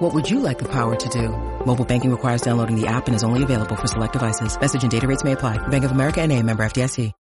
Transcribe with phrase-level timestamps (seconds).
[0.00, 1.28] What would you like the power to do?
[1.66, 4.58] Mobile banking requires downloading the app and is only available for select devices.
[4.58, 5.58] Message and data rates may apply.
[5.68, 7.12] Bank of America and a member FDIC.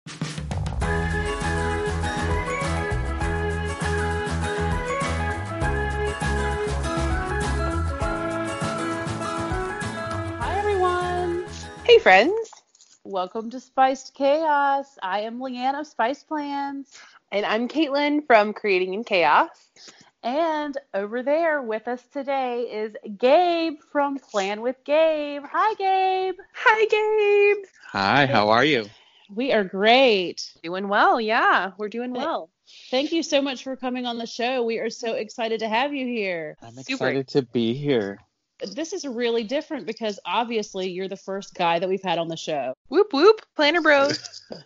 [10.40, 11.46] Hi, everyone.
[11.84, 12.50] Hey, friends.
[13.04, 14.88] Welcome to Spiced Chaos.
[15.04, 16.90] I am Leanne of Spice Plans.
[17.30, 19.50] And I'm Caitlin from Creating in Chaos.
[20.24, 25.44] And over there with us today is Gabe from Plan with Gabe.
[25.50, 26.36] Hi, Gabe.
[26.54, 27.66] Hi, Gabe.
[27.92, 28.88] Hi, how are you?
[29.34, 30.52] We are great.
[30.62, 31.22] Doing well.
[31.22, 32.50] Yeah, we're doing well.
[32.92, 34.64] Thank you so much for coming on the show.
[34.64, 36.58] We are so excited to have you here.
[36.62, 37.08] I'm Super.
[37.08, 38.20] excited to be here.
[38.74, 42.36] This is really different because obviously you're the first guy that we've had on the
[42.36, 42.74] show.
[42.90, 43.42] Whoop, whoop.
[43.56, 44.42] Planner Bros.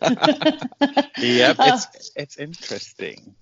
[1.18, 3.34] Yep, Uh, it's it's interesting.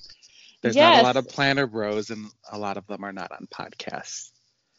[0.63, 0.95] There's Yes.
[0.95, 4.31] not a lot of planner bros, and a lot of them are not on podcasts.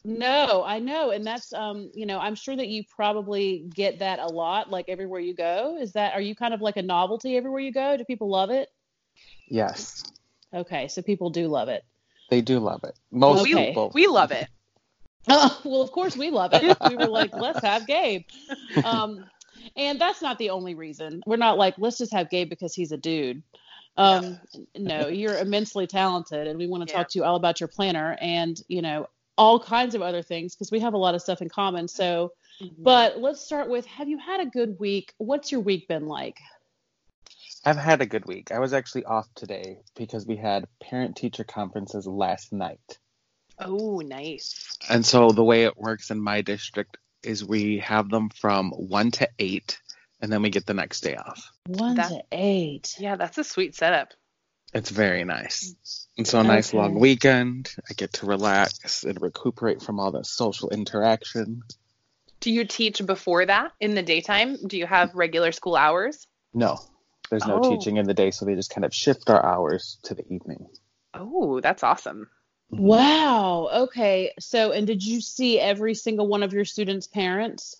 [0.04, 1.10] No, I know.
[1.10, 4.86] And that's um, you know, I'm sure that you probably get that a lot, like
[4.88, 5.78] everywhere you go.
[5.80, 7.96] Is that are you kind of like a novelty everywhere you go?
[7.96, 8.68] Do people love it?
[9.48, 10.02] Yes,
[10.52, 11.84] Okay, so people do love it.
[12.30, 12.94] they do love it.
[13.10, 13.54] Most Okay.
[13.54, 13.90] we, people.
[13.94, 14.48] we love it.
[15.28, 16.76] Oh, well, of course we love it.
[16.88, 18.22] We were like, let's have Gabe.
[18.84, 19.24] Um,
[19.76, 21.22] and that's not the only reason.
[21.26, 23.42] We're not like, let's just have Gabe because he's a dude.
[23.96, 24.40] Um,
[24.76, 26.98] no, you're immensely talented, and we want to Yeah.
[26.98, 30.54] talk to you all about your planner and you know all kinds of other things
[30.54, 31.88] because we have a lot of stuff in common.
[31.88, 32.32] So,
[32.78, 35.14] but let's start with: Have you had a good week?
[35.18, 36.36] What's your week been like?
[37.64, 38.52] I've had a good week.
[38.52, 42.98] I was actually off today because we had parent teacher conferences last night.
[43.58, 44.76] oh, nice.
[44.88, 49.10] And so the way it works in my district is we have them from 1
[49.12, 49.80] to 8
[50.24, 51.52] and then we get the next day off.
[51.66, 52.96] One That- to eight.
[52.98, 54.14] Yeah, that's a sweet setup.
[54.72, 55.74] It's very nice.
[56.16, 56.78] And so a nice Okay.
[56.78, 57.70] long weekend.
[57.88, 61.62] I get to relax and recuperate from all the social interaction.
[62.40, 64.56] Do you teach before that in the daytime?
[64.66, 66.26] Do you have regular school hours?
[66.52, 66.78] No,
[67.30, 67.70] there's no Oh.
[67.70, 70.66] teaching in the day, so they just kind of shift our hours to the evening.
[71.12, 72.28] Oh, that's awesome.
[72.72, 72.82] Mm-hmm.
[72.84, 73.68] Wow.
[73.84, 74.32] Okay.
[74.40, 77.76] So, and did you see every single one of your students' parents?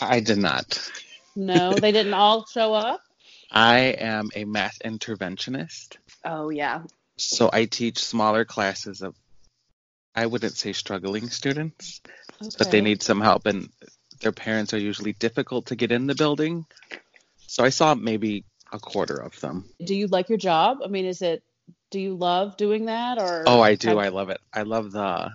[0.00, 0.90] I did not.
[1.36, 3.00] No, they didn't all show up.
[3.50, 6.82] I am a math interventionist, Oh, yeah.
[7.16, 9.14] so I teach smaller classes of,
[10.14, 12.02] I wouldn't say struggling students,
[12.58, 13.70] but they need some help, and
[14.20, 16.66] their parents are usually difficult to get in the building.
[17.46, 19.64] So I saw maybe a quarter of them.
[19.82, 20.78] Do you like your job?
[20.84, 21.42] I mean, is it?
[21.90, 23.44] Do you love doing that, or?
[23.46, 23.88] Oh, I do.
[23.88, 24.40] have- I love it.
[24.52, 25.30] I love the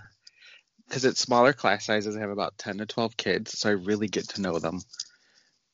[0.87, 2.15] because it's smaller class sizes.
[2.15, 4.81] I have about ten to twelve kids, so I really get to know them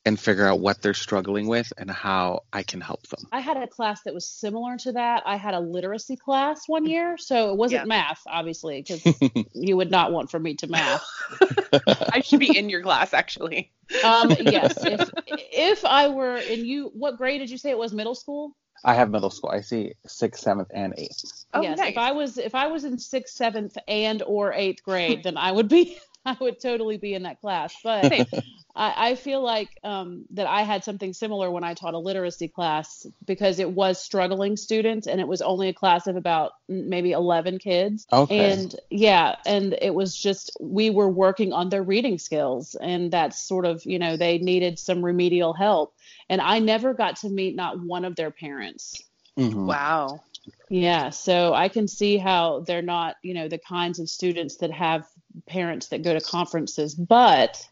[0.06, 3.20] and figure out what they're struggling with and how I can help them.
[3.32, 5.22] I had a class that was similar to that.
[5.26, 7.86] I had a literacy class one year, so it wasn't Yeah.
[7.86, 9.04] math, obviously, because
[9.54, 11.04] you would not want for me to math.
[12.14, 13.72] I should be in your class, actually.
[14.02, 17.92] Um, yes, if if I were in you, what grade did you say it was?
[17.92, 18.56] Middle school?
[18.82, 19.50] I have middle school.
[19.50, 21.44] I see sixth, seventh, and eighth.
[21.52, 21.76] Oh, yes.
[21.76, 21.90] nice.
[21.90, 25.52] If I was if I was in sixth, seventh, and or eighth grade, then I
[25.52, 27.74] would be I would totally be in that class.
[27.82, 28.26] But Same.
[28.74, 32.48] I, I feel like um, that I had something similar when I taught a literacy
[32.48, 37.12] class because it was struggling students and it was only a class of about maybe
[37.12, 38.06] 11 kids.
[38.12, 38.52] Okay.
[38.52, 42.76] And yeah, and it was just, we were working on their reading skills.
[42.80, 45.94] And that's sort of, you know, they needed some remedial help.
[46.28, 49.02] And I never got to meet not one of their parents.
[49.38, 49.66] Mhm.
[49.66, 50.22] Wow.
[50.68, 54.70] Yeah, so I can see how they're not, you know, the kinds of students that
[54.70, 55.04] have
[55.46, 57.66] parents that go to conferences, but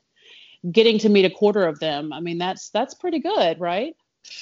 [0.71, 3.95] getting to meet a quarter of them, I mean, that's that's pretty good, right?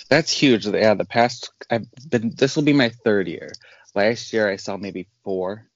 [0.08, 0.66] That's huge.
[0.66, 2.32] Yeah, the past I've been.
[2.34, 3.52] This will be my third year.
[3.94, 5.68] Last year I saw maybe four,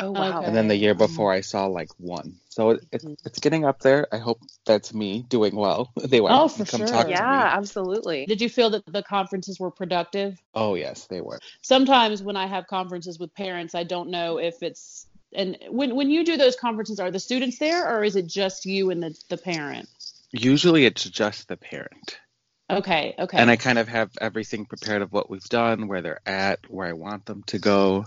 [0.00, 0.38] Oh, oh wow.
[0.38, 0.46] Okay.
[0.46, 2.36] and then the year before I saw like one.
[2.48, 3.14] So it, it's mm-hmm.
[3.24, 4.06] it's getting up there.
[4.12, 5.92] I hope that's me doing well.
[6.08, 6.86] They want Oh, to for come sure.
[6.86, 7.14] talk to me.
[7.14, 8.26] Yeah, absolutely.
[8.26, 10.40] Did you feel that the conferences were productive?
[10.54, 11.40] Oh yes, they were.
[11.62, 16.10] Sometimes when I have conferences with parents, I don't know if it's and when when
[16.10, 19.18] you do those conferences, are the students there or is it just you and the,
[19.28, 19.88] the parent?
[20.32, 22.18] Usually it's just the parent.
[22.70, 23.38] Okay, okay.
[23.38, 26.86] And I kind of have everything prepared of what we've done, where they're at, where
[26.86, 28.04] I want them to go.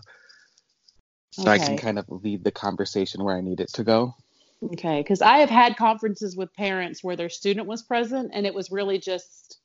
[1.32, 4.16] So I can kind of lead the conversation where I need it to go.
[4.64, 8.54] Okay, because I have had conferences with parents where their student was present, and it
[8.54, 9.58] was really just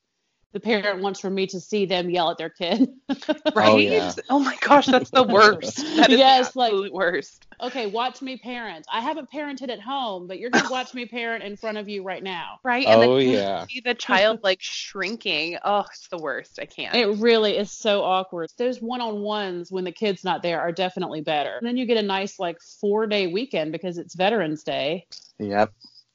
[0.57, 2.89] the parent wants for me to see them yell at their kid.
[3.55, 3.69] Right?
[3.73, 4.13] Oh, yeah.
[4.31, 5.77] Oh my gosh, that's the worst.
[5.97, 7.47] That is Yes, the like- worst.
[7.61, 8.87] okay, watch me parent.
[8.93, 12.03] I haven't parented at home, but you're gonna watch me parent in front of you
[12.03, 12.59] right now.
[12.65, 12.87] Right?
[12.87, 13.67] And Oh then you yeah.
[13.67, 15.59] see the child like shrinking.
[15.65, 16.59] Oh, it's the worst.
[16.59, 16.95] I can't.
[16.95, 18.51] It really is so awkward.
[18.59, 21.57] Those one-on-ones when the kid's not there are definitely better.
[21.59, 25.07] And then you get a nice like four-day weekend because it's Veterans Day,
[25.39, 25.71] Yep.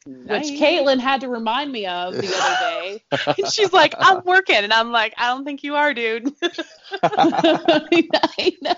[0.05, 3.03] Which Caitlin had to remind me of the other day.
[3.37, 4.55] And she's like, I'm working.
[4.55, 6.33] And I'm like, I don't think you are, dude.
[7.03, 8.75] I know.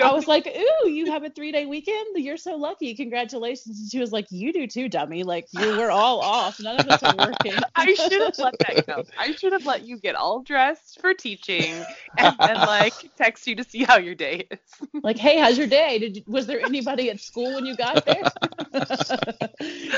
[0.00, 2.16] I was like, "Ooh, you have a three-day weekend?
[2.16, 2.94] You're so lucky!
[2.94, 5.22] Congratulations!" And she was like, "You do too, dummy.
[5.22, 6.60] Like you, we're all off.
[6.60, 9.04] None of us are working." I should have let that go.
[9.18, 11.84] I should have let you get all dressed for teaching
[12.16, 14.58] and then like text you to see how your day is.
[15.02, 15.98] like, "Hey, how's your day?
[15.98, 18.22] Did you, was there anybody at school when you got there?"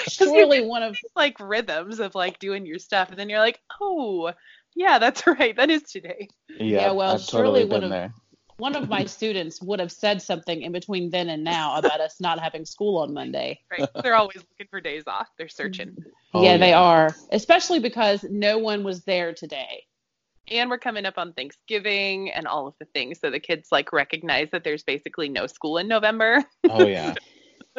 [0.09, 3.11] Surely one of like rhythms of like doing your stuff.
[3.11, 4.33] And then you're like, oh,
[4.75, 5.57] yeah, that's right.
[5.57, 6.29] That is today.
[6.59, 8.15] Yeah, well, I've surely totally one been of- there.
[8.59, 12.17] one of my students would have said something in between then and now about us
[12.21, 13.61] not having school on Monday.
[13.71, 13.89] Right.
[14.03, 15.29] They're always looking for days off.
[15.39, 15.89] They're searching.
[15.91, 16.11] Mm-hmm.
[16.35, 19.85] Oh, yeah, they are, especially because no one was there today.
[20.49, 23.19] And we're coming up on Thanksgiving and all of the things.
[23.19, 26.45] So the kids like recognize that there's basically no school in November.
[26.71, 27.15] Oh yeah.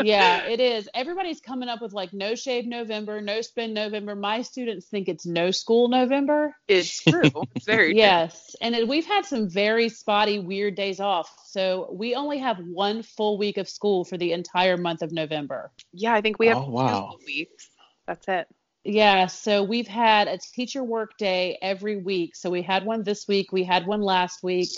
[0.03, 0.89] Yeah, it is.
[0.93, 4.15] Everybody's coming up with like no shave November, no spend November.
[4.15, 6.55] My students think it's no school November.
[6.67, 7.31] It's true.
[7.55, 7.97] It's very true.
[7.99, 11.33] Yes, and it, we've had some very spotty, weird days off.
[11.45, 15.71] So we only have one full week of school for the entire month of November.
[15.93, 17.07] Yeah, I think we have Oh, two wow.
[17.11, 17.69] full weeks.
[18.05, 18.47] That's it.
[18.83, 22.37] Yeah, so we've had a teacher work day every week.
[22.37, 24.69] So we had one this week, we had one last week,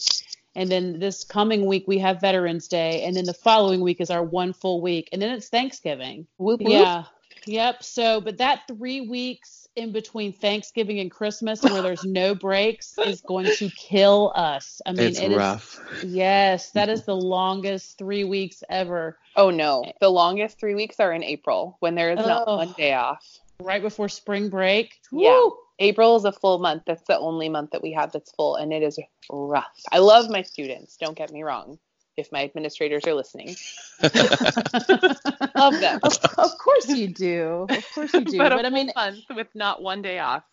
[0.56, 4.10] and then this coming week we have Veterans Day, and then the following week is
[4.10, 6.28] our one full week, and then it's Thanksgiving.
[6.38, 6.72] Whoop, whoop.
[6.72, 7.04] Yeah.
[7.46, 7.84] Yep.
[7.84, 13.22] So, but that three weeks in between Thanksgiving and Christmas where there's no breaks is
[13.22, 14.82] going to kill us.
[14.86, 15.80] I mean, it's it is- rough.
[16.04, 19.18] yes, that is the longest three weeks ever.
[19.38, 19.86] Oh no.
[20.02, 22.58] The longest three weeks are in April when there is not Oh.
[22.58, 23.26] one day off.
[23.62, 25.00] Right before spring break.
[25.12, 25.30] Yeah.
[25.32, 25.58] Woo!
[25.80, 26.84] April is a full month.
[26.86, 29.00] That's the only month that we have that's full, and it is
[29.32, 29.80] rough.
[29.92, 30.98] I love my students.
[30.98, 31.80] Don't get me wrong.
[32.18, 33.56] If my administrators are listening,
[34.04, 36.00] love them.
[36.04, 37.66] Of, of course you do.
[37.70, 38.38] Of course you do.
[38.38, 40.44] but, but a I mean, month with not one day off.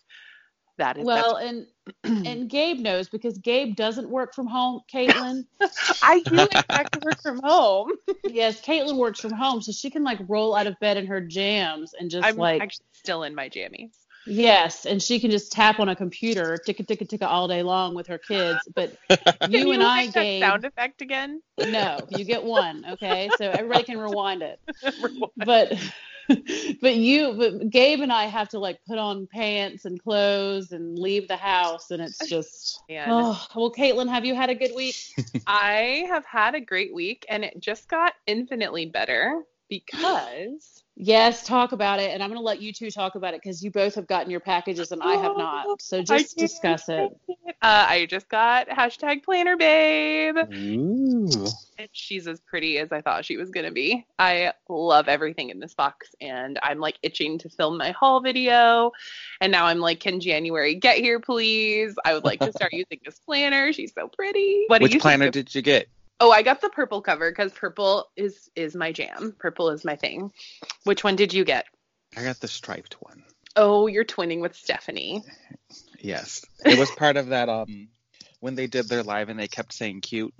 [0.77, 1.67] That is well, and
[2.03, 4.81] and Gabe knows because Gabe doesn't work from home.
[4.93, 5.45] Caitlin,
[6.03, 7.91] I do expect to work from home.
[8.27, 11.19] yes, Caitlin works from home, so she can like roll out of bed in her
[11.19, 13.91] jams and just I'm like actually still in my jammies.
[14.27, 17.95] Yes, and she can just tap on a computer, ticka ticka ticka all day long
[17.95, 18.67] with her kids.
[18.75, 21.41] But Can you and I, make that Gabe, sound effect again?
[21.59, 23.31] no, you get one, okay?
[23.37, 24.59] So everybody can rewind it.
[25.37, 25.73] But
[26.81, 30.99] but you, but Gabe and I have to like put on pants and clothes and
[30.99, 32.81] leave the house, and it's just.
[32.89, 34.95] And Oh, well, Caitlin, have you had a good week?
[35.45, 41.73] I have had a great week, and it just got infinitely better because Yes, talk
[41.73, 43.93] about it, and I'm going to let you two talk about it because you both
[43.93, 45.79] have gotten your packages and I have not.
[45.79, 47.15] So just discuss it.
[47.61, 50.35] Uh, I just got hashtag planner babe.
[50.51, 51.29] Ooh.
[51.77, 54.07] And she's as pretty as I thought she was gonna be.
[54.17, 58.91] I love everything in this box, and I'm like itching to film my haul video.
[59.39, 61.93] And now I'm like, can January get here, please?
[62.05, 63.71] I would like to start using this planner.
[63.71, 64.65] She's so pretty.
[64.67, 65.33] What do Which you planner think?
[65.33, 65.89] did you get?
[66.19, 69.35] Oh, I got the purple cover because purple is is my jam.
[69.39, 70.31] Purple is my thing.
[70.83, 71.65] Which one did you get?
[72.15, 73.23] I got the striped one.
[73.55, 75.23] Oh, you're twinning with Stephanie.
[75.99, 76.45] Yes.
[76.65, 77.89] It was part of that um
[78.39, 80.33] when they did their live and they kept saying cute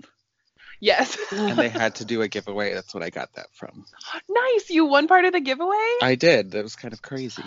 [0.80, 1.16] Yes.
[1.32, 2.74] and they had to do a giveaway.
[2.74, 3.84] That's what I got that from.
[4.28, 4.70] nice.
[4.70, 5.88] You won part of the giveaway.
[6.02, 6.52] I did.
[6.52, 7.42] That was kind of crazy.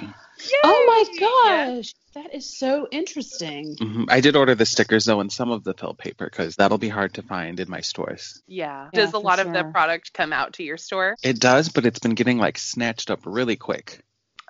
[0.63, 1.19] Oh my Yay!
[1.19, 3.75] gosh, that is so interesting.
[3.79, 6.77] hmm I did order the stickers though and some of the pill paper because that'll
[6.77, 8.41] be hard to find in my stores.
[8.47, 8.89] Yeah.
[8.93, 11.15] Yeah, Does a for lot of the product come out to your store?
[11.23, 14.01] It does, but it's been getting like snatched up really quick.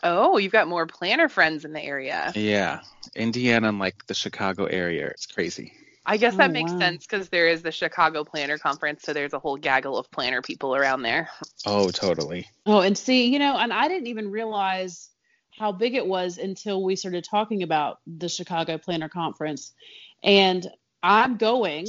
[0.04, 2.32] Oh, you've got more planner friends in the area.
[2.36, 2.80] Yeah.
[3.16, 5.08] Indiana and like the Chicago area.
[5.08, 5.74] It's crazy.
[6.12, 6.78] I guess Oh, that makes wow.
[6.78, 10.42] sense because there is the Chicago Planner Conference, so there's a whole gaggle of planner
[10.42, 11.30] people around there.
[11.66, 12.48] Oh, totally.
[12.66, 15.10] Oh, and see, you know, and I didn't even realize
[15.58, 19.74] how big it was until we started talking about the Chicago Planner Conference.
[20.22, 20.70] And
[21.02, 21.88] I'm going,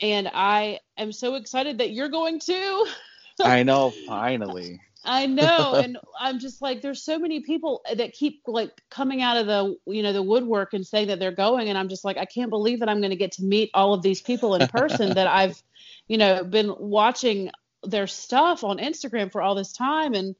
[0.00, 2.86] and I am so excited that you're going too.
[3.42, 4.80] I know, finally.
[5.04, 9.38] I know, and I'm just like, there's so many people that keep like coming out
[9.38, 12.18] of the, you know, the woodwork and saying that they're going, and I'm just like,
[12.18, 14.68] I can't believe that I'm going to get to meet all of these people in
[14.68, 15.62] person that I've,
[16.06, 17.50] you know, been watching
[17.82, 20.36] their stuff on Instagram for all this time, and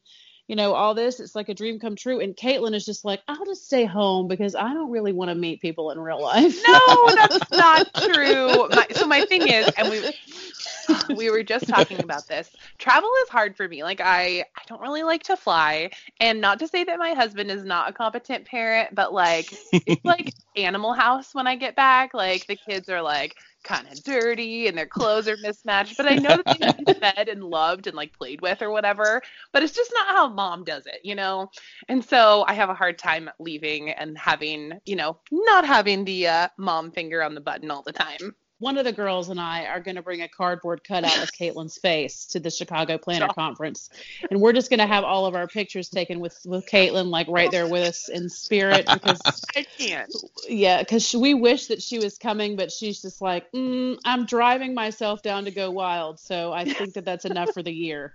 [0.51, 1.21] you know, all this.
[1.21, 2.19] It's like a dream come true.
[2.19, 5.37] And Caitlin is just like, I'll just stay home because I don't really want to
[5.37, 6.61] meet people in real life.
[6.67, 8.69] No, that's not true.
[8.69, 10.13] My, so my thing is, and we
[11.15, 12.51] we were just talking about this.
[12.79, 13.85] Travel is hard for me.
[13.85, 17.49] Like I I don't really like to fly, and not to say that my husband
[17.53, 22.13] is not a competent parent, but like it's like Animal House when I get back.
[22.13, 26.17] Like the kids are like kind of dirty and their clothes are mismatched, but I
[26.17, 29.23] know that they need to be fed and loved and like played with or whatever.
[29.53, 31.51] But it's just not how mom does it, you know?
[31.89, 36.29] And so I have a hard time leaving and having, you know, not having the
[36.29, 39.65] uh, mom finger on the button all the time one of the girls and I
[39.65, 43.91] are going to bring a cardboard cutout of Caitlin's face to the Chicago Planner Conference,
[44.31, 47.27] and we're just going to have all of our pictures taken with with Caitlin, like
[47.29, 49.21] right there with us in spirit, because
[49.57, 50.15] I can't.
[50.49, 54.75] Yeah, because we wish that she was coming, but she's just like, mm, I'm driving
[54.75, 58.15] myself down to go wild, so I think that that's enough for the year.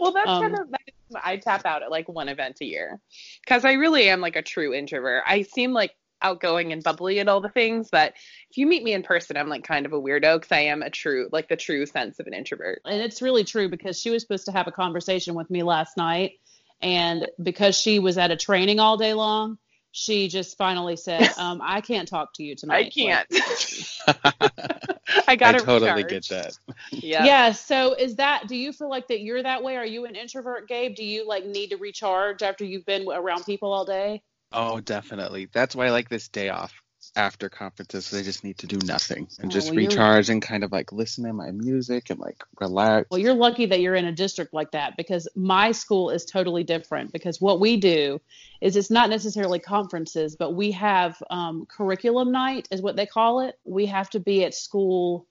[0.00, 0.68] Well, that's um, kind of
[1.22, 2.98] I tap out at like one event a year
[3.40, 5.22] because I really am like a true introvert.
[5.26, 5.92] I seem like
[6.22, 8.14] outgoing and bubbly and all the things but
[8.50, 10.82] if you meet me in person i'm like kind of a weirdo because i am
[10.82, 12.80] a true like the true sense of an introvert.
[12.84, 15.96] And it's really true because she was supposed to have a conversation with me last
[15.96, 16.32] night
[16.80, 19.58] and because she was at a training all day long
[19.92, 23.28] she just finally said um, i can't talk to you tonight i can't.
[25.26, 26.28] i gotta totally recharge.
[26.28, 26.58] get that.
[26.90, 27.24] Yeah.
[27.24, 29.76] Yeah so is that do you feel like that you're that way?
[29.76, 30.94] Are you an introvert gabe?
[30.94, 35.48] Do you like need to recharge after you've been around people all day Oh, definitely.
[35.52, 36.72] That's why I like this day off
[37.14, 38.06] after conferences.
[38.06, 40.72] So I just need to do nothing and Oh, just well, recharge and kind of
[40.72, 43.08] like listen to my music and like relax.
[43.10, 46.64] Well, you're lucky that you're in a district like that because my school is totally
[46.64, 47.12] different.
[47.12, 48.20] Because what we do
[48.60, 53.40] is it's not necessarily conferences, but we have um, curriculum night, is what they call
[53.40, 53.58] it.
[53.64, 55.26] We have to be at school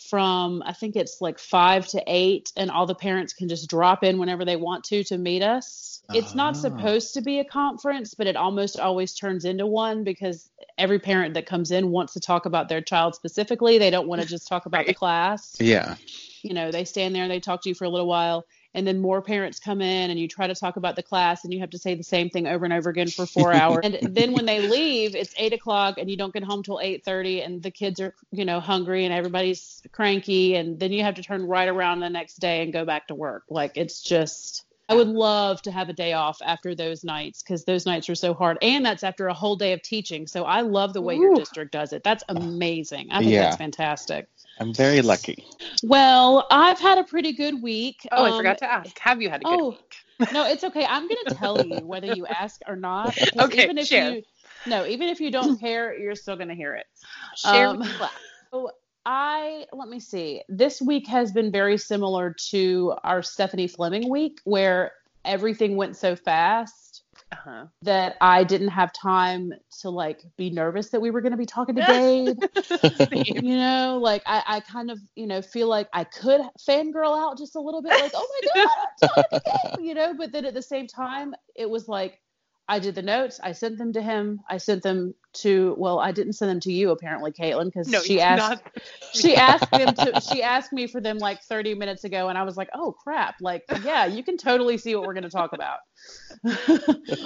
[0.00, 4.04] from I think it's like five to eight, and all the parents can just drop
[4.04, 6.02] in whenever they want to to meet us.
[6.12, 6.58] It's not Ah.
[6.58, 11.34] supposed to be a conference, but it almost always turns into one because every parent
[11.34, 13.78] that comes in wants to talk about their child specifically.
[13.78, 15.96] They don't want to just talk about the class yeah.
[16.42, 18.44] you know they stand there and they talk to you for a little while
[18.74, 21.52] and then more parents come in and you try to talk about the class and
[21.52, 24.14] you have to say the same thing over and over again for four hours and
[24.14, 27.62] then when they leave it's eight o'clock and you don't get home till 8.30 and
[27.62, 31.44] the kids are you know hungry and everybody's cranky and then you have to turn
[31.44, 35.08] right around the next day and go back to work like it's just I would
[35.08, 38.58] love to have a day off after those nights because those nights are so hard.
[38.60, 40.26] And that's after a whole day of teaching.
[40.26, 42.04] So I love the way your district does it.
[42.04, 43.08] That's amazing.
[43.10, 43.44] I think Yeah.
[43.44, 44.28] that's fantastic.
[44.60, 45.44] I'm very lucky.
[45.82, 48.06] Well, I've had a pretty good week.
[48.12, 48.98] Oh, I Um, forgot to ask.
[49.00, 49.94] Have you had a good oh, week?
[50.32, 50.84] no, it's okay.
[50.84, 53.16] I'm going to tell you whether you ask or not.
[53.38, 54.14] Okay, even if share.
[54.16, 54.22] you
[54.66, 56.86] no, even if you don't care, you're still going to hear it.
[57.36, 58.12] Share Um, with the class.
[58.52, 58.70] So
[59.04, 60.42] I let me see.
[60.48, 64.92] This week has been very similar to our Stephanie Fleming week, where
[65.24, 66.83] everything went so fast
[67.32, 67.66] Uh-huh.
[67.82, 71.46] that I didn't have time to like be nervous that we were going to be
[71.46, 72.38] talking to Gabe.
[73.12, 77.36] you know, like I, I kind of, you know, feel like I could fangirl out
[77.38, 80.32] just a little bit, like, oh my God, I'm talking to Gabe, you know, but
[80.32, 82.20] then at the same time, it was like,
[82.66, 86.12] I did the notes, I sent them to him, I sent them to, well, I
[86.12, 88.82] didn't send them to you apparently, Caitlin, because no, she asked, not.
[89.12, 92.42] she asked them to, she asked me for them like 30 minutes ago, and I
[92.42, 95.52] was like, oh crap, like, yeah, you can totally see what we're going to talk
[95.52, 95.78] about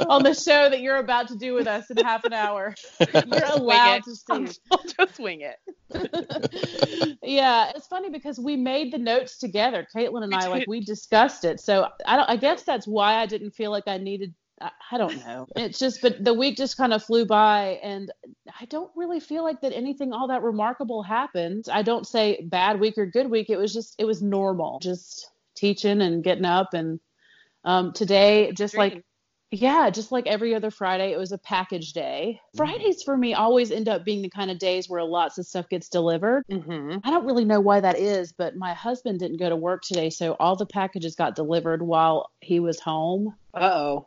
[0.09, 2.75] on the show that you're about to do with us in half an hour.
[3.01, 4.59] You're allowed to see.
[4.71, 7.19] I'll just wing it.
[7.23, 9.87] yeah, it's funny because we made the notes together.
[9.95, 11.61] Caitlin and I, like, we discussed it.
[11.61, 12.31] So I don't.
[12.31, 14.35] I guess that's why I didn't feel like I needed.
[14.61, 15.47] I, I don't know.
[15.57, 18.11] It's just, but the week just kind of flew by, and
[18.61, 21.67] I don't really feel like that anything all that remarkable happened.
[21.73, 23.51] I don't say bad week or good week.
[23.51, 27.01] It was just, it was normal, just teaching and getting up, and
[27.65, 29.05] um, today, just like
[29.51, 32.41] yeah, just like every other Friday, it was a package day.
[32.55, 35.69] Fridays for me always end up being the kind of days where lots of stuff
[35.71, 36.45] gets delivered.
[36.51, 36.99] Mm-hmm.
[37.03, 40.11] I don't really know why that is, but my husband didn't go to work today,
[40.11, 43.35] so all the packages got delivered while he was home.
[43.55, 44.07] Uh-oh.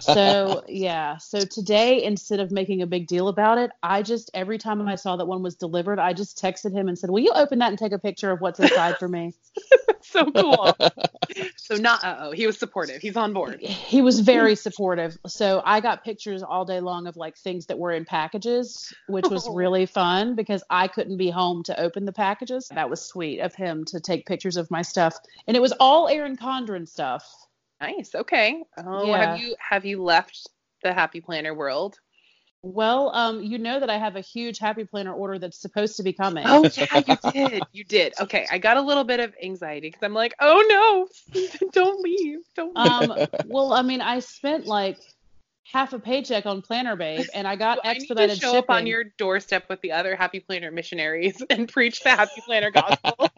[0.00, 1.18] So, yeah.
[1.18, 4.94] So today, instead of making a big deal about it, I just, every time I
[4.96, 7.68] saw that one was delivered, I just texted him and said, Will you open that
[7.68, 9.32] and take a picture of what's inside for me?
[10.02, 10.76] so cool.
[11.56, 12.32] so not uh-oh.
[12.32, 13.00] He was supportive.
[13.02, 13.60] He's on board.
[13.60, 15.16] he was very supportive.
[15.26, 19.28] So I got pictures all day long of like things that were in packages, which
[19.28, 19.54] was Oh.
[19.54, 22.68] really fun because I couldn't be home to open the packages.
[22.74, 25.16] That was sweet of him to take pictures of my stuff.
[25.46, 27.24] And it was all Erin Condren stuff.
[27.82, 28.14] Nice.
[28.14, 28.62] Okay.
[28.78, 29.34] Oh, Yeah.
[29.34, 30.48] have you have you left
[30.82, 31.98] the happy planner world?
[32.62, 36.04] Well, um, you know that I have a huge happy planner order that's supposed to
[36.04, 36.46] be coming.
[36.46, 37.64] Oh yeah, you did.
[37.72, 38.14] You did.
[38.20, 42.38] Okay, I got a little bit of anxiety because I'm like, oh no, don't leave,
[42.54, 42.68] don't.
[42.68, 42.86] Leave.
[42.86, 44.98] Um, well, I mean, I spent like
[45.72, 48.52] half a paycheck on Planner Babe, and I got Well, I need expedited to show
[48.52, 48.58] shipping.
[48.58, 52.70] up on your doorstep with the other Happy Planner missionaries and preach the Happy Planner
[52.70, 53.28] gospel.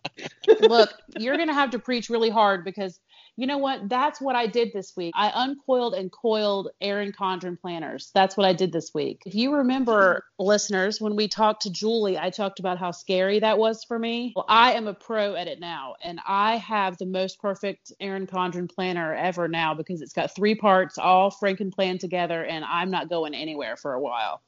[0.60, 3.00] Look, you're gonna have to preach really hard because
[3.36, 3.88] you know what?
[3.88, 5.12] That's what I did this week.
[5.16, 8.10] I uncoiled and coiled Erin Condren planners.
[8.14, 9.22] That's what I did this week.
[9.26, 13.58] If you remember, listeners, when we talked to Julie, I talked about how scary that
[13.58, 14.32] was for me.
[14.36, 18.26] Well, I am a pro at it now, and I have the most perfect Erin
[18.26, 22.90] Condren planner ever now because it's got three parts, all Franken planned together, and I'm
[22.90, 24.42] not going anywhere for a while.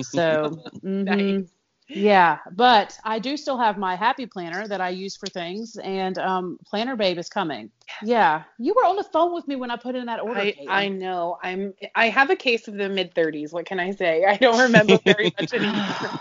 [0.00, 1.04] So, mhm.
[1.42, 1.48] Nice.
[1.94, 6.16] Yeah, but I do still have my happy planner that I use for things, and
[6.18, 7.70] um, Planner Babe is coming.
[8.02, 10.40] Yeah, you were on the phone with me when I put in that order.
[10.40, 11.38] I, I know.
[11.42, 11.74] I'm.
[11.94, 13.52] I have a case of the mid 30s.
[13.52, 14.24] What can I say?
[14.24, 16.12] I don't remember very much anymore.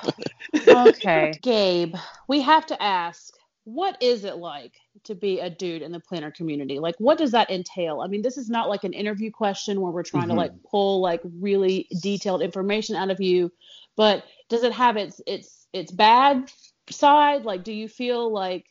[0.68, 1.96] okay, Gabe,
[2.28, 4.74] we have to ask, what is it like
[5.04, 6.80] to be a dude in the planner community?
[6.80, 8.02] Like, what does that entail?
[8.02, 10.38] I mean, this is not like an interview question where we're trying to Mhm.
[10.38, 13.52] like pull like really detailed information out of you,
[13.96, 16.52] but does it have its its its bad
[16.90, 17.44] side?
[17.44, 18.66] Like, do you feel like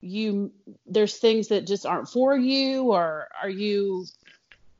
[0.00, 0.52] you
[0.86, 4.06] there's things that just aren't for you, or are you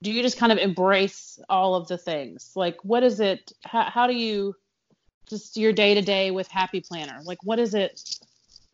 [0.03, 2.53] do you just kind of embrace all of the things?
[2.55, 3.53] Like, what is it?
[3.65, 4.55] How, how do you
[5.29, 7.21] just your day to day with Happy Planner?
[7.25, 8.01] Like, what is it?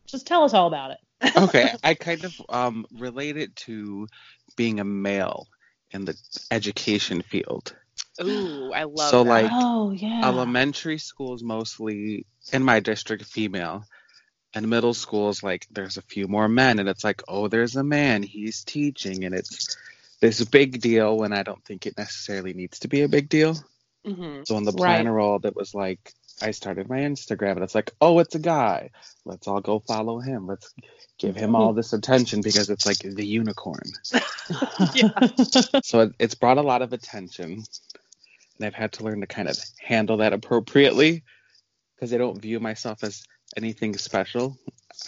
[0.05, 0.97] Just tell us all about it.
[1.37, 4.07] okay, I kind of um, relate it to
[4.55, 5.47] being a male
[5.91, 6.15] in the
[6.51, 7.75] education field.
[8.21, 9.29] Ooh, I love So, that.
[9.29, 10.23] like, oh yeah.
[10.23, 13.85] Elementary schools mostly in my district female,
[14.53, 17.83] and middle schools like there's a few more men, and it's like, oh, there's a
[17.83, 19.77] man, he's teaching, and it's
[20.19, 23.55] this big deal when I don't think it necessarily needs to be a big deal.
[24.05, 24.83] hmm So in the Right.
[24.83, 28.39] planner world, it was like I started my Instagram, and it's like, oh, it's a
[28.39, 28.91] guy.
[29.25, 30.47] Let's all go follow him.
[30.47, 30.73] Let's
[31.17, 33.91] give him all this attention because it's like the unicorn.
[34.93, 35.09] Yeah.
[35.81, 37.63] So it, it's brought a lot of attention,
[37.95, 38.06] and
[38.65, 41.23] I've had to learn to kind of handle that appropriately
[41.95, 43.23] because I don't view myself as
[43.55, 44.57] anything special.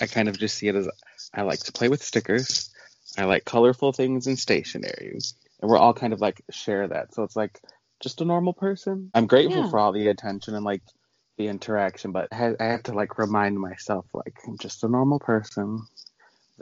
[0.02, 0.90] I kind of just see it as
[1.34, 2.74] I like to play with stickers.
[3.18, 5.20] I like colorful things and stationery,
[5.62, 7.14] and we're all kind of like share that.
[7.14, 7.60] So it's like
[8.00, 9.12] just a normal person.
[9.14, 9.70] I'm grateful Yeah.
[9.70, 10.84] for all the attention and like
[11.38, 15.20] the interaction, but I I have to like remind myself like I'm just a normal
[15.20, 15.82] person.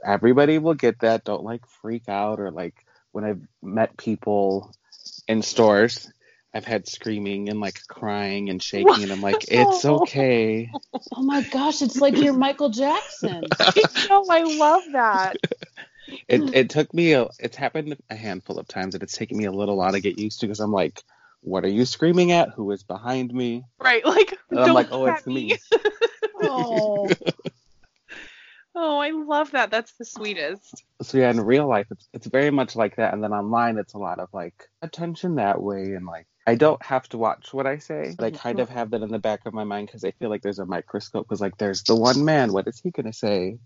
[0.04, 1.26] Everybody will get that.
[1.26, 2.76] Don't like freak out or like
[3.12, 4.74] when I've met people
[5.28, 6.12] in stores,
[6.54, 10.72] I've had screaming and like crying and shaking, and I'm like, it's okay.
[11.16, 13.44] oh my gosh, it's like you're Michael Jackson.
[14.10, 15.38] no, I love that.
[16.28, 19.46] It it took me a it's happened a handful of times, and it's taken me
[19.46, 21.02] a little while to get used to because I'm like,
[21.42, 22.50] what are you screaming at?
[22.56, 23.64] Who is behind me?
[23.80, 25.58] Right, like And I'm don't like, oh, it's at me.
[26.40, 27.10] Oh,
[28.80, 29.72] Oh, I love that.
[29.72, 30.84] That's the sweetest.
[31.02, 33.96] So yeah, in real life, it's it's very much like that, and then online, it's
[33.96, 37.68] a lot of like attention that way, and like I don't have to watch what
[37.68, 38.78] I say, but I kind of mm-hmm.
[38.78, 41.28] have that in the back of my mind because I feel like there's a microscope.
[41.28, 43.58] Because like there's the one man, what is he gonna say?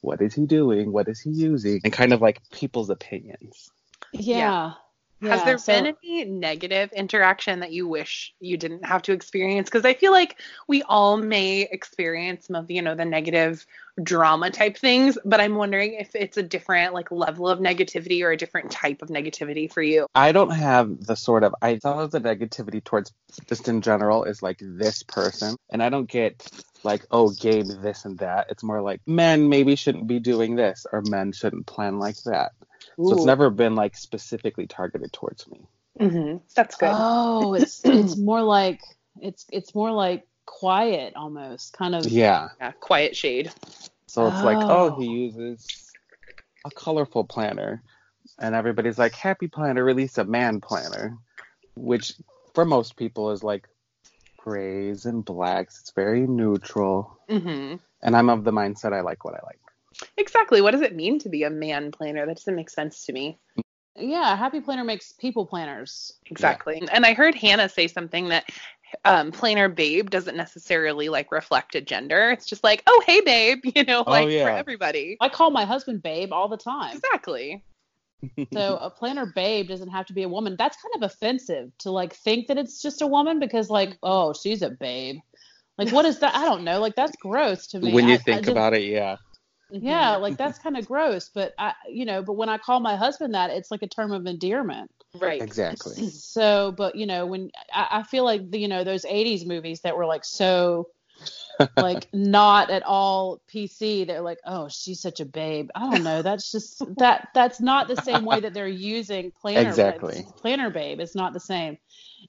[0.00, 0.90] What is he doing?
[0.92, 1.82] What is he using?
[1.84, 3.70] And kind of like people's opinions.
[4.12, 4.68] yeah.
[4.70, 4.76] Has
[5.22, 9.70] Yeah, there so- been any negative interaction that you wish you didn't have to experience?
[9.70, 13.64] Because I feel like we all may experience some of, you know, the negative
[14.02, 18.30] drama type things, but I'm wondering if it's a different like level of negativity or
[18.30, 20.06] a different type of negativity for you.
[20.14, 23.12] I don't have the sort of I thought of the negativity towards
[23.46, 26.48] just in general is like this person, and I don't get
[26.84, 28.46] like oh Gabe this and that.
[28.48, 32.52] It's more like men maybe shouldn't be doing this or men shouldn't plan like that.
[32.96, 35.66] So it's never been like specifically targeted towards me.
[35.98, 36.90] hmm That's good.
[36.92, 38.80] Oh, it's it's more like
[39.20, 42.06] it's it's more like quiet almost, kind of.
[42.06, 42.48] Yeah.
[42.60, 43.50] yeah, quiet shade.
[44.06, 45.00] So it's like oh Oh.
[45.00, 45.94] he uses
[46.64, 47.82] a colorful planner,
[48.38, 51.16] and everybody's like happy planner release a man planner,
[51.74, 52.12] which
[52.54, 53.68] for most people is like
[54.36, 55.80] grays and blacks.
[55.80, 57.18] It's very neutral.
[57.28, 59.60] hmm And I'm of the mindset I like what I like.
[60.16, 60.60] Exactly.
[60.60, 62.26] What does it mean to be a man planner?
[62.26, 63.38] That doesn't make sense to me.
[63.96, 66.14] Yeah, Happy Planner makes people planners.
[66.26, 66.82] Exactly.
[66.92, 68.48] And I heard Hannah say something that
[69.04, 72.30] um, planner babe doesn't necessarily like reflect a gender.
[72.30, 74.44] It's just like, oh, hey, babe, you know, like yeah.
[74.44, 75.16] for everybody.
[75.20, 76.96] I call my husband babe all the time.
[76.96, 77.62] Exactly.
[78.52, 80.54] So a planner babe doesn't have to be a woman.
[80.56, 84.32] That's kind of offensive to like think that it's just a woman because like, oh,
[84.32, 85.16] she's a babe.
[85.76, 86.34] Like what is that?
[86.34, 86.80] I don't know.
[86.80, 87.92] Like that's gross to me.
[87.92, 89.16] when you I- I think just- about it, yeah.
[89.72, 90.22] Yeah, mm-hmm.
[90.22, 91.30] like that's kind of gross.
[91.32, 94.12] But I, you know, but when I call my husband that, it's like a term
[94.12, 94.90] of endearment.
[95.18, 95.42] Right.
[95.42, 96.10] Exactly.
[96.32, 99.80] So, but you know, when I, I feel like the, you know those '80s movies
[99.80, 100.88] that were like so,
[101.76, 104.06] like not at all PC.
[104.06, 105.68] They're like, oh, she's such a babe.
[105.74, 106.22] I don't know.
[106.22, 107.28] That's just that.
[107.34, 109.68] That's not the same way that they're using planner.
[109.68, 110.26] Exactly.
[110.36, 111.00] Planner babe.
[111.00, 111.78] It's not the same.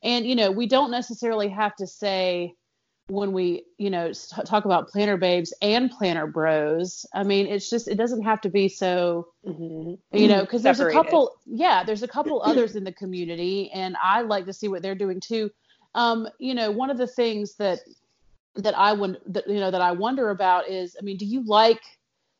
[0.01, 2.55] And you know, we don't necessarily have to say
[3.07, 4.11] when we you know
[4.45, 7.05] talk about planner babes and planner bros.
[7.13, 9.97] I mean, it's just it doesn't have to be so Mhm.
[10.13, 13.97] you know because there's a couple yeah there's a couple others in the community and
[14.01, 15.49] i like to see what they're doing too
[15.95, 17.79] um you know one of the things that
[18.55, 21.43] that i would that you know that i wonder about is i mean do you
[21.45, 21.81] like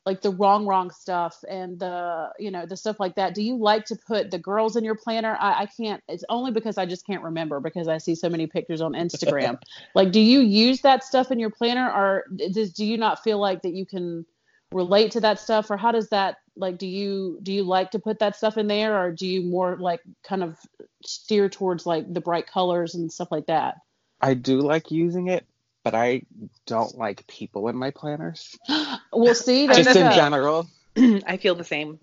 [0.06, 3.34] like the RongRong stuff and the you know the stuff like that.
[3.34, 5.36] Do you like to put the girls in your planner?
[5.40, 8.46] I, I can't it's only because i just can't remember because i see so many
[8.46, 9.58] pictures on instagram.
[9.94, 13.38] Like do you use that stuff in your planner or does do you not feel
[13.38, 14.24] like that you can
[14.72, 17.98] relate to that stuff or how does that like do you do you like to
[17.98, 20.56] put that stuff in there or do you more like kind of
[21.04, 23.76] steer towards like the bright colors and stuff like that?
[24.20, 25.46] I do like using it,
[25.84, 26.22] but I
[26.66, 28.58] don't like people in my planners.
[29.12, 30.66] we'll see Just in a- general,
[30.96, 32.00] I feel the same.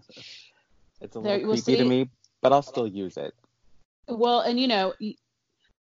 [1.02, 2.10] it's a There- little we'll creepy to me,
[2.42, 3.34] but I'll still use it.
[4.08, 4.94] well and you know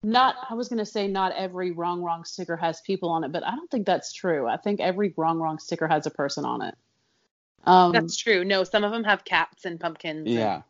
[0.01, 3.43] not i was going to say not every RongRong sticker has people on it but
[3.45, 6.75] i don't think that's true i think every RongRong sticker has a person on it
[7.65, 8.45] um That's true.
[8.45, 10.25] No, some of them have cats and pumpkins.
[10.27, 10.61] and Yeah.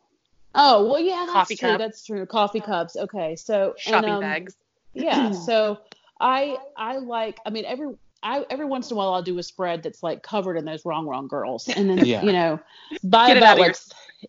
[0.54, 1.78] oh well yeah that's Coffee true cup.
[1.78, 4.56] that's true coffee cups okay so and, shopping um, bags.
[4.94, 5.78] yeah so
[6.20, 9.42] i i like i mean every I, every once in a while I'll do a
[9.42, 12.22] spread that's like covered in those RongRong girls and then Yeah.
[12.22, 12.60] you know
[13.02, 13.76] by Get it about like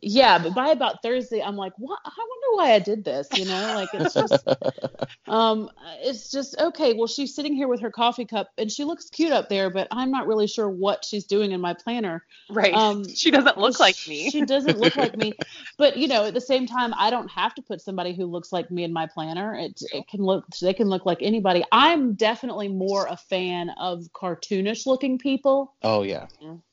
[0.02, 3.46] yeah but by about Thursday I'm like what I wonder why I did this you
[3.46, 4.46] know like it's just
[5.28, 5.70] um
[6.02, 9.32] it's just okay well she's sitting here with her coffee cup and she looks cute
[9.32, 12.74] up there but I'm not really sure what she's doing in my planner Right.
[12.74, 14.30] um, she doesn't look like me.
[14.30, 15.34] she doesn't look like me.
[15.78, 18.52] But you know, at the same time, I don't have to put somebody who looks
[18.52, 19.56] like me in my planner.
[19.56, 21.64] It it can look they can look like anybody.
[21.72, 25.74] I'm definitely more a fan of cartoonish looking people.
[25.82, 26.28] oh yeah.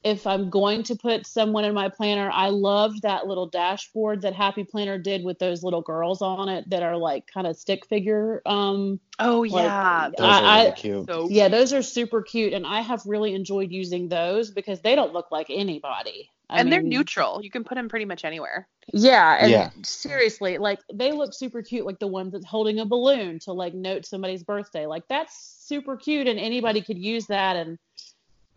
[0.04, 4.34] If I'm going to put someone in my planner, I love that little dashboard that
[4.34, 7.86] Happy Planner did with those little girls on it that are like kind of stick
[7.86, 8.42] figure.
[8.46, 10.08] Um, oh like, yeah.
[10.16, 11.06] Those I- are I- cute.
[11.06, 14.94] so yeah, those are super cute, and I have really enjoyed using those because they
[14.94, 16.30] don't look like anybody.
[16.50, 17.40] I and they're neutral.
[17.42, 18.66] You can put them pretty much anywhere.
[18.94, 19.70] Yeah, and Yeah.
[19.84, 23.74] seriously, like they look super cute, like the one that's holding a balloon to like
[23.74, 24.86] note somebody's birthday.
[24.86, 25.34] Like that's
[25.66, 27.56] super cute, and anybody could use that.
[27.56, 27.78] And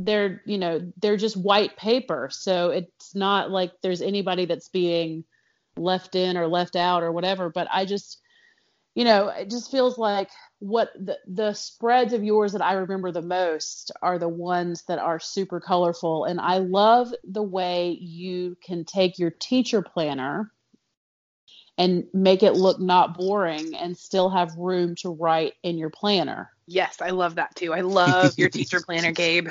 [0.05, 5.23] they're, you know, they're just white paper, so it's not like there's anybody that's being
[5.77, 7.49] left in or left out or whatever.
[7.49, 8.19] But I just,
[8.95, 13.11] you know, it just feels like what the the spreads of yours that I remember
[13.11, 18.55] the most are the ones that are super colorful and I love the way you
[18.63, 20.51] can take your teacher planner
[21.77, 26.49] and make it look not boring and still have room to write in your planner.
[26.67, 27.73] Yes, I love that too.
[27.73, 29.49] I love your teacher planner, Gabe.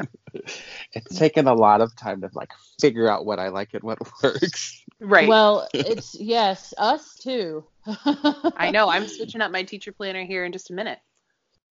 [0.93, 3.99] It's taken a lot of time to like figure out what I like and what
[4.23, 4.85] works.
[5.01, 5.29] Right.
[5.29, 7.65] Well, it's yes, us too.
[7.87, 8.89] I know.
[8.89, 10.99] I'm switching up my teacher planner here in just a minute.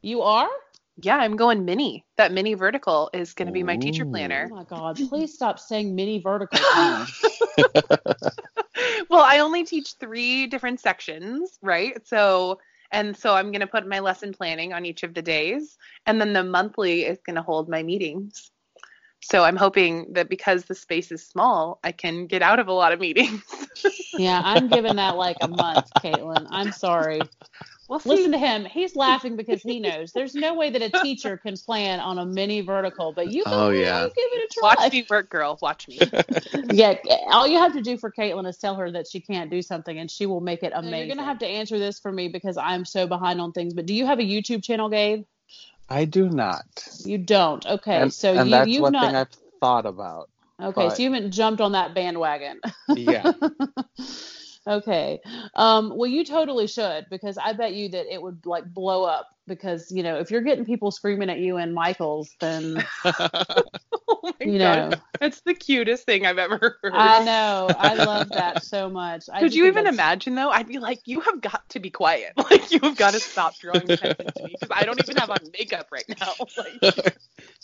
[0.02, 0.50] You are?
[1.02, 2.06] Yeah, I'm going mini.
[2.18, 4.50] That mini vertical is going to be my teacher planner.
[4.52, 6.60] Oh my god, please stop saying mini vertical.
[9.10, 12.06] Well, I only teach three different sections, right?
[12.08, 12.60] So,
[12.92, 16.22] and so I'm going to put my lesson planning on each of the days, and
[16.22, 18.52] then the monthly is going to hold my meetings.
[19.22, 22.74] So I'm hoping that because the space is small, I can get out of a
[22.74, 23.44] lot of meetings.
[24.18, 26.48] yeah, I'm giving that like a month, Caitlin.
[26.50, 27.30] I'm sorry.
[27.90, 28.10] We'll see.
[28.10, 28.64] Listen to him.
[28.64, 32.26] He's laughing because he knows there's no way that a teacher can plan on a
[32.26, 34.04] mini vertical, but you Oh, go, yeah.
[34.04, 34.76] you give it a try.
[34.78, 35.58] Watch me work, girl.
[35.62, 36.00] Watch me.
[36.72, 36.96] Yeah,
[37.32, 39.98] all you have to do for Caitlin is tell her that she can't do something,
[39.98, 41.08] and she will make it amazing.
[41.08, 43.74] You're gonna have to answer this for me because I'm so behind on things.
[43.74, 45.26] But do you have a YouTube channel, Gabe?
[45.90, 46.66] I do not.
[47.04, 47.66] You don't.
[47.66, 49.08] Okay, and, so and you that's you've one not.
[49.08, 50.30] thing I've thought about.
[50.62, 52.62] okay, but- so you haven't jumped on that bandwagon.
[52.90, 53.32] Yeah.
[54.70, 55.22] okay.
[55.56, 59.28] Um, well, you totally should because I bet you that it would like blow up
[59.50, 63.14] because you know if you're getting people screaming at you in Michaels, then oh
[64.24, 66.94] my you god, know that's the cutest thing I've ever heard.
[66.94, 69.26] I know I love that so much.
[69.34, 70.50] I Could just you even that's- imagine though?
[70.50, 72.34] I'd be like, you have got to be quiet.
[72.50, 75.30] Like you have got to stop drawing attention to me because I don't even have
[75.30, 76.34] on makeup right now.
[76.58, 77.16] Like,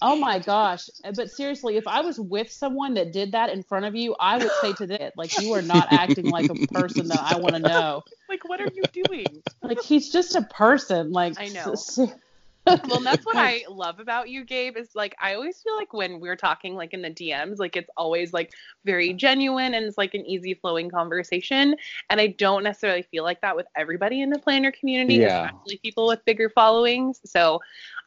[0.02, 0.90] Oh my gosh!
[1.16, 4.38] But seriously, if I was with someone that did that in front of you, I
[4.38, 7.56] would say to them, like, you are not acting like a person that I want
[7.56, 8.04] to know.
[8.30, 9.42] like what are you doing?
[9.62, 11.12] Like he's just a person.
[11.12, 11.75] Like I know.
[12.88, 16.20] well, that's what I love about you, Gabe, is like I always feel like when
[16.20, 18.52] we're talking like in the DMs, like it's always like
[18.86, 21.76] very genuine and it's like an easy flowing conversation.
[22.10, 25.52] And I don't necessarily feel like that with everybody in the planner community, Yeah.
[25.52, 27.20] especially people with bigger followings.
[27.26, 27.60] So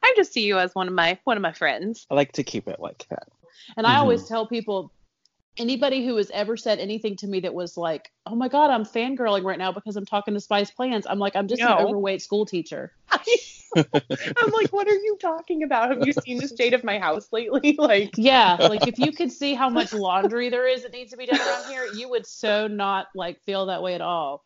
[0.02, 2.07] I just see you as one of my one of my friends.
[2.11, 3.28] I like to keep it like that.
[3.76, 4.28] And I always Mhm.
[4.28, 4.92] tell people
[5.59, 8.85] anybody who has ever said anything to me that was like, "Oh my god, I'm
[8.85, 11.79] fangirling right now because I'm talking to Spice Plans." I'm like, I'm just No.
[11.79, 12.92] an overweight school teacher.
[13.77, 15.90] I'm like, what are you talking about?
[15.90, 17.77] Have you seen the state of my house lately?
[17.88, 21.16] Like, Yeah, like if you could see how much laundry there is that needs to
[21.16, 24.44] be done around here, you would so not like feel that way at all.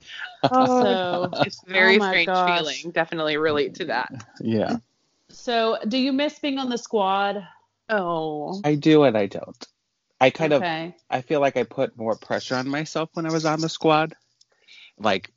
[0.51, 2.59] Oh, so, it's oh very Oh strange gosh.
[2.59, 2.93] feeling.
[2.93, 4.11] Definitely relate to that.
[4.41, 4.77] Yeah.
[5.31, 7.47] so do you miss being on the squad?
[7.89, 9.67] Oh, I do and I don't.
[10.23, 10.63] I kind of.
[11.11, 14.15] I feel like I put more pressure on myself when I was on the squad,
[14.99, 15.31] like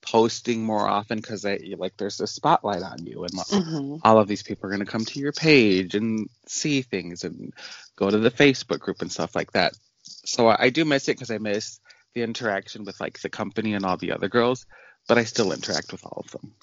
[0.00, 4.00] posting more often because I like there's a spotlight on you and like, Mhm.
[4.04, 7.52] all of these people are going to come to your page and see things and
[7.96, 9.72] go to the Facebook group and stuff like that.
[10.02, 11.80] So I, I do miss it because I miss
[12.14, 14.66] the interaction with like the company and all the other girls,
[15.08, 16.54] but I still interact with all of them.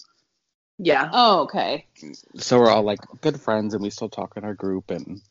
[0.78, 1.10] yeah.
[1.12, 1.88] Oh, okay.
[2.38, 5.22] So we're all like good friends and we still talk in our group and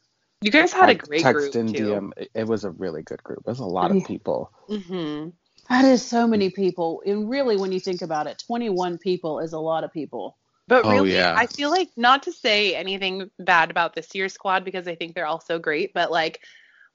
[0.40, 1.84] You guys had a great text group and too.
[1.84, 2.10] DM.
[2.16, 3.42] It, it was a really good group.
[3.44, 4.06] There's a lot of Yeah.
[4.06, 4.52] people.
[4.68, 5.28] hmm
[5.70, 7.02] That is so many people.
[7.06, 10.36] And really, when you think about it, 21 people is a lot of people.
[10.68, 11.34] But Oh, really, yeah.
[11.36, 15.14] I feel like not to say anything bad about this year's squad because I think
[15.14, 16.40] they're all so great, but like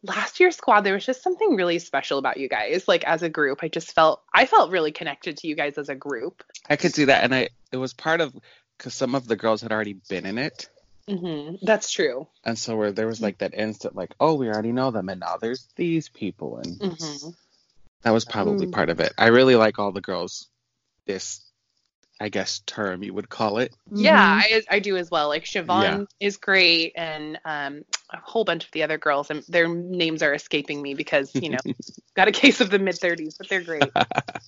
[0.04, 2.88] last year's squad, there was just something really special about you guys.
[2.88, 5.90] Like as a group, I just felt I felt really connected to you guys as
[5.90, 6.44] a group.
[6.70, 8.34] I could see that, and I it was part of
[8.78, 10.70] because some of the girls had already been in it,
[11.10, 12.28] hmm That's true.
[12.44, 15.20] and so where there was like that instant like, oh, we already know them, and
[15.22, 17.30] now there's these people, and hmm
[18.04, 18.74] that was probably Mm.
[18.74, 19.14] part of it.
[19.18, 20.48] I really like all the girls.
[21.06, 21.42] This,
[22.20, 23.76] I guess, term you would call it.
[23.92, 24.40] Yeah, Mhm.
[24.40, 25.30] I, I do as well.
[25.30, 26.06] Like Siobhan Yeah.
[26.20, 30.34] is great, and um, a whole bunch of the other girls, and their names are
[30.34, 31.60] escaping me because you know
[32.16, 33.96] got a case of the mid thirties, but they're great.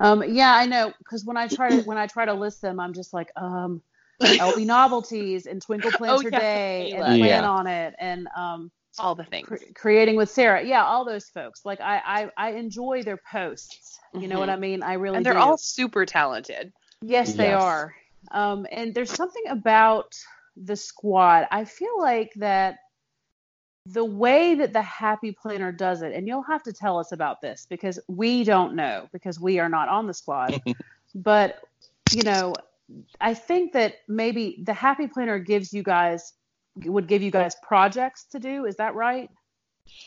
[0.00, 0.92] Um, yeah, I know.
[0.98, 3.82] Because when I try to when I try to list them, I'm just like, um,
[4.20, 7.48] LB Novelties and Twinkle Plans Oh, for yeah, Day and Plan Yeah.
[7.48, 9.46] on It and um, All the things.
[9.46, 10.62] cre- creating with Sarah.
[10.64, 11.64] Yeah, all those folks.
[11.64, 12.02] Like I,
[12.36, 13.98] I, I enjoy their posts.
[14.14, 14.52] You know what Mhm.
[14.52, 14.82] I mean?
[14.82, 15.38] I really and they're do.
[15.38, 16.72] all super talented.
[17.02, 17.62] Yes, they Yes.
[17.62, 17.94] are.
[18.32, 20.14] Um, and there's something about
[20.56, 21.46] the squad.
[21.50, 22.78] I feel like that
[23.86, 27.40] the way that the Happy Planner does it, and you'll have to tell us about
[27.40, 30.60] this because we don't know because we are not on the squad.
[31.14, 31.58] but
[32.12, 32.54] you know,
[33.20, 36.32] I think that maybe the Happy Planner gives you guys
[36.84, 38.64] would give you guys projects to do.
[38.66, 39.30] Is that right?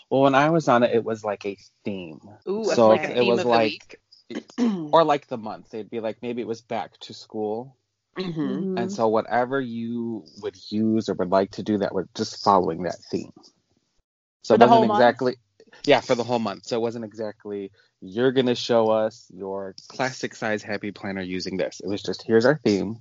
[0.09, 3.09] Well, when I was on it, it was like a theme, Ooh, So like if
[3.09, 4.49] a it theme was of the like- week.
[4.93, 5.69] or like the month.
[5.71, 7.75] They'd be like maybe it was back to school,
[8.17, 8.33] Mhm.
[8.35, 8.79] Mhm.
[8.79, 12.83] and so whatever you would use or would like to do that was just following
[12.83, 13.33] that theme.
[14.43, 14.99] So the it wasn't month?
[15.79, 16.65] Exactly yeah, for the whole month.
[16.65, 21.79] So it wasn't exactly you're gonna show us your classic size happy planner using this.
[21.79, 22.97] It was just here's our theme.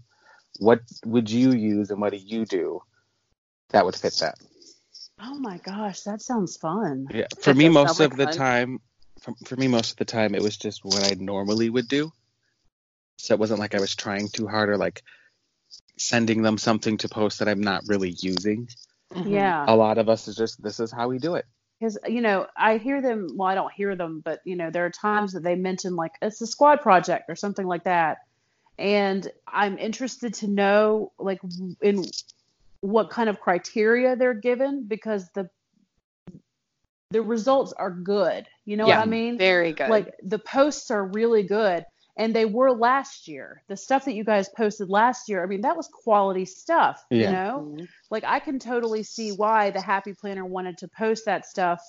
[0.59, 2.83] What would you use and what do you do
[3.71, 4.37] that would fit that?
[5.21, 7.07] Oh my gosh, that sounds fun.
[7.13, 7.27] Yeah.
[7.39, 8.37] For That me most of like the fun.
[8.37, 8.81] time
[9.21, 12.13] for, for me most of the time it was just what I normally would do.
[13.19, 15.03] So it wasn't like I was trying too hard or like
[15.97, 18.69] sending them something to post that I'm not really using.
[19.13, 19.31] Mhm.
[19.31, 19.65] Yeah.
[19.69, 21.47] A lot of us is just this is how we do it.
[21.83, 24.87] Because you know i hear them well i don't hear them but you know there
[24.87, 28.19] are times that they mention like it's a squad project or something like that.
[28.79, 31.41] And i'm interested to know like
[31.81, 32.05] in
[32.81, 35.51] what kind of criteria they're given because the
[37.11, 38.47] the results are good.
[38.65, 39.37] You know Yeah, what i mean?
[39.37, 39.91] Very good.
[39.91, 41.85] like the posts are really good
[42.17, 45.61] and they were last year the stuff that you guys posted last year i mean
[45.63, 47.33] that was quality stuff you Yeah.
[47.33, 47.89] know Mhm.
[48.13, 51.81] like I can totally see why the Happy Planner wanted to post that stuff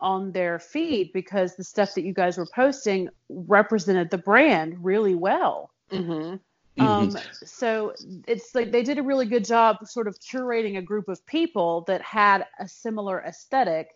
[0.00, 5.16] on their feed because the stuff that you guys were posting represented the brand really
[5.16, 5.70] well.
[5.90, 6.40] Mhm.
[6.78, 7.10] Um,
[7.44, 7.94] so
[8.26, 11.82] it's like they did a really good job sort of curating a group of people
[11.88, 13.88] that had a similar aesthetic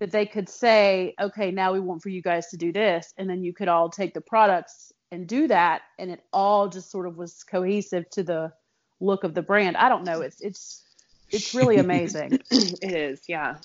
[0.00, 3.12] that they could say, okay, now we want for you guys to do this.
[3.16, 5.82] And then you could all take the products and do that.
[5.98, 8.52] And it all just sort of was cohesive to the
[9.00, 9.76] look of the brand.
[9.76, 10.20] I don't know.
[10.20, 10.84] It's, it's,
[11.30, 13.22] it's really amazing it is.
[13.28, 13.56] Yeah.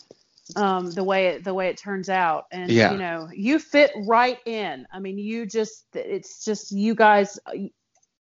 [0.55, 2.91] um, the way it the way it turns out and Yeah.
[2.91, 7.39] you know you fit right in i mean you just it's just you guys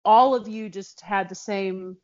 [0.03, 1.97] all of you just had the same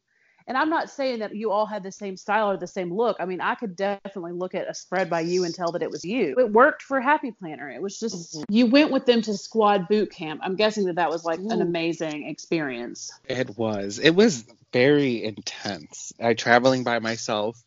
[0.47, 3.17] and i'm not saying that you all had the same style or the same look
[3.19, 5.91] i mean i could definitely look at a spread by you and tell that it
[5.91, 8.43] was you it worked for happy planner it was just Mhm.
[8.49, 11.61] you went with them to squad boot camp i'm guessing that that was like an
[11.61, 13.99] amazing experience It was.
[13.99, 16.13] It was very intense.
[16.19, 17.61] I traveling by myself,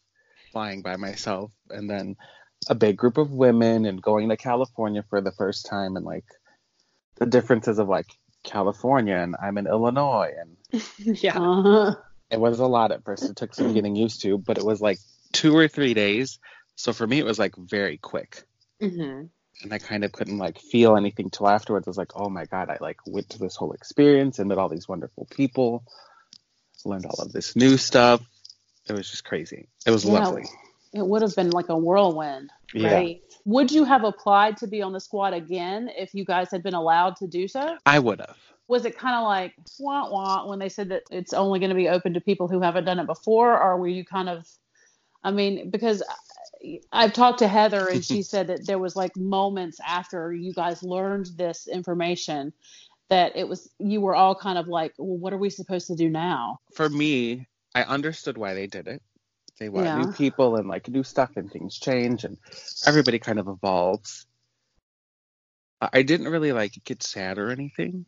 [0.52, 2.16] flying by myself, and then
[2.68, 6.24] a big group of women and going to California for the first time and like
[7.16, 8.06] the differences of like
[8.42, 10.56] California and I'm in Illinois and
[11.22, 11.38] yeah.
[11.38, 11.94] Uh-huh.
[12.30, 13.30] It was a lot at first.
[13.30, 14.98] It took some getting used to, but it was like
[15.32, 16.38] two or three days.
[16.76, 18.44] So for me, it was like very quick.
[18.80, 19.24] hmm
[19.62, 21.86] And I kind of couldn't like feel anything till afterwards.
[21.86, 24.58] I was like, oh my God, I like went to this whole experience and met
[24.58, 25.84] all these wonderful people,
[26.84, 28.20] learned all of this new stuff.
[28.88, 29.68] It was just crazy.
[29.86, 30.12] It was Yeah.
[30.12, 30.44] lovely.
[30.92, 32.50] It would have been like a whirlwind.
[32.72, 33.14] Yeah.
[33.44, 36.74] Would you have applied to be on the squad again if you guys had been
[36.74, 37.76] allowed to do so?
[37.84, 38.36] I would have.
[38.68, 41.76] Was it kind of like wah wah when they said that it's only going to
[41.76, 44.46] be open to people who haven't done it before, or were you kind of,
[45.22, 46.02] I mean, because
[46.92, 50.82] I've talked to Heather and she said that there was like moments after you guys
[50.82, 52.52] learned this information
[53.10, 55.94] that it was you were all kind of like, well, what are we supposed to
[55.96, 56.60] do now?
[56.74, 59.02] For me, I understood why they did it.
[59.60, 59.98] They want Yeah.
[59.98, 62.38] new people and like new stuff and things change and
[62.86, 64.26] everybody kind of evolves.
[65.80, 68.06] I I didn't really like get sad or anything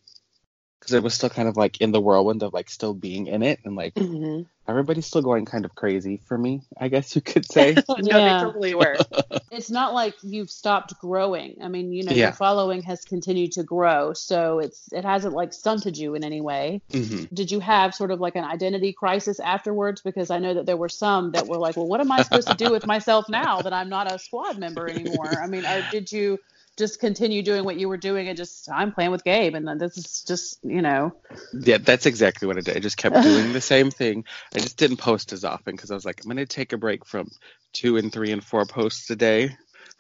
[0.81, 3.43] because it was still kind of like in the whirlwind of like still being in
[3.43, 7.23] it and like hmm everybody's still going kind of crazy for me, I guess you
[7.23, 7.77] could say.
[7.99, 8.21] no, Yeah.
[8.21, 9.01] they totally were.
[9.51, 11.59] It's not like you've stopped growing.
[11.63, 12.27] I mean, you know, Yeah.
[12.27, 16.41] your following has continued to grow, so it's it hasn't like stunted you in any
[16.41, 16.83] way.
[16.93, 20.01] hmm did you have sort of like an identity crisis afterwards?
[20.03, 22.49] Because I know that there were some that were like, well, what am I supposed
[22.49, 25.41] to do with myself now that I'm not a squad member anymore?
[25.43, 26.39] I mean, or did you
[26.77, 29.79] just continue doing what you were doing and just I'm playing with Gabe and then
[29.79, 31.15] this is just you know
[31.53, 32.77] Yeah, that's exactly what I did.
[32.77, 34.25] I just kept doing the same thing.
[34.55, 36.79] I just didn't post as often because I was like, I'm going to take a
[36.79, 37.31] break from
[37.73, 39.57] two and three and four posts a day.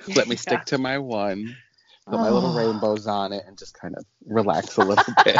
[0.15, 1.57] Let me stick to my one,
[2.09, 2.57] put my little Oh.
[2.57, 5.37] rainbows on it, and just kind of relax a little bit.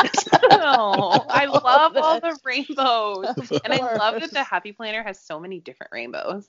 [0.51, 3.27] oh, I love all the rainbows.
[3.65, 6.47] And I love that the Happy Planner has so many different rainbows.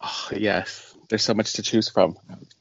[0.00, 2.16] Oh, yes, there's so much to choose from.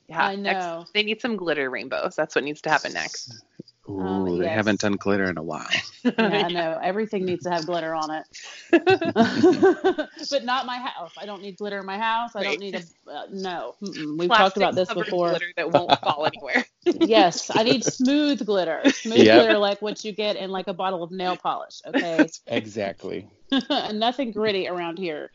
[0.08, 0.86] Yeah, I next- know.
[0.94, 2.16] they need some glitter rainbows.
[2.16, 3.44] That's what needs to happen next.
[3.90, 5.66] Ooh, Um, they haven't done glitter in a while.
[6.04, 8.26] yeah, I know everything needs to have glitter on it,
[10.30, 11.12] but not my house.
[11.18, 12.36] I don't need glitter in my house.
[12.36, 13.76] I don't need a uh, no.
[13.82, 14.18] Mm-mm.
[14.20, 15.30] We've Plastic talked about this before.
[15.30, 16.66] Glitter that won't fall anywhere.
[16.86, 18.82] yes, I need smooth glitter.
[18.92, 19.42] Smooth Yep.
[19.44, 21.82] glitter like what you get in like a bottle of nail polish.
[21.88, 22.28] Okay.
[22.48, 23.28] Exactly.
[23.94, 25.32] Nothing gritty around here.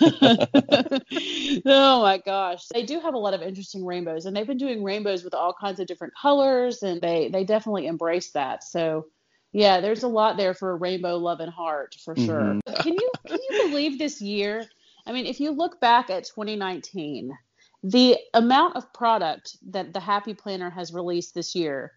[1.66, 2.66] oh my gosh.
[2.72, 5.54] They do have a lot of interesting rainbows and they've been doing rainbows with all
[5.58, 8.64] kinds of different colors and they they definitely embrace that.
[8.64, 9.06] So
[9.52, 12.58] yeah, there's a lot there for rainbow love and heart for sure.
[12.66, 12.82] Mhm.
[12.82, 14.64] Can you can you believe this year?
[15.06, 17.36] I mean, if you look back at 2019,
[17.82, 21.92] the amount of product that the Happy Planner has released this year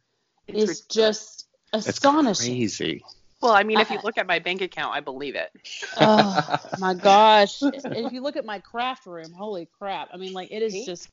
[0.48, 0.88] It's is ridiculous.
[0.92, 2.56] just It's astonishing.
[2.56, 3.04] crazy.
[3.42, 5.52] Well, I mean, if you uh, look at my bank account, I believe it.
[5.98, 10.52] oh my gosh if you look at my craft room holy crap i mean like
[10.52, 11.10] it is just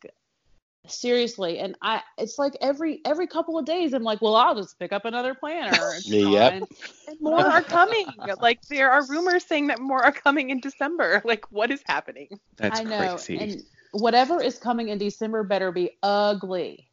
[0.89, 4.79] seriously and i it's like every every couple of days i'm like well i'll just
[4.79, 6.53] pick up another planner It's Yep.
[6.53, 6.67] fine.
[7.07, 8.07] And more are coming.
[8.41, 11.23] Like there are rumors saying that more are coming in December.
[11.25, 12.29] Like what is happening?
[12.57, 13.39] That's i know crazy.
[13.39, 16.89] and whatever is coming in december better be ugly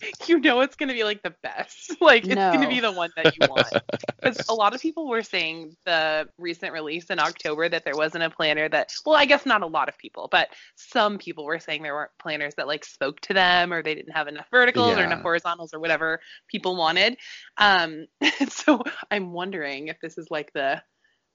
[0.26, 1.96] You know it's going to be like the best.
[2.00, 3.66] Like it's going to be the one that you want.
[4.20, 8.24] Because a lot of people were saying the recent release in October that there wasn't
[8.24, 11.60] a planner that, well, I guess not a lot of people, but some people were
[11.60, 14.96] saying there weren't planners that like spoke to them or they didn't have enough verticals
[14.98, 17.16] or enough horizontals or whatever people wanted.
[17.58, 18.06] Um,
[18.48, 20.82] so I'm wondering if this is like the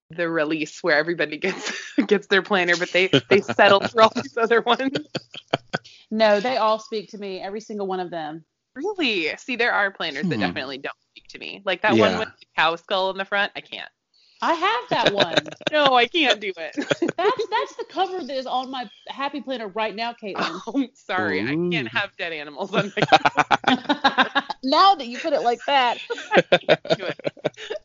[0.10, 1.71] the release where everybody gets
[2.08, 4.97] gets their planner, but they they settled for all these other ones.
[6.12, 8.43] no they all speak to me every single one of them
[8.76, 9.36] Really?
[9.38, 10.42] See, there are planners that Hmm.
[10.42, 11.62] definitely don't speak to me.
[11.66, 13.52] Like that one with the cow skull in the front.
[13.56, 13.90] I can't.
[14.42, 15.38] i have that one
[15.72, 16.74] No, I can't do it.
[17.18, 20.90] that's that's the cover that is on my happy planner right now caitlin oh, I'm
[20.94, 21.42] sorry.
[21.42, 23.04] I can't have dead animals on my
[24.63, 25.99] now that you put it like that
[26.97, 27.06] do.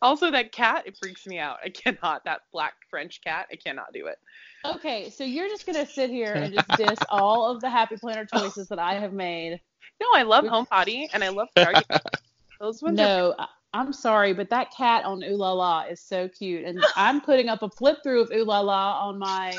[0.01, 1.57] Also, that cat, it freaks me out.
[1.63, 2.23] I cannot.
[2.25, 4.17] That black French cat, I cannot do it.
[4.65, 8.25] Okay, so you're just gonna sit here and just diss all of the Happy Planner
[8.25, 9.59] choices that I have made.
[10.01, 11.85] No, I love Home Potty and I love Target.
[12.59, 16.27] Those ones No, I- I'm sorry, but that cat on Ooh La La is so
[16.27, 19.55] cute, and I'm putting up a flip through of Ooh La La on my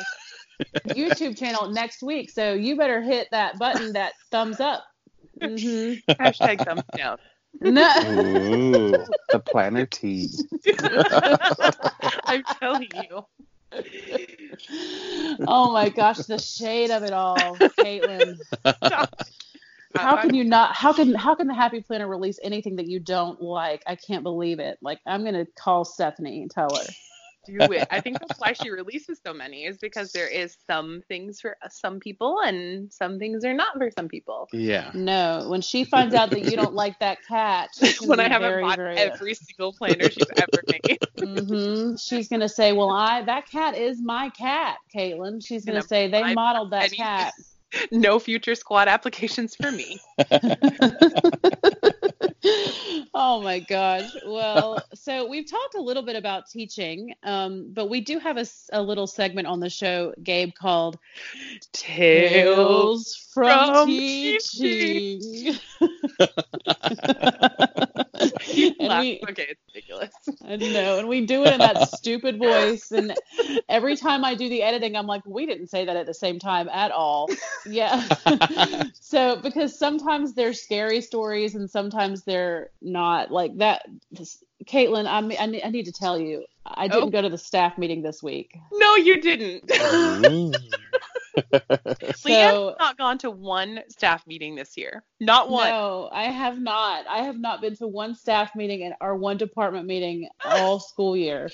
[0.89, 2.31] YouTube channel next week.
[2.31, 4.83] So you better hit that button, that thumbs up.
[5.41, 7.19] Hmm hashtag thumbs down.
[7.61, 7.93] No.
[8.05, 8.93] Ooh,
[9.31, 10.29] the planner tea.
[12.27, 13.25] I'm telling you.
[15.47, 18.37] oh my gosh, the shade of it all, Caitlin.
[19.95, 20.75] How can you not?
[20.75, 23.83] How can how can the Happy Planner release anything that you don't like?
[23.87, 24.79] I can't believe it.
[24.81, 26.85] Like I'm gonna call Stephanie and tell her.
[27.47, 27.89] Do it.
[27.91, 31.57] I think that's why she releases so many, is because there is some things for
[31.71, 34.49] some people and some things are not for some people.
[34.53, 34.91] Yeah.
[34.95, 37.71] No, when she finds out that you don't like that cat,
[38.05, 40.99] when I haven't very, bought very every single planner she's ever made.
[41.19, 45.89] hmm She's gonna say, "Well, I that cat is my cat, Caitlin." She's gonna Gonna
[45.89, 47.33] say they buy modeled that any- cat.
[47.91, 50.01] no future squad applications for me.
[53.15, 54.11] oh my gosh.
[54.27, 58.39] Well, so we've talked a little bit about teaching, um, but we do have
[58.73, 60.99] a little segment on the show, Gabe, called
[61.73, 65.55] Tales from, from Teaching.
[68.53, 69.03] You laugh.
[69.03, 70.11] we- okay, it's ridiculous.
[70.47, 72.91] I know, and we do it in that stupid voice.
[72.93, 73.15] And
[73.69, 76.39] every time I do the editing, I'm like, we didn't say that at the same
[76.39, 77.29] time at all.
[77.67, 78.07] Yeah.
[79.01, 83.87] so because sometimes they're scary stories, and sometimes they're not like that.
[84.11, 87.11] this- Caitlin, I'm, I, I need to tell you, I didn't Oh.
[87.11, 88.55] go to the staff meeting this week.
[88.73, 89.65] No, you didn't.
[90.27, 90.53] Ooh.
[91.53, 95.03] Leanne's So not gone to one staff meeting this year.
[95.21, 95.69] Not one.
[95.69, 97.07] no, I have not.
[97.09, 101.17] I have not been to one staff meeting and our one department meeting all school
[101.17, 101.51] year.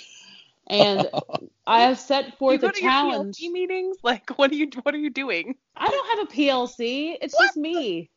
[0.66, 1.08] And
[1.66, 3.38] I have set you forth go a to challenge.
[3.40, 3.96] your PLC meetings?
[4.02, 4.68] Like, what are you?
[4.82, 5.56] What are you doing?
[5.76, 7.16] I don't have a PLC.
[7.20, 8.10] It's just me.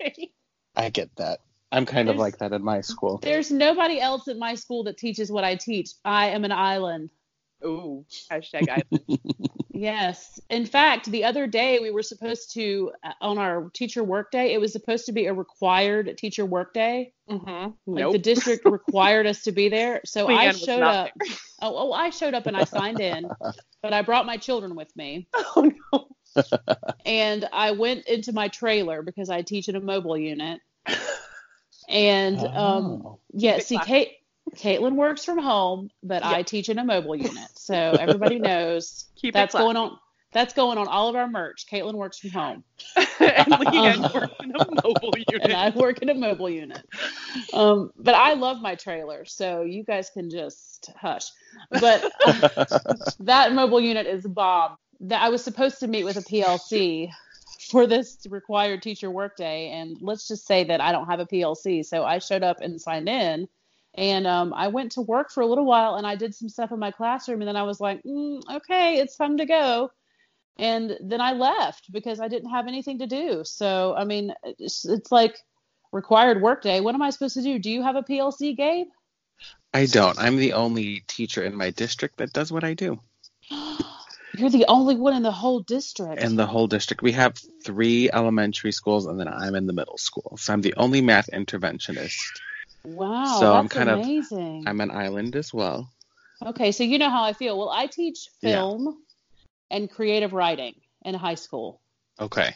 [0.00, 0.30] Okay.
[0.76, 1.40] I get that.
[1.72, 3.18] I'm kind of like that in my school.
[3.18, 5.90] There's nobody else at my school that teaches what I teach.
[6.04, 7.10] I am an island.
[7.64, 8.04] Ooh.
[8.30, 8.82] Hashtag I.
[9.72, 10.38] Yes.
[10.50, 14.52] In fact, the other day we were supposed to, uh, on our teacher work day,
[14.52, 17.14] it was supposed to be a required teacher work day.
[17.30, 17.48] Mm-hmm.
[17.48, 18.12] Like Nope.
[18.12, 20.02] the district required us to be there.
[20.04, 21.10] So I Leanne was showed up.
[21.62, 23.26] Oh, oh, I showed up and I signed in,
[23.82, 25.28] but I brought my children with me.
[25.56, 26.08] Oh no.
[27.06, 30.60] and I went into my trailer because I teach in a mobile unit.
[31.88, 33.18] And um, Oh.
[33.32, 33.78] yeah, see.
[33.78, 34.12] Kate,
[34.56, 39.34] Caitlin works from home, but I teach in a mobile unit, so everybody knows Keep
[39.34, 39.98] that's going on.
[40.32, 41.66] That's going on all of our merch.
[41.70, 42.64] Caitlin works from home,
[42.96, 46.86] and Leanne Um, works in a mobile and I work in a mobile unit.
[47.52, 51.26] Um, but I love my trailer, so you guys can just hush.
[51.70, 52.12] But
[53.20, 54.76] that mobile unit is bomb.
[55.00, 57.10] That I was supposed to meet with a PLC
[57.70, 61.84] for this required teacher workday, and let's just say that I don't have a PLC,
[61.84, 63.48] so I showed up and signed in,
[64.00, 66.72] and um, I went to work for a little while, and I did some stuff
[66.72, 69.90] in my classroom, and then I was like, mm, okay, it's time to go.
[70.56, 73.42] And then I left because I didn't have anything to do.
[73.44, 75.36] So, I mean, it's, it's like
[75.92, 76.80] required workday.
[76.80, 77.58] What am I supposed to do?
[77.58, 78.86] Do you have a PLC, Gabe?
[79.74, 80.18] I don't.
[80.18, 83.00] I'm the only teacher in my district that does what I do.
[83.50, 86.22] You're the only one in the whole district.
[86.22, 87.36] In the whole district, we have
[87.66, 90.38] three elementary schools, and then I'm in the middle school.
[90.38, 92.16] So I'm the only math interventionist.
[92.84, 94.64] Wow, so that's I'm kind of- amazing.
[94.66, 95.90] I'm an island as well.
[96.44, 97.58] Okay, so you know how I feel.
[97.58, 98.54] Well, I teach Yeah.
[98.56, 99.02] film
[99.70, 100.74] and creative writing
[101.04, 101.80] in high school.
[102.18, 102.54] Okay.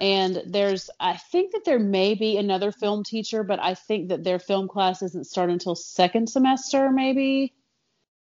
[0.00, 4.24] And there's, I think that there may be another film teacher, but I think that
[4.24, 7.54] their film class doesn't start until second semester, maybe.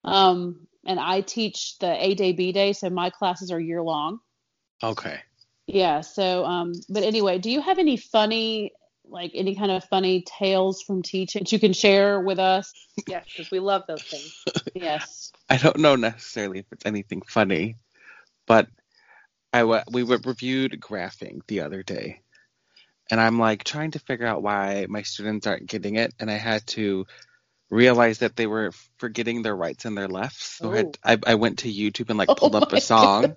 [0.04, 4.20] Um, and I teach the A day, B day, so my classes are year long.
[4.82, 5.20] Okay.
[5.68, 6.02] Yeah.
[6.02, 8.72] So, um, but anyway, do you have any funny,
[9.10, 12.74] like any kind of funny tales from teaching that you can share with us?
[13.08, 14.44] Yes, because we love those things.
[14.76, 15.32] Yes.
[15.50, 17.76] I don't know necessarily if it's anything funny,
[18.46, 18.68] but
[19.52, 22.22] I we reviewed graphing the other day,
[23.10, 26.36] and I'm like trying to figure out why my students aren't getting it, and I
[26.36, 27.08] had to
[27.70, 30.58] realize that they were forgetting their rights and their lefts.
[30.58, 31.12] So I, had, oh.
[31.12, 33.36] I, I went to YouTube and like Oh pulled up a song,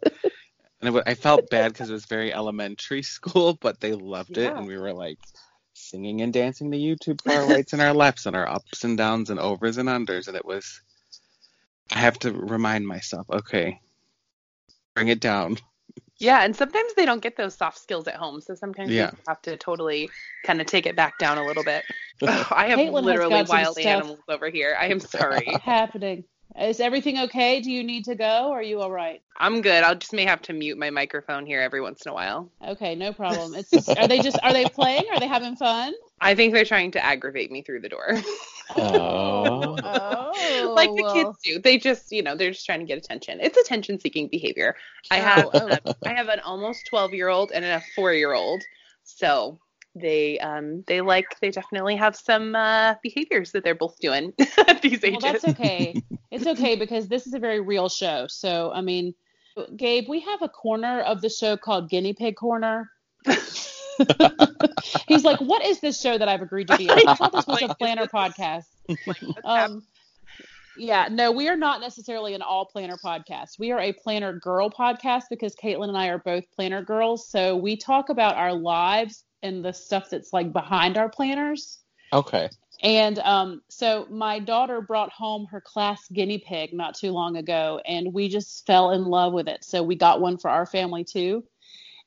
[0.81, 4.53] and it, I felt bad because it was very elementary school, but they loved it,
[4.53, 5.19] and we were like
[5.75, 8.97] singing and dancing to YouTube for our rights and our lefts and our ups and
[8.97, 10.81] downs and overs and unders, and it was.
[11.93, 13.81] I have to remind myself, okay,
[14.95, 15.59] bring it down.
[16.19, 19.11] Yeah, and sometimes they don't get those soft skills at home, so sometimes Yeah.
[19.13, 20.11] you have to totally
[20.45, 21.85] kind of take it back down a little bit.
[22.23, 24.77] Ugh, I have Caitlin literally got wild animals over here.
[24.79, 25.47] I am sorry.
[25.65, 26.25] Happening.
[26.61, 27.61] Is everything okay?
[27.61, 28.53] Do you need to go?
[28.53, 29.23] Are you all right?
[29.39, 29.83] I'm good.
[29.83, 32.51] I'll just may have to mute my microphone here every once in a while.
[32.67, 33.55] Okay, no problem.
[33.55, 35.05] It's just, are they just are they playing?
[35.13, 35.95] Are they having fun?
[36.21, 38.17] I think they're trying to aggravate me through the door.
[38.77, 39.77] Oh.
[39.83, 41.59] oh, like the well, kids do.
[41.59, 43.39] They just, you know, they're just trying to get attention.
[43.41, 44.77] It's attention seeking behavior.
[45.11, 45.95] I Oh, have oh.
[46.07, 48.63] I have an almost 12 year old and a 4 year old.
[49.05, 49.59] So
[49.95, 54.33] they um they like they definitely have some uh behaviors that they're both doing
[54.67, 55.23] at these ages.
[55.23, 55.95] Well, that's okay.
[56.31, 58.27] It's okay because this is a very real show.
[58.27, 59.13] So, I mean,
[59.77, 62.91] Gabe, we have a corner of the show called Guinea Pig Corner.
[65.07, 67.47] He's like, "What is this show that I've agreed to be on?" I thought this
[67.47, 68.65] was a planner podcast.
[68.89, 69.83] Like, let's have- Um,
[70.79, 73.59] Yeah, no, we are not necessarily an all planner podcast.
[73.59, 77.29] We are a planner girl podcast because Caitlin and I are both planner girls.
[77.29, 81.79] So we talk about our lives and the stuff that's like behind our planners.
[82.13, 82.49] Okay.
[82.83, 87.81] And um, so my daughter brought home her class guinea pig not too long ago,
[87.85, 89.65] and we just fell in love with it.
[89.65, 91.45] So we got one for our family too.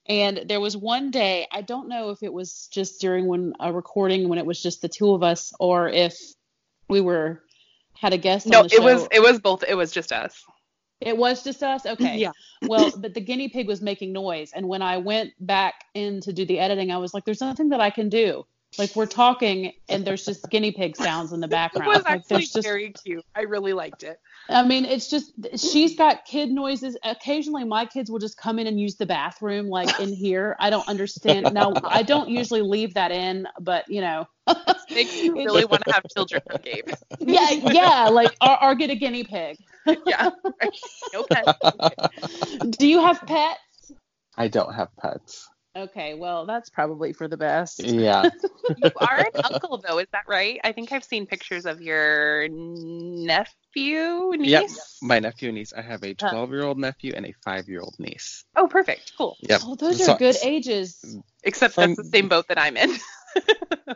[0.07, 3.73] And there was one day, I don't know if it was just during when a
[3.73, 6.15] recording when it was just the two of us, or if
[6.89, 7.41] we were
[7.97, 8.45] had a guest.
[8.45, 9.63] No, on the it was it was both.
[9.63, 10.43] It was just us.
[11.01, 11.85] It was just us.
[11.85, 12.17] Okay.
[12.17, 12.31] Yeah.
[12.67, 16.33] Well, but the guinea pig was making noise, and when I went back in to
[16.33, 18.45] do the editing, I was like, "There's nothing that I can do."
[18.77, 21.91] Like we're talking, and there's just guinea pig sounds in the background.
[21.91, 23.23] It was actually just very cute.
[23.35, 24.19] I really liked it.
[24.49, 26.97] I mean, it's just she's got kid noises.
[27.03, 30.55] Occasionally, my kids will just come in and use the bathroom, like in here.
[30.59, 31.53] I don't understand.
[31.53, 34.27] Now, I don't usually leave that in, but you know,
[34.93, 36.89] Makes you really want to have children, Gabe.
[37.19, 39.57] yeah, yeah, like or, or get a guinea pig.
[40.05, 40.29] Yeah.
[40.61, 40.79] Right.
[41.13, 42.69] No pets.
[42.77, 43.91] Do you have pets?
[44.37, 45.47] I don't have pets.
[45.77, 47.83] Okay, well, that's probably for the best.
[47.83, 48.29] Yeah.
[48.77, 49.99] You are an uncle, though.
[49.99, 50.59] Is that right?
[50.63, 54.49] I think I've seen pictures of your nephew, niece.
[54.49, 54.69] Yep.
[55.03, 55.71] My nephew and niece.
[55.71, 58.43] I have a 12 year old nephew and a 5 year old niece.
[58.55, 59.13] Oh, perfect.
[59.17, 59.37] Cool.
[59.41, 59.61] Yep.
[59.65, 61.15] Oh, those So- are good ages.
[61.43, 62.89] Except From- that's the same boat that I'm in.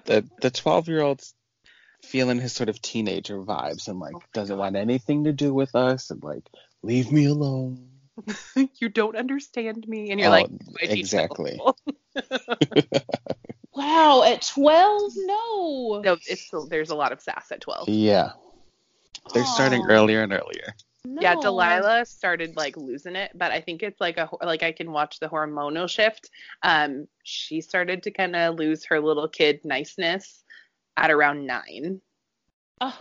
[0.05, 1.33] The the 12 year old's
[2.03, 6.09] feeling his sort of teenager vibes and like doesn't want anything to do with us
[6.09, 6.43] and like
[6.81, 7.87] leave me alone.
[8.79, 10.49] you don't understand me, and you're Oh, like,
[10.81, 11.59] exactly.
[13.79, 15.11] Wow, at 12?
[15.15, 16.01] No.
[16.03, 17.87] no, it's still, there's a lot of sass at 12.
[17.87, 18.31] Yeah.
[19.33, 20.75] They're starting earlier and earlier.
[21.05, 21.35] Yeah.
[21.35, 25.19] Delilah started like losing it, but I think it's like a like I can watch
[25.19, 26.29] the hormonal shift.
[26.61, 30.43] Um, she started to kind of lose her little kid niceness
[31.03, 32.01] at around nine.
[32.81, 32.97] Oh,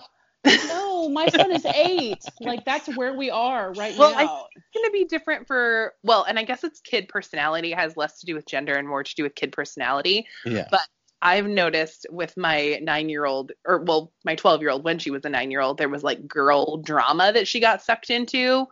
[0.69, 2.25] no, my son is eight.
[2.41, 4.47] Like that's where we are right Well, I- now.
[4.55, 8.21] It's gonna be different for well, and I guess it's kid personality it has less
[8.21, 10.27] to do with gender and more to do with kid personality.
[10.45, 10.69] Yeah.
[10.71, 10.83] But
[11.21, 15.11] I've noticed with my nine year old, or well, my 12 year old, when she
[15.11, 18.67] was a nine year old, there was like girl drama that she got sucked into.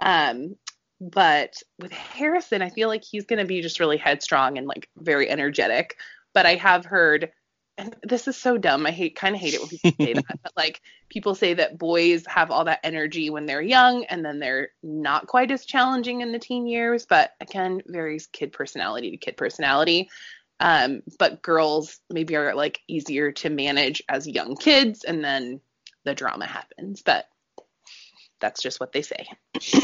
[0.00, 0.54] Um,
[1.00, 4.88] but with Harrison, I feel like he's going to be just really headstrong and like
[4.96, 5.96] very energetic.
[6.34, 7.32] But I have heard,
[7.78, 8.84] and this is so dumb.
[8.84, 11.78] I hate, kind of hate it when people say that, but like people say that
[11.78, 16.20] boys have all that energy when they're young and then they're not quite as challenging
[16.20, 17.06] in the teen years.
[17.06, 20.10] But again, varies kid personality to kid personality
[20.60, 25.60] um, but girls maybe are like easier to manage as young kids and then
[26.04, 27.28] the drama happens but
[28.40, 29.26] that's just what they say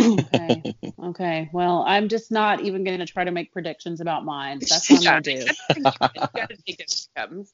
[0.00, 0.62] Okay.
[1.02, 1.50] Okay.
[1.52, 4.60] Well, I'm just not even going to try to make predictions about mine.
[4.68, 5.80] That's what I'm going to do.
[5.80, 5.90] you
[6.34, 7.52] gotta take it as it comes.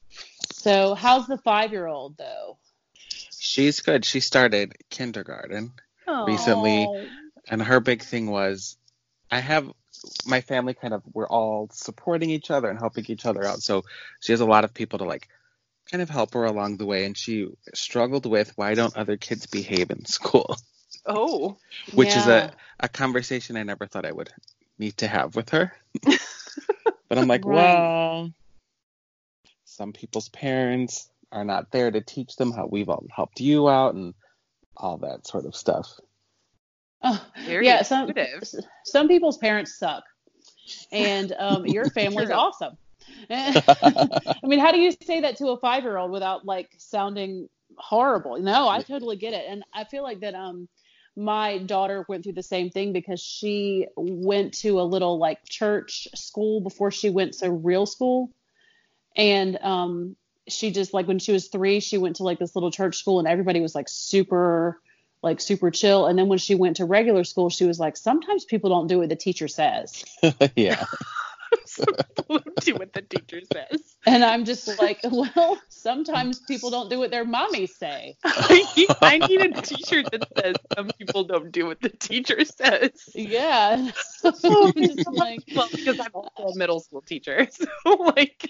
[0.52, 2.58] So, how's the five year old though?
[3.38, 4.04] She's good.
[4.04, 5.72] She started kindergarten
[6.26, 7.06] recently, Oh,
[7.48, 8.76] and her big thing was
[9.30, 9.70] I have
[10.26, 13.62] my family kind of we're all supporting each other and helping each other out.
[13.62, 13.82] So
[14.20, 15.28] she has a lot of people to like
[15.90, 19.46] kind of help her along the way and she struggled with why don't other kids
[19.46, 20.56] behave in school?
[21.06, 21.56] Oh
[21.94, 24.30] Which is a, a conversation I never thought I would
[24.78, 25.72] need to have with her.
[26.02, 27.74] but I'm like, Right.
[27.76, 28.32] well,
[29.64, 33.94] some people's parents are not there to teach them how we've all helped you out
[33.94, 34.14] and
[34.76, 35.98] all that sort of stuff.
[37.02, 37.82] Oh, very yeah.
[37.82, 38.12] Some
[38.84, 40.04] some people's parents suck,
[40.92, 42.36] and um, your family's True.
[42.36, 42.76] awesome.
[43.30, 47.48] I mean, how do you say that to a five year old without like sounding
[47.78, 48.38] horrible?
[48.38, 50.34] No, I totally get it, and I feel like that.
[50.34, 50.68] Um,
[51.20, 56.08] my daughter went through the same thing because she went to a little like church
[56.14, 58.30] school before she went to real school,
[59.16, 60.16] and um,
[60.48, 63.18] she just like when she was three, she went to like this little church school,
[63.18, 64.80] and everybody was like super
[65.22, 66.06] like super chill.
[66.06, 68.98] And then when she went to regular school, she was like, sometimes people don't do
[68.98, 70.04] what the teacher says.
[70.56, 70.86] yeah.
[71.66, 71.86] Some
[72.16, 76.90] people don't do what the teacher says And I'm just like, well, sometimes people don't
[76.90, 78.16] do what their mommies say.
[78.24, 82.44] I need, I need a t-shirt that says some people don't do what the teacher
[82.44, 83.90] says Yeah.
[84.24, 87.66] I'm just like, well because i'm also a middle school teacher so
[88.16, 88.48] like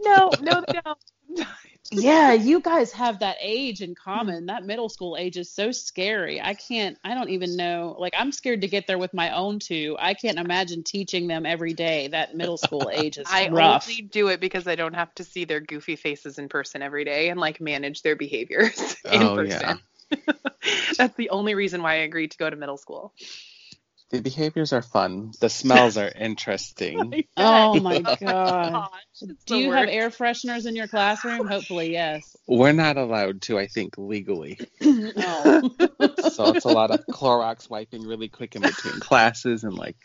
[0.00, 0.98] no no they don't
[1.90, 3.94] yeah, you guys have that age in hmm.
[3.94, 4.46] common.
[4.46, 6.40] That middle school age is so scary.
[6.40, 7.96] I can't, I don't even know.
[7.98, 9.96] Like, I'm scared to get there with my own two.
[9.98, 12.08] I can't imagine teaching them every day.
[12.08, 13.88] That middle school age is I rough.
[13.88, 17.04] only do it because I don't have to see their goofy faces in person every
[17.04, 19.60] day and like manage their behaviors in Oh, person.
[19.60, 19.76] yeah.
[20.98, 23.12] That's the only reason why I agreed to go to middle school.
[24.10, 25.32] The behaviors are fun.
[25.40, 27.24] The smells are interesting.
[27.36, 28.88] Oh my god.
[29.10, 31.46] it's Do the you have air fresheners in your classroom?
[31.46, 32.36] Hopefully, yes.
[32.46, 34.58] We're not allowed to, I think, legally.
[35.18, 35.70] Oh.
[36.30, 39.96] So it's a lot of Clorox wiping really quick in between classes and like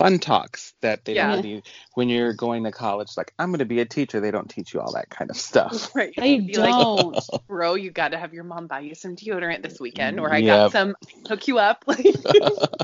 [0.00, 1.26] fun talks that they Yeah.
[1.36, 1.62] don't really
[1.94, 4.74] when you're going to college like I'm going to be a teacher they don't teach
[4.74, 5.92] you all that kind of stuff.
[5.94, 6.14] Right.
[6.18, 7.22] They don't.
[7.48, 10.40] bro, you got to have your mom buy you some deodorant this weekend, or I
[10.40, 10.42] Yep.
[10.42, 10.96] got some
[11.28, 11.84] hook you up.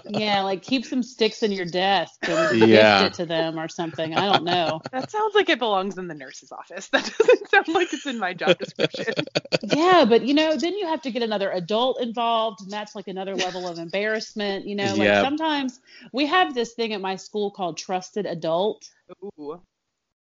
[0.08, 2.98] Yeah, like keep some sticks in your desk and Yeah.
[2.98, 4.14] gift it to them or something.
[4.14, 4.84] I don't know.
[4.92, 6.88] that sounds like it belongs in the nurse's office.
[6.90, 9.14] That doesn't sound like it's in my job description.
[9.62, 13.08] Yeah, but you know, then you have to get another adult involved, and that's like
[13.08, 14.66] another level of embarrassment.
[14.66, 15.16] You know, like Yep.
[15.16, 15.80] sometimes
[16.12, 18.82] we have this thing at my school called trusted adult.
[19.22, 19.60] Ooh.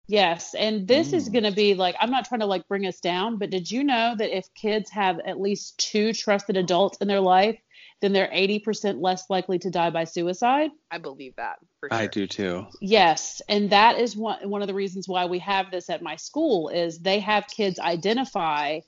[0.08, 1.34] Yes, and this is Mm.
[1.34, 3.84] going to be like I'm not trying to like bring us down, but did you
[3.84, 7.58] know that if kids have at least two trusted adults in their life,
[8.02, 10.70] then they're 80% less likely to die by suicide?
[10.92, 11.98] I believe that for sure.
[11.98, 12.68] I do too.
[12.82, 16.18] Yes, and that is one one of the reasons why we have this at my
[16.18, 18.82] school is they have kids identify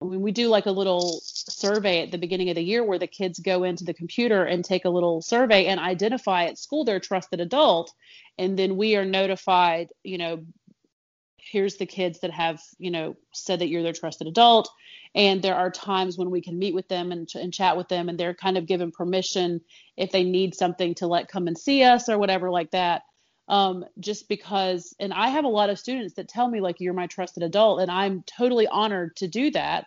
[0.00, 3.38] we do like a little survey at the beginning of the year where the kids
[3.38, 7.40] go into the computer and take a little survey and identify at school their trusted
[7.40, 7.92] adult.
[8.38, 10.44] And then we are notified, you know,
[11.38, 14.68] here's the kids that have, you know, said that you're their trusted adult.
[15.14, 18.10] And there are times when we can meet with them and, and chat with them
[18.10, 19.62] and they're kind of given permission
[19.96, 23.02] if they need something to let come and see us or whatever like that
[23.48, 26.94] um, just because and i have a lot of students that tell me like you're
[26.94, 29.86] my trusted adult and i'm totally honored to do that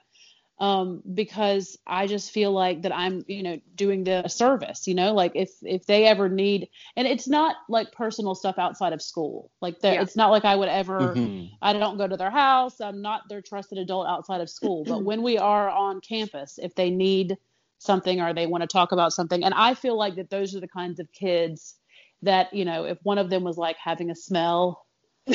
[0.60, 5.14] um, because i just feel like that i'm you know doing the service you know
[5.14, 9.52] like if if they ever need and it's not like personal stuff outside of school
[9.62, 10.02] like that Yeah.
[10.02, 11.50] it's not like i would ever Mhm.
[11.62, 12.80] I don't go to their house.
[12.80, 14.86] I'm not their trusted adult outside of school.
[14.86, 17.38] But when we are on campus, if they need
[17.80, 20.62] something or they want to talk about something, and I feel like that those are
[20.62, 21.76] the kinds of kids
[22.24, 24.86] that, you know, if one of them was like having a smell,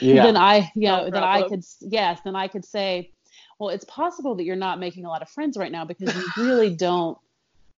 [0.00, 0.24] Yeah.
[0.24, 3.10] then I, you know, No then I could, yes, then I could say,
[3.58, 6.24] well, it's possible that you're not making a lot of friends right now because you
[6.36, 7.18] really don't.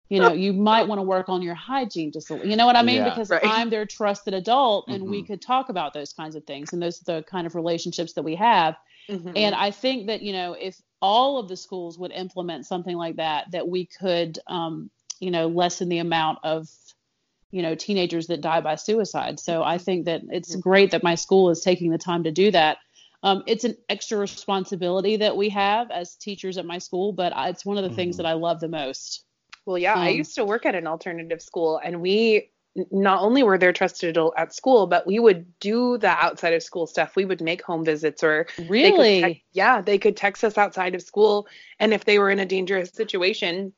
[0.08, 2.46] You know, you might want to work on your hygiene just a little.
[2.46, 2.96] You know what I mean?
[2.96, 3.08] Yeah.
[3.08, 3.42] because Right.
[3.42, 5.26] I'm their trusted adult, and we Mhm.
[5.26, 8.22] could talk about those kinds of things, and those are the kind of relationships that
[8.22, 8.76] we have.
[9.10, 9.32] Mhm.
[9.36, 13.16] And I think that, you know, if all of the schools would implement something like
[13.16, 16.68] that, that we could, um, you know, lessen the amount of,
[17.52, 19.38] you know, teenagers that die by suicide.
[19.38, 22.50] So I think that it's great that my school is taking the time to do
[22.50, 22.78] that.
[23.22, 27.50] Um, it's an extra responsibility that we have as teachers at my school, but I-
[27.50, 28.18] it's one of the things Mhm.
[28.18, 29.24] that I love the most.
[29.64, 32.50] Well, yeah, I Um, used to work at an alternative school, and we
[32.90, 36.62] not only were there trusted adult at school, but we would do the outside of
[36.62, 37.14] school stuff.
[37.14, 39.44] We would make home visits, or they could Really?
[39.52, 41.46] yeah, they could text us outside of school,
[41.78, 43.74] and if they were in a dangerous situation,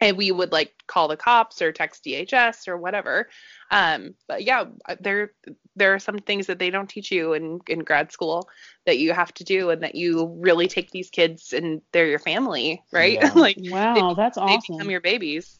[0.00, 3.28] and we would like call the cops or text DHS or whatever.
[3.70, 4.64] Um, but yeah,
[5.00, 5.32] there
[5.76, 8.48] there are some things that they don't teach you in in grad school
[8.86, 12.18] that you have to do, and that you really take these kids and they're your
[12.18, 13.18] family, right?
[13.20, 13.30] Yeah.
[13.34, 14.76] like wow, that's they awesome.
[14.76, 15.58] become your babies.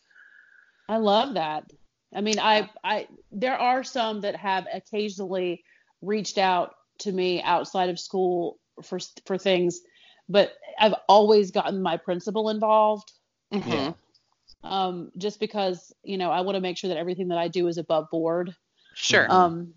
[0.88, 1.64] I love that.
[2.14, 5.64] I mean, I, I, there are some that have occasionally
[6.02, 9.80] reached out to me outside of school for for things,
[10.28, 13.10] but I've always gotten my principal involved,
[13.52, 13.72] Mhm.
[13.72, 13.92] Yeah.
[14.62, 17.68] Um, just because you know I want to make sure that everything that I do
[17.68, 18.54] is above board.
[18.94, 19.26] Sure.
[19.30, 19.74] Um,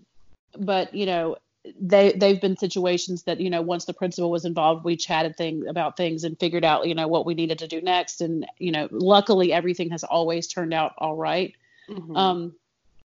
[0.57, 1.37] but you know,
[1.79, 5.67] they they've been situations that you know once the principal was involved, we chatted thing
[5.67, 8.71] about things and figured out you know what we needed to do next, and you
[8.71, 11.53] know, luckily everything has always turned out all right.
[11.89, 12.17] Mhm.
[12.17, 12.55] Um,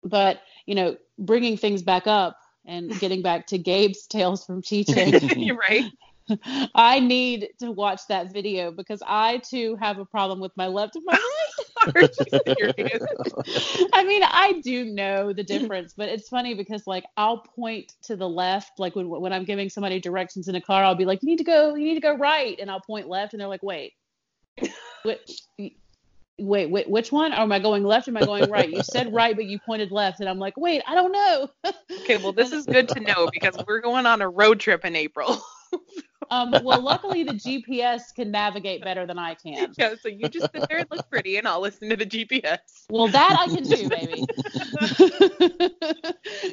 [0.03, 5.13] but you know, bringing things back up and getting back to Gabe's tales from teaching,
[5.37, 5.85] You're right.
[6.75, 10.97] I need to watch that video because I too have a problem with my left
[10.97, 11.66] and my right.
[11.95, 12.09] Are you
[12.47, 13.03] serious?
[13.93, 18.17] I mean, I do know the difference, but it's funny because like I'll point to
[18.17, 21.23] the left, like when when I'm giving somebody directions in a car, I'll be like,
[21.23, 23.49] "You need to go, you need to go right," and I'll point left, and they're
[23.49, 23.95] like, "Wait,
[25.03, 25.43] which,
[26.39, 27.33] wait, wait, which one?
[27.33, 28.09] Or am I going left?
[28.09, 28.69] Or am I going right?
[28.69, 31.49] You said right, but you pointed left, and I'm like, wait, I don't know."
[32.01, 34.97] Okay, well, this is good to know because we're going on a road trip in
[34.97, 35.41] April.
[36.31, 39.73] um, well, luckily the GPS can navigate better than I can.
[39.79, 42.59] yeah, so you just sit there and look pretty, and I'll listen to the GPS.
[42.91, 44.25] Well, that I can do, baby.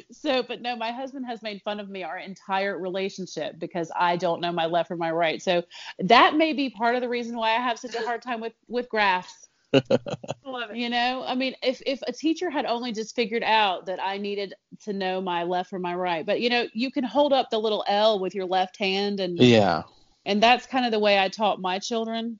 [0.12, 4.16] so, but no, my husband has made fun of me our entire relationship because I
[4.16, 5.42] don't know my left or my right.
[5.42, 5.62] So
[6.00, 8.54] that may be part of the reason why I have such a hard time with
[8.68, 9.48] with graphs.
[10.44, 10.76] Love it.
[10.76, 14.18] You know, I mean, if if a teacher had only just figured out that I
[14.18, 14.54] needed
[14.84, 17.58] to know my left or my right, but you know, you can hold up the
[17.58, 19.82] little L with your left hand, and yeah.
[20.24, 22.38] and that's kind of the way I taught my children.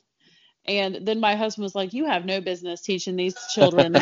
[0.66, 3.98] And then my husband was like, "You have no business teaching these children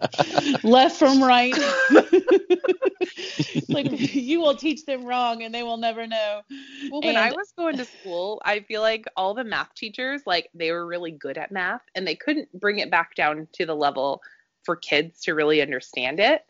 [0.62, 1.62] left from right.
[3.72, 6.42] like you will teach them wrong, and they will never know."
[6.90, 10.48] Well, when I was going to school, I feel like all the math teachers, like
[10.54, 13.74] they were really good at math and they couldn't bring it back down to the
[13.74, 14.22] level
[14.64, 16.42] for kids to really understand it.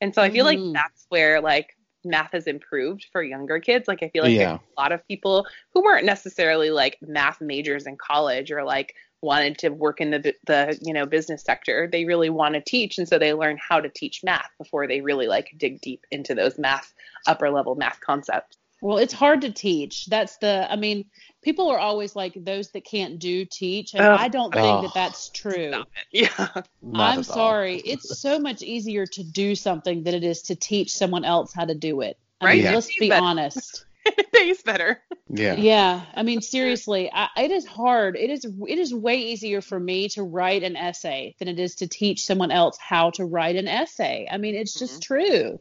[0.00, 0.46] And so I feel Mhm.
[0.46, 3.88] like that's where like math has improved for younger kids.
[3.88, 4.58] Like I feel like Yeah.
[4.78, 8.94] a lot of people who weren't necessarily like math majors in college or like
[9.24, 11.88] wanted to work in the the you know business sector.
[11.90, 15.00] They really want to teach and so they learn how to teach math before they
[15.00, 16.92] really like dig deep into those math
[17.26, 18.56] upper level math concepts.
[18.82, 20.06] Well, it's hard to teach.
[20.06, 21.06] That's the, I mean,
[21.42, 23.94] people are always like, those that can't do teach.
[23.94, 24.20] And Ugh.
[24.20, 24.82] I don't think Ugh.
[24.84, 25.84] that that's true.
[26.12, 26.48] Yeah.
[26.94, 27.76] I'm sorry.
[27.78, 31.64] It's so much easier to do something than it is to teach someone else how
[31.64, 32.18] to do it.
[32.42, 32.54] I Right?
[32.56, 32.74] mean, Yeah.
[32.74, 33.86] let's be But- honest.
[34.04, 35.00] it pays better.
[35.28, 35.54] Yeah.
[35.54, 38.16] Yeah, I mean, seriously, I, it is hard.
[38.16, 41.76] It is it is way easier for me to write an essay than it is
[41.76, 44.28] to teach someone else how to write an essay.
[44.30, 45.58] I mean, it's just true.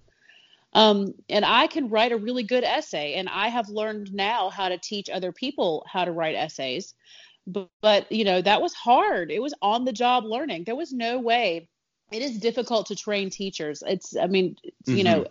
[0.74, 4.70] Um, and I can write a really good essay, and I have learned now how
[4.70, 6.94] to teach other people how to write essays.
[7.46, 9.32] But, but you know, that was hard.
[9.32, 10.64] It was on the job learning.
[10.64, 11.70] There was no way.
[12.12, 13.84] It is difficult to train teachers.
[13.86, 15.28] It's, I mean, you know,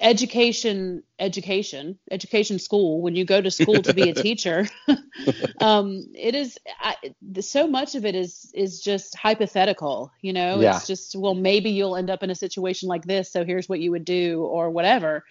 [0.00, 4.66] education education education school when you go to school to be a teacher
[5.60, 6.96] um it is I,
[7.40, 10.76] so much of it is is just hypothetical you know Yeah.
[10.76, 13.80] it's just well maybe you'll end up in a situation like this so here's what
[13.80, 15.24] you would do or whatever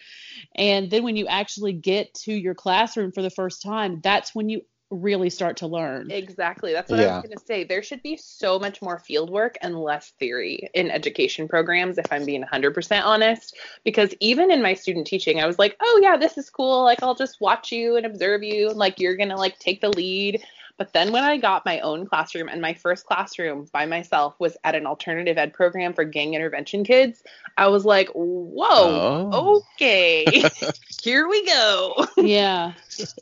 [0.56, 4.50] and then when you actually get to your classroom for the first time that's when
[4.50, 4.62] you
[4.92, 6.74] really start to learn Exactly.
[6.74, 7.64] That's what I was going to say.
[7.64, 12.06] There should be so much more field work and less theory in education programs, if
[12.12, 13.56] I'm being 100% honest.
[13.84, 16.84] Because even in my student teaching, I was like, oh, yeah, this is cool.
[16.84, 18.70] Like, I'll just watch you and observe you.
[18.70, 20.42] And like, you're going to like take the lead.
[20.78, 24.56] But then when I got my own classroom and my first classroom by myself was
[24.64, 27.22] at an alternative ed program for gang intervention kids,
[27.58, 29.64] I was like, whoa, Oh.
[29.76, 30.26] okay,
[31.04, 32.06] here we go.
[32.18, 32.72] yeah.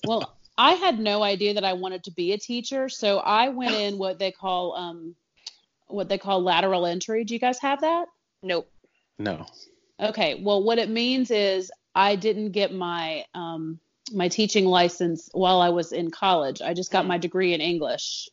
[0.05, 3.75] Well, I had no idea that I wanted to be a teacher, so I went
[3.75, 5.15] in what they call um
[5.87, 7.23] what they call lateral entry.
[7.23, 8.07] Do you guys have that?
[8.43, 8.69] Nope.
[9.19, 9.45] No.
[9.99, 10.41] Okay.
[10.41, 13.79] Well, what it means is I didn't get my um
[14.11, 16.61] my teaching license while I was in college.
[16.61, 18.29] I just got my degree in English.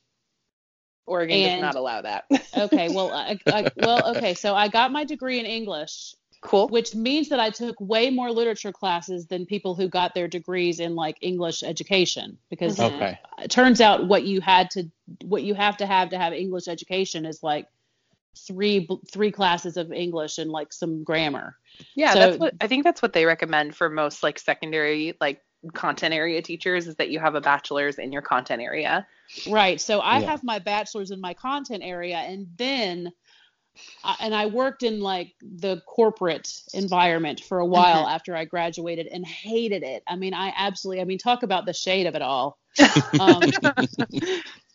[1.06, 2.24] Oregon does not allow that.
[2.56, 2.88] Okay.
[2.88, 4.34] Well, I, I, well, okay.
[4.34, 6.14] So I got my degree in English,
[6.44, 6.68] cool.
[6.68, 10.78] which means that I took way more literature classes than people who got their degrees
[10.78, 12.94] in like English education because Mhm.
[12.94, 13.18] Okay.
[13.42, 14.90] it turns out what you had to
[15.24, 17.66] what you have to have to have English education is like
[18.36, 21.56] three three classes of English and like some grammar.
[21.94, 25.40] Yeah, So- that's what I think that's what they recommend for most like secondary like
[25.72, 29.06] content area teachers is that you have a bachelor's in your content area.
[29.48, 29.80] Right.
[29.80, 30.26] So I Yeah.
[30.32, 33.10] have my bachelor's in my content area and then
[34.20, 39.26] and I worked in like the corporate environment for a while after I graduated and
[39.26, 40.02] hated it.
[40.06, 42.58] I mean, I absolutely I mean talk about the shade of it all.
[43.20, 43.42] Um,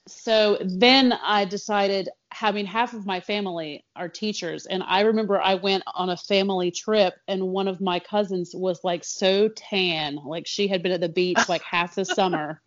[0.09, 2.09] so then I decided,
[2.41, 4.65] I mean, half of my family are teachers.
[4.65, 8.79] And I remember I went on a family trip, and one of my cousins was
[8.83, 12.61] like so tan, like she had been at the beach like half the summer.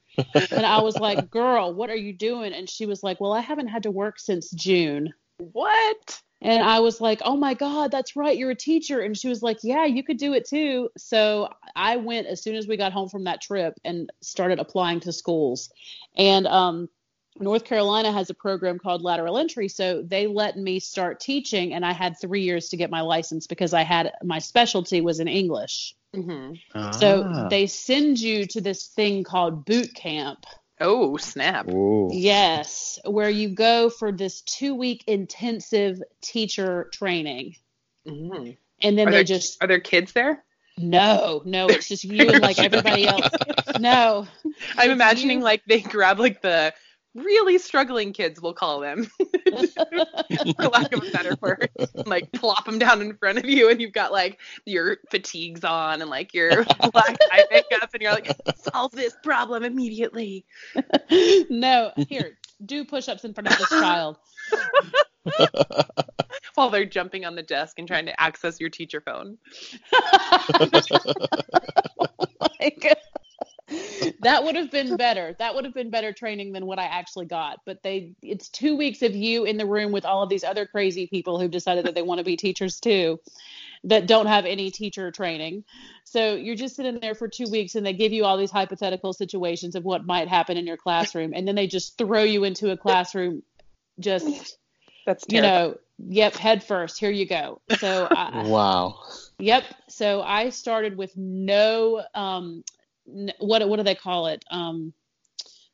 [0.51, 2.53] And I was like, girl, what are you doing?
[2.53, 5.13] And she was like, well, I haven't had to work since June.
[5.53, 6.21] What?
[6.41, 8.37] And I was like, oh my God, that's right.
[8.37, 9.01] You're a teacher.
[9.01, 10.91] And she was like, yeah, you could do it too.
[10.97, 14.99] So I went as soon as we got home from that trip and started applying
[15.01, 15.71] to schools.
[16.17, 16.89] And um,
[17.39, 19.69] North Carolina has a program called lateral entry.
[19.69, 21.75] So they let me start teaching.
[21.75, 25.21] And I had three years to get my license because I had my specialty was
[25.21, 25.95] in English.
[26.13, 26.55] hmm
[26.93, 27.49] So Ah.
[27.49, 30.45] they send you to this thing called boot camp.
[30.83, 31.69] Oh, snap.
[31.71, 32.11] Ooh.
[32.13, 37.57] Yes, where you go for this two week intensive teacher training.
[38.07, 38.57] Mhm.
[38.83, 40.43] And then Are they there, just are there kids there?
[40.79, 43.29] no, no, it's just you and like everybody else.
[43.79, 44.27] No.
[44.77, 46.73] I'm imagining you- like they grab like the
[47.15, 49.05] really struggling kids, we'll call them,
[50.57, 51.71] for lack of a better word,
[52.07, 56.01] like plop them down in front of you, and you've got like your fatigues on
[56.01, 60.45] and like your black eye makeup, and you're like, solve this problem immediately.
[61.51, 64.19] no, here, do push ups in front of this child.
[66.55, 69.39] While they're jumping on the desk and trying to access your teacher phone.
[69.93, 70.69] Oh
[72.61, 72.97] like,
[74.21, 75.35] that would have been better.
[75.39, 77.59] That would have been better training than what I actually got.
[77.67, 80.67] But they it's two weeks of you in the room with all of these other
[80.67, 83.19] crazy people who've decided that they want to be teachers too.
[83.85, 85.65] that don't have any teacher training.
[86.05, 89.13] So you're just sitting there for two weeks and they give you all these hypothetical
[89.13, 91.33] situations of what might happen in your classroom.
[91.35, 93.43] And then they just throw you into a classroom
[93.99, 94.59] just,
[95.07, 96.99] That's you know, yep, head first.
[97.01, 97.61] Here you go.
[97.71, 98.99] So, I, Wow.
[99.39, 99.65] yep.
[99.89, 104.45] So I started with no, um, n- what, what do they call it?
[104.51, 104.93] Um,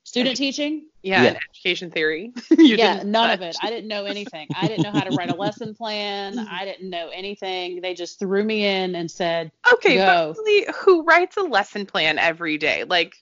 [0.04, 0.86] student teaching.
[1.02, 1.38] yeah, Yeah.
[1.52, 2.32] education theory.
[2.50, 3.56] you yeah, didn't none of it.
[3.62, 4.48] I didn't know anything.
[4.54, 6.38] I didn't know how to write a lesson plan.
[6.50, 7.80] I didn't know anything.
[7.82, 10.32] They just threw me in and said, Okay, Go.
[10.34, 12.84] but really, who writes a lesson plan every day?
[12.84, 13.16] Like,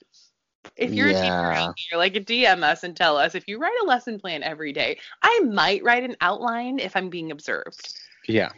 [0.75, 3.77] if you're a teacher out there, like DM us and tell us if you write
[3.81, 4.99] a lesson plan every day.
[5.21, 7.93] I might write an outline if I'm being observed.
[8.27, 8.51] Yeah.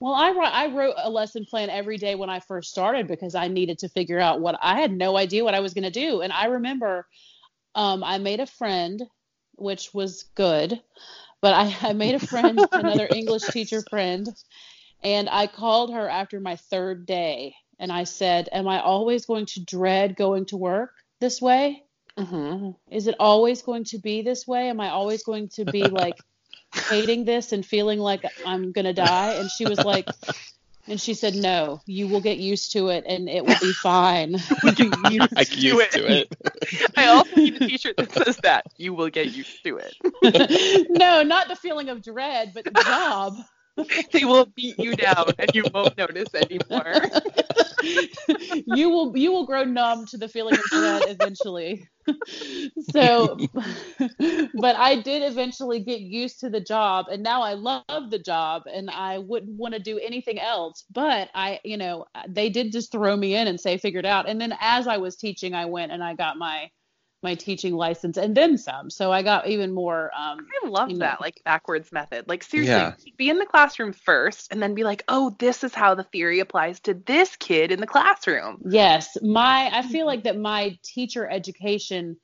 [0.00, 3.34] Well, I wrote, I wrote a lesson plan every day when I first started because
[3.34, 5.90] I needed to figure out what I had no idea what I was going to
[5.90, 6.20] do.
[6.20, 7.06] And I remember
[7.74, 9.02] um, I made a friend,
[9.56, 10.80] which was good,
[11.40, 14.28] but I, I made a friend, another English teacher friend,
[15.02, 19.46] and I called her after my third day and I said, Am I always going
[19.46, 21.84] to dread going to work this way?
[22.16, 22.70] Mm-hmm.
[22.90, 24.68] Is it always going to be this way?
[24.68, 26.16] Am I always going to be like
[26.74, 29.34] hating this and feeling like I'm going to die?
[29.34, 30.08] And she was like,
[30.88, 34.36] and she said, no, you will get used to it and it will be fine.
[34.62, 34.68] I
[35.50, 36.34] used to it.
[36.96, 40.86] I also need a T-shirt that says that you will get used to it.
[40.90, 43.36] no, not the feeling of dread, but the job.
[44.12, 46.94] They will beat you down, and you won't notice anymore.
[48.66, 51.88] you will you will grow numb to the feeling of dread eventually.
[52.90, 53.36] so
[53.98, 58.62] but I did eventually get used to the job and now I love the job
[58.72, 60.84] and I wouldn't want to do anything else.
[60.90, 64.28] But I, you know, they did just throw me in and say figure it out.
[64.28, 66.70] And then as I was teaching, I went and I got my
[67.22, 68.90] my teaching license and then some.
[68.90, 71.06] So I got even more um I love You know.
[71.06, 72.28] that, like backwards method.
[72.28, 72.94] Like seriously, Yeah.
[73.16, 76.40] be in the classroom first, and then be like, "Oh, this is how the theory
[76.40, 81.28] applies to this kid in the classroom." Yes, my I feel like that my teacher
[81.28, 82.16] education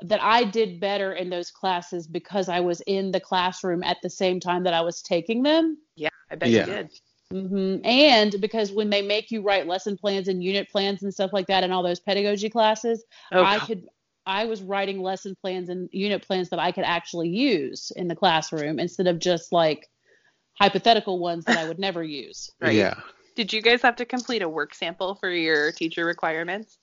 [0.00, 4.10] that I did better in those classes because I was in the classroom at the
[4.10, 5.76] same time that I was taking them.
[5.96, 6.60] Yeah, I bet Yeah.
[6.60, 6.90] you did.
[7.30, 11.32] hmm And because when they make you write lesson plans and unit plans and stuff
[11.32, 13.66] like that in all those pedagogy classes, Oh, I God.
[13.66, 13.88] could
[14.28, 18.14] I was writing lesson plans and unit plans that I could actually use in the
[18.14, 19.88] classroom instead of just like
[20.60, 22.50] hypothetical ones that I would never use.
[22.60, 22.74] Right.
[22.74, 22.94] Yeah.
[23.36, 26.76] Did you guys have to complete a work sample for your teacher requirements?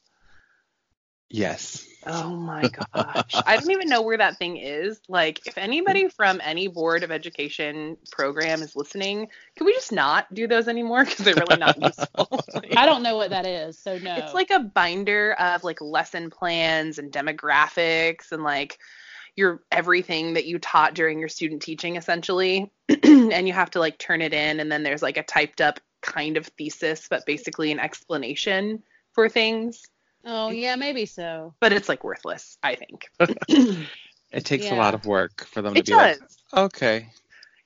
[1.29, 1.85] Yes.
[2.05, 3.33] Oh my gosh.
[3.45, 4.99] I don't even know where that thing is.
[5.09, 10.31] Like, if anybody from any board of education program is listening, can we just not
[10.33, 11.03] do those anymore?
[11.05, 12.43] Because they're really not useful.
[12.53, 14.15] Like, I don't know what that is, so no.
[14.15, 18.77] It's like a binder of like lesson plans and demographics and like
[19.35, 22.71] your everything that you taught during your student teaching essentially.
[23.03, 25.79] and you have to like turn it in and then there's like a typed up
[26.01, 29.81] kind of thesis, but basically an explanation for things.
[30.25, 31.53] Oh yeah, maybe so.
[31.59, 33.09] But it's like worthless, I think.
[34.31, 36.19] It takes a lot of work for them to It be does.
[36.19, 37.07] like, okay.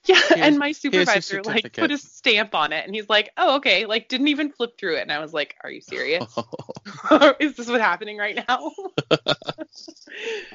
[0.06, 3.56] Yeah, Here's- and my supervisor like put a stamp on it and he's like, "Oh,
[3.56, 6.24] okay." Like didn't even flip through it and I was like, "Are you serious?
[7.40, 8.72] Is this what's happening right now?"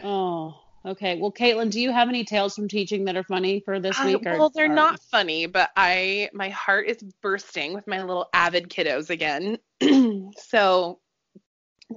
[0.03, 0.55] Oh,
[0.87, 1.19] okay.
[1.19, 4.07] Well, Caitlin, do you have any tales from teaching that are funny for this I-
[4.07, 4.27] week?
[4.27, 8.29] or- well, they're or- not funny, but I my heart is bursting with my little
[8.35, 9.59] AVID kiddos again.
[10.39, 11.01] so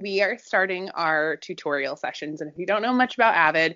[0.01, 3.75] we are starting our tutorial sessions, and if you don't know much about AVID,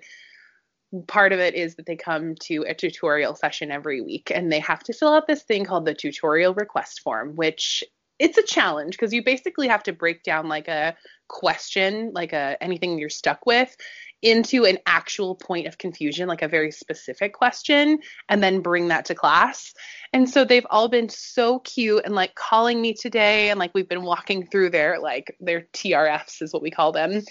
[1.06, 4.60] part of it is that they come to a tutorial session every week, and they
[4.60, 7.82] have to fill out this thing called the tutorial request form, which
[8.22, 10.96] it's a challenge because you basically have to break down like a
[11.26, 13.76] question, like a anything you're stuck with,
[14.22, 17.98] into an actual point of confusion, like a very specific question,
[18.28, 19.74] and then bring that to class.
[20.12, 23.88] And so they've all been so cute and like calling me today, and like we've
[23.88, 27.22] been walking through their like their TRFs is what we call them.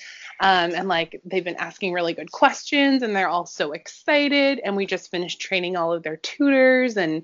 [0.42, 4.60] Um, and like they've been asking really good questions, and they're all so excited.
[4.62, 7.24] And we just finished training all of their tutors, and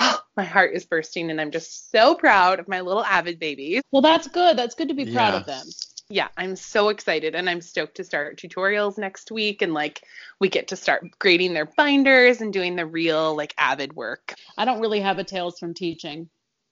[0.00, 3.82] oh, my heart is bursting, and I'm just so proud of my little AVID babies.
[3.90, 4.56] Well, that's good.
[4.56, 5.40] That's good to be proud Yeah.
[5.40, 5.66] of them.
[6.10, 10.00] yeah, I'm so excited and I'm stoked to start tutorials next week and like
[10.40, 14.34] we get to start grading their binders and doing the real like AVID work.
[14.56, 16.30] I don't really have a tales from teaching.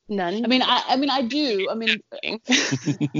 [0.08, 0.42] None.
[0.44, 1.68] I mean, I, I mean, I do.
[1.70, 2.00] I mean,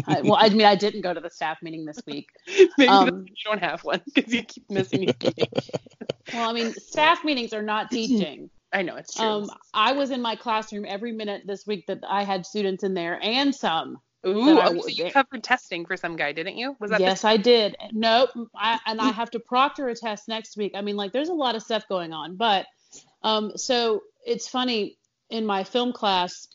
[0.07, 2.29] I, well, I mean, I didn't go to the staff meeting this week.
[2.79, 5.49] maybe um, you don't have one because you keep missing your meeting.
[6.33, 8.49] Well, I mean, staff meetings are not teaching.
[8.73, 9.25] I know it's true.
[9.25, 12.95] Um, I was in my classroom every minute this week that I had students in
[12.95, 14.01] there, and some.
[14.27, 16.77] Ooh, I oh, so you covered testing for some guy, didn't you?
[16.81, 17.77] Was that yes, I did.
[17.93, 18.31] Nope.
[18.57, 20.73] I, and I have to proctor a test next week.
[20.75, 22.35] I mean, like, there's a lot of stuff going on.
[22.35, 22.67] But
[23.23, 24.97] um, so it's funny
[25.31, 26.49] in my film class,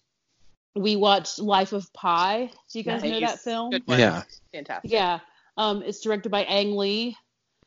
[0.75, 2.51] we watched Life of Pi.
[2.71, 3.69] Do you guys know that film?
[3.69, 3.83] Good.
[3.87, 4.23] Yeah.
[4.53, 4.91] Fantastic.
[4.91, 5.19] Yeah.
[5.55, 7.15] Um, it's directed by Ang Lee.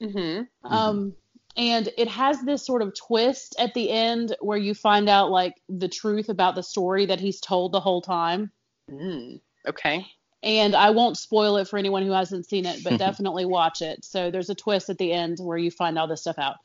[0.02, 0.42] Mm-hmm.
[0.70, 1.14] Um,
[1.56, 5.54] and it has this sort of twist at the end where you find out like
[5.68, 8.50] the truth about the story that he's told the whole time.
[8.90, 9.40] Mm.
[9.66, 10.06] Okay.
[10.42, 14.04] And I won't spoil it for anyone who hasn't seen it, but definitely watch it.
[14.04, 16.56] So there's a twist at the end where you find all this stuff out.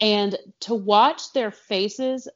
[0.00, 2.28] And to watch their faces,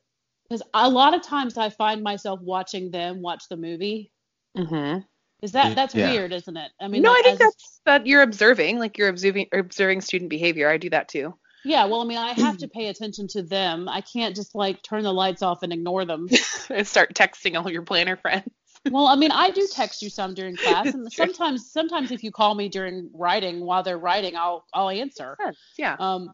[0.48, 4.12] because a lot of times I find myself watching them watch the movie.
[4.56, 5.00] Mm-hmm.
[5.42, 6.12] Is that that's Yeah.
[6.12, 6.70] weird, isn't it?
[6.80, 10.00] I mean, no, like, I think as- that's that you're observing, like you're observing observing
[10.00, 10.68] student behavior.
[10.70, 11.34] I do that too.
[11.66, 11.84] Yeah.
[11.86, 13.88] Well, I mean, I have to pay attention to them.
[13.88, 16.28] I can't just like turn the lights off and ignore them.
[16.70, 18.50] and start texting all your planner friends.
[18.90, 22.30] well, I mean, I do text you some during class, and sometimes sometimes if you
[22.30, 25.36] call me during writing while they're writing, I'll I'll answer.
[25.76, 25.96] Yeah.
[25.98, 26.30] Um,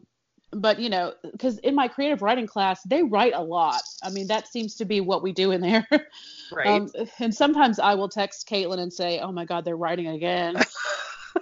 [0.51, 3.81] but you know, because in my creative writing class, they write a lot.
[4.03, 5.87] I mean, that seems to be what we do in there.
[6.51, 6.67] Right.
[6.67, 10.55] Um, and sometimes I will text Caitlin and say, "Oh my God, they're writing again.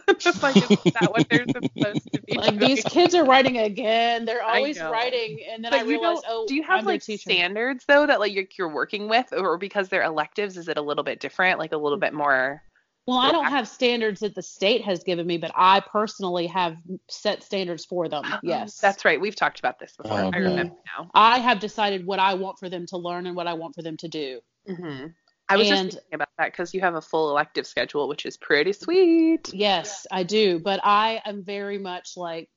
[0.20, 2.70] Just like, is that what they're supposed to be like doing?
[2.70, 4.26] these kids are writing again.
[4.26, 6.86] They're always writing." And then I But you realize, don't, oh, do you have I'm
[6.86, 7.30] like teacher.
[7.30, 10.82] standards though that like you're, you're working with, or because they're electives, is it a
[10.82, 12.62] little bit different, like a little bit more?
[13.08, 16.78] Well, I don't have standards that the state has given me, but I personally have
[17.10, 18.24] set standards for them.
[18.44, 18.78] Yes.
[18.78, 19.20] that's right.
[19.20, 20.20] We've talked about this before.
[20.34, 21.10] I remember now.
[21.14, 23.82] I have decided what I want for them to learn and what I want for
[23.82, 24.42] them to do.
[24.68, 25.08] hmm
[25.52, 28.26] I was And- just thinking about that because you have a full elective schedule, which
[28.26, 29.54] is pretty sweet.
[29.54, 30.60] Yes, I do.
[30.60, 32.50] But I am very much like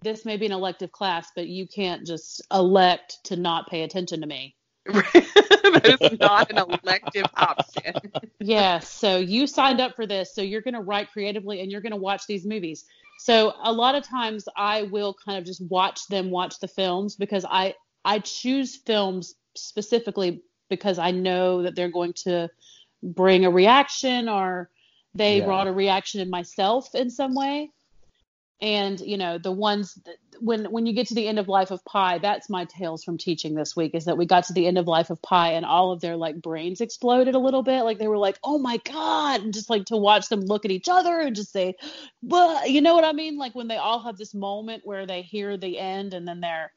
[0.00, 4.20] this may be an elective class, but you can't just elect to not pay attention
[4.22, 4.56] to me.
[4.86, 7.94] that is not an elective option.
[8.40, 11.80] Yes, so you signed up for this, so you're going to write creatively and you're
[11.80, 12.84] going to watch these movies.
[13.20, 17.14] So a lot of times I will kind of just watch them watch the films
[17.14, 20.42] because I I choose films specifically
[20.76, 22.48] because I know that they're going to
[23.02, 24.70] bring a reaction or
[25.14, 25.44] they Yeah.
[25.44, 27.70] brought a reaction in myself in some way.
[28.62, 31.72] And you know the ones that, when when you get to the end of Life
[31.72, 34.68] of Pi, that's my tales from teaching this week is that we got to the
[34.68, 37.82] end of Life of Pi and all of their like brains exploded a little bit,
[37.82, 40.70] like they were like, oh my god, and just like to watch them look at
[40.70, 41.74] each other and just say,
[42.22, 43.36] but you know what I mean?
[43.36, 46.72] Like when they all have this moment where they hear the end and then they're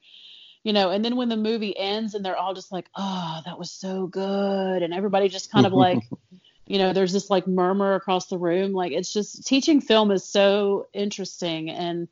[0.66, 3.60] you know, and then when the movie ends and they're all just like, oh, that
[3.60, 6.00] was so good, and everybody just kind of like
[6.66, 8.74] you know there's this like murmur across the room.
[8.74, 12.08] Like it's just teaching film is so interesting and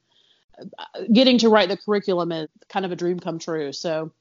[0.60, 3.74] uh, getting to write the curriculum is kind of a dream come true.
[3.74, 4.12] So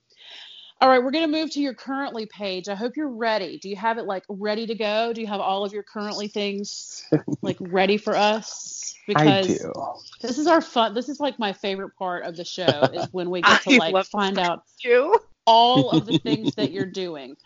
[0.83, 3.69] all right we're going to move to your currently page i hope you're ready do
[3.69, 7.05] you have it like ready to go do you have all of your currently things
[7.41, 9.73] like ready for us I do.
[10.21, 13.31] this is our fun this is like my favorite part of the show is when
[13.31, 15.19] we get to like find out You?
[15.47, 17.37] all of the things that you're doing.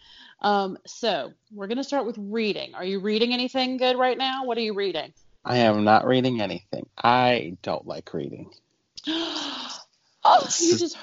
[0.43, 2.75] Um, so we're gonna start with reading.
[2.75, 4.45] Are you reading anything good right now?
[4.45, 5.13] What are you reading?
[5.45, 6.87] I am not reading anything.
[7.03, 8.51] I don't like reading.
[9.09, 10.97] oh, you just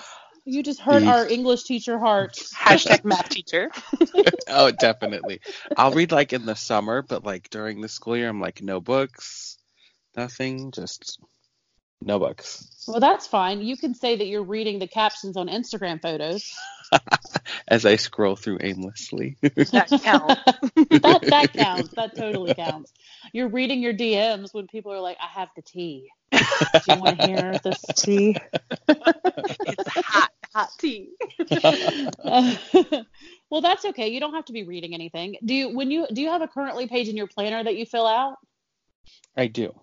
[0.45, 2.33] you just hurt You- our English teacher heart.
[2.55, 3.69] Hashtag math teacher.
[4.47, 5.41] oh, definitely.
[5.77, 8.81] I'll read like in the summer, but like during the school year, I'm like no
[8.81, 9.57] books,
[10.15, 11.19] nothing, just
[12.01, 12.85] no books.
[12.87, 13.61] Well, that's fine.
[13.61, 16.53] You can say that you're reading the captions on Instagram photos.
[17.67, 19.37] As I scroll through aimlessly.
[19.41, 20.41] That counts.
[21.01, 21.89] that that counts.
[21.95, 22.93] That totally counts.
[23.31, 26.09] You're reading your DMs when people are like, "I have the tea.
[26.31, 26.39] Do
[26.89, 28.37] you want to hear this tea?"
[28.87, 31.09] it's hot, hot tea.
[33.49, 34.09] well, that's okay.
[34.09, 35.37] You don't have to be reading anything.
[35.43, 37.85] Do you when you do you have a currently page in your planner that you
[37.85, 38.37] fill out?
[39.35, 39.73] I do.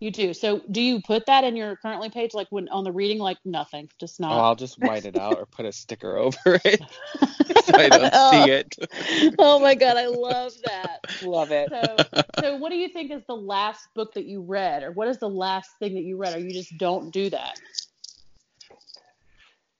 [0.00, 0.32] You do.
[0.32, 3.36] So do you put that in your currently page like when on the reading like
[3.44, 4.32] nothing, just not?
[4.32, 4.40] Oh.
[4.40, 6.80] I'll just white it out or put a sticker over it
[7.64, 8.44] so I don't see oh.
[8.46, 9.34] it.
[9.38, 11.00] oh my god, I love that.
[11.22, 11.68] Love it.
[11.70, 15.08] So so what do you think is the last book that you read or what
[15.08, 17.60] is the last thing that you read or you just don't do that?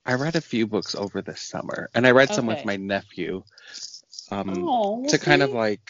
[0.07, 3.43] I read a few books over the summer, and I read some with my nephew
[4.31, 5.81] um, oh, to kind of like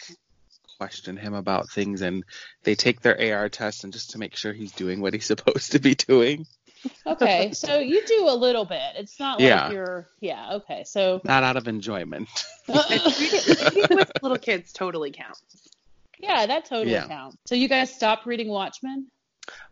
[0.79, 2.23] question him about things, and
[2.63, 5.71] they take their AR test, and just to make sure he's doing what he's supposed
[5.71, 6.45] to be doing.
[7.05, 8.81] Okay, so you do a little bit.
[8.95, 9.71] It's not like Yeah.
[9.71, 10.83] you're yeah, okay.
[10.85, 12.27] So Not out of enjoyment.
[12.67, 13.41] reading,
[13.75, 15.41] reading with little kids totally counts.
[16.19, 17.07] yeah, that totally Yeah.
[17.07, 17.37] counts.
[17.45, 19.07] So you guys stopped reading Watchmen?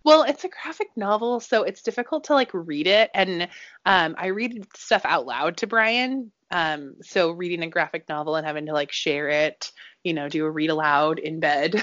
[0.03, 3.43] Well, it's a graphic novel, so it's difficult to like read it, and
[3.85, 6.31] um, I read stuff out loud to Brian.
[6.51, 9.71] Um, so reading a graphic novel and having to like share it,
[10.03, 11.75] you know, do a read aloud in bed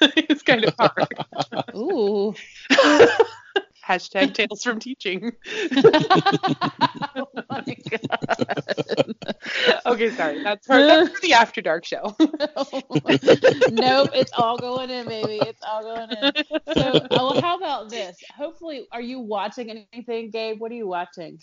[0.28, 1.08] is kind of hard.
[1.74, 2.34] Ooh.
[3.86, 5.32] Hashtag tales from teaching.
[7.16, 9.14] oh my god.
[9.86, 10.42] okay, sorry.
[10.42, 12.14] That's for, that's for the After Dark show.
[13.70, 15.38] nope, it's all going in, baby.
[15.42, 16.32] It's all going in.
[16.74, 18.16] So, oh, how about this?
[18.36, 20.60] Hopefully, are you watching anything, Gabe?
[20.60, 21.40] What are you watching?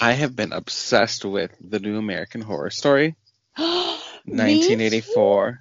[0.00, 3.16] I have been obsessed with the new American Horror Story,
[3.56, 5.46] 1984.
[5.48, 5.56] Oh, me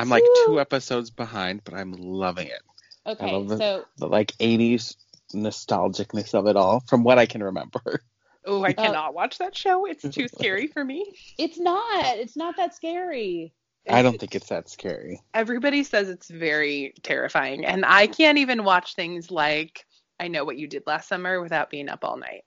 [0.00, 2.60] I'm like two episodes behind, but I'm loving it.
[3.06, 3.58] I Okay, love it.
[3.58, 4.96] so The like 80s
[5.34, 8.00] nostalgicness of it all, from what I can remember.
[8.46, 9.84] Oh, I Uh, cannot watch that show.
[9.84, 11.04] It's too scary for me.
[11.38, 12.16] it's not.
[12.16, 13.52] It's not that scary.
[13.90, 15.20] I don't think it's that scary.
[15.34, 19.84] Everybody says it's very terrifying, and I can't even watch things like
[20.18, 22.44] I Know What You Did Last Summer without being up all night.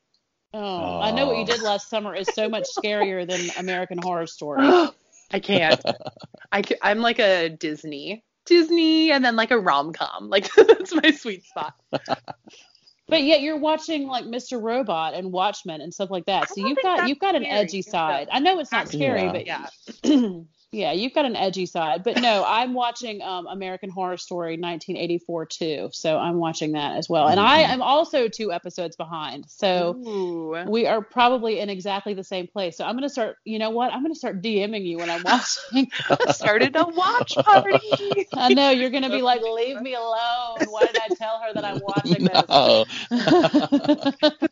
[0.55, 1.45] Oh, I know what you Oh.
[1.45, 4.63] did last summer is so much scarier than American Horror Story.
[5.31, 5.83] I can't.
[6.51, 8.23] I ca- I'm like a Disney.
[8.47, 10.29] Disney and then like a rom com.
[10.29, 11.75] Like that's my sweet spot.
[13.11, 14.59] But yet you're watching like Mr.
[14.59, 16.47] Robot and Watchmen and stuff like that.
[16.49, 17.59] So you've got you've got an scary.
[17.59, 18.27] edgy side.
[18.27, 19.31] just- I know it's not scary, Yeah.
[19.33, 19.67] but Yeah.
[20.71, 22.03] yeah, you've got an edgy side.
[22.03, 25.89] But no, I'm watching um, American Horror Story 1984 too.
[25.91, 27.27] So I'm watching that as well.
[27.27, 27.69] And I Mhm.
[27.69, 29.49] am also two episodes behind.
[29.49, 30.63] So Ooh.
[30.67, 32.77] we are probably in exactly the same place.
[32.77, 33.37] So I'm gonna start.
[33.43, 33.91] You know what?
[33.93, 35.91] I'm gonna start DMing you when I'm watching.
[36.29, 38.27] started a watch party.
[38.33, 40.67] I know you're gonna be like, leave me alone.
[40.69, 42.45] Why did I tell her that I'm watching this?
[42.49, 42.85] No.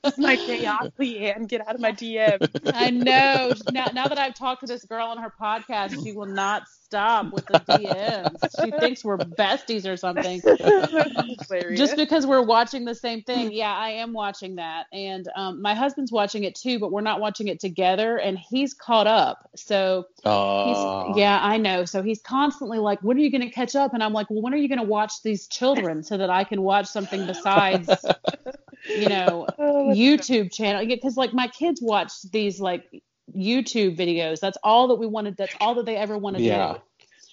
[0.04, 1.48] This is my day off, Leanne.
[1.48, 2.50] Get out of my DM.
[2.74, 3.54] I know.
[3.70, 7.32] Now, now that I've talked to this girl on her podcast, she will not stop
[7.32, 8.64] with the DMs.
[8.64, 10.42] She thinks we're besties or something.
[11.76, 13.52] Just because we're watching the same thing.
[13.52, 14.88] Yeah, I am watching that.
[14.92, 18.18] And um, my husband's watching it too, but we're not watching it together.
[18.18, 19.50] And he's caught up.
[19.56, 21.86] So he's, yeah, I know.
[21.86, 23.94] So he's constantly like, when are you going to catch up?
[23.94, 26.44] And I'm like, well, when are you going to watch these children so that I
[26.44, 27.90] can watch something besides,
[28.90, 33.04] you know, Oh, YouTube channel because like my kids watch these like
[33.36, 34.40] YouTube videos.
[34.40, 35.38] That's all that we wanted.
[35.38, 36.74] That's all that they ever want to Yeah.
[36.74, 36.80] do.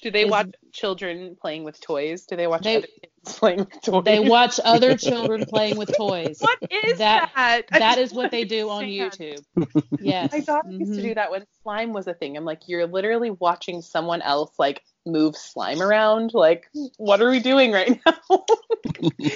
[0.03, 2.27] Do they is- watch children playing with toys?
[2.27, 4.05] Do they watch They- other kids playing with toys?
[4.05, 6.37] They watch other children playing with toys.
[6.41, 7.65] What is That- that?
[7.73, 9.41] I That just is what they do on understand.
[9.57, 9.83] YouTube.
[10.01, 10.33] Yes.
[10.33, 11.03] My daughter used to Mhm.
[11.03, 12.37] do that when slime was a thing.
[12.37, 16.35] I'm like, you're literally watching someone else like move slime around.
[16.35, 16.69] Like,
[16.99, 18.45] what are we doing right now?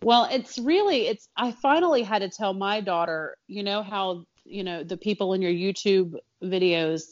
[0.00, 4.64] Well, it's really it's I finally had to tell my daughter, you know how, you
[4.64, 7.02] know, the people in your YouTube videos,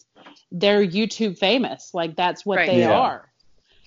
[0.51, 1.91] they're YouTube famous.
[1.95, 2.67] Like that's what Right.
[2.67, 2.99] they Yeah.
[2.99, 3.31] are.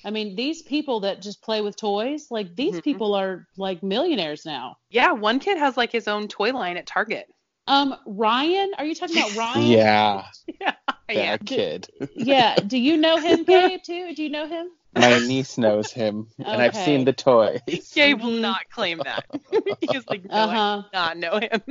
[0.06, 2.84] I mean, these people that just play with toys, like these Mhm.
[2.84, 4.78] people are like millionaires now.
[4.90, 7.28] yeah, one kid has like his own toy line at Target.
[7.68, 9.72] Um, Ryan, are you talking about Ryan?
[9.72, 10.26] Yeah,
[10.62, 10.74] Yeah.
[11.16, 11.88] That kid.
[12.16, 12.56] Yeah.
[12.56, 14.14] Do you know him, Gabe, too?
[14.16, 14.70] Do you know him?
[14.96, 17.62] My niece knows him, and I've seen the toys.
[17.94, 19.24] Gabe will not claim that.
[19.92, 20.84] He's like, no, Uh-huh.
[20.94, 21.62] I do not know him.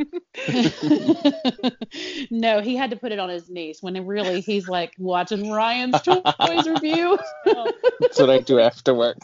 [2.30, 6.00] no, he had to put it on his niece when really he's like watching Ryan's
[6.02, 7.18] toys review.
[7.44, 9.18] That's what I do after work.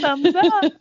[0.00, 0.72] Thumbs up.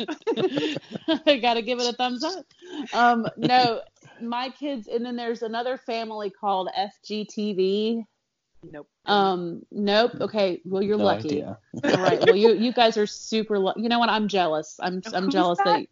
[1.26, 2.46] I gotta give it a thumbs up.
[2.94, 3.82] Um, no,
[4.22, 8.04] my kids, and then there's another family called FGTeeV.
[8.72, 8.90] Nope.
[9.06, 10.12] Um, nope.
[10.20, 11.30] Okay, well you're no lucky.
[11.30, 11.58] idea.
[11.84, 12.20] All right.
[12.26, 13.58] Well, you you guys are super.
[13.60, 14.10] Lu- you know what?
[14.10, 14.76] I'm jealous.
[14.82, 15.66] I'm I'm Who's jealous that.
[15.66, 15.86] that?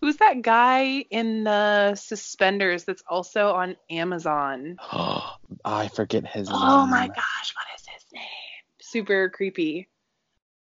[0.00, 4.76] Who's that guy in the suspenders that's also on Amazon?
[4.92, 6.58] Oh, I forget his name.
[6.60, 8.22] Oh my gosh, what is his name?
[8.80, 9.88] Super creepy.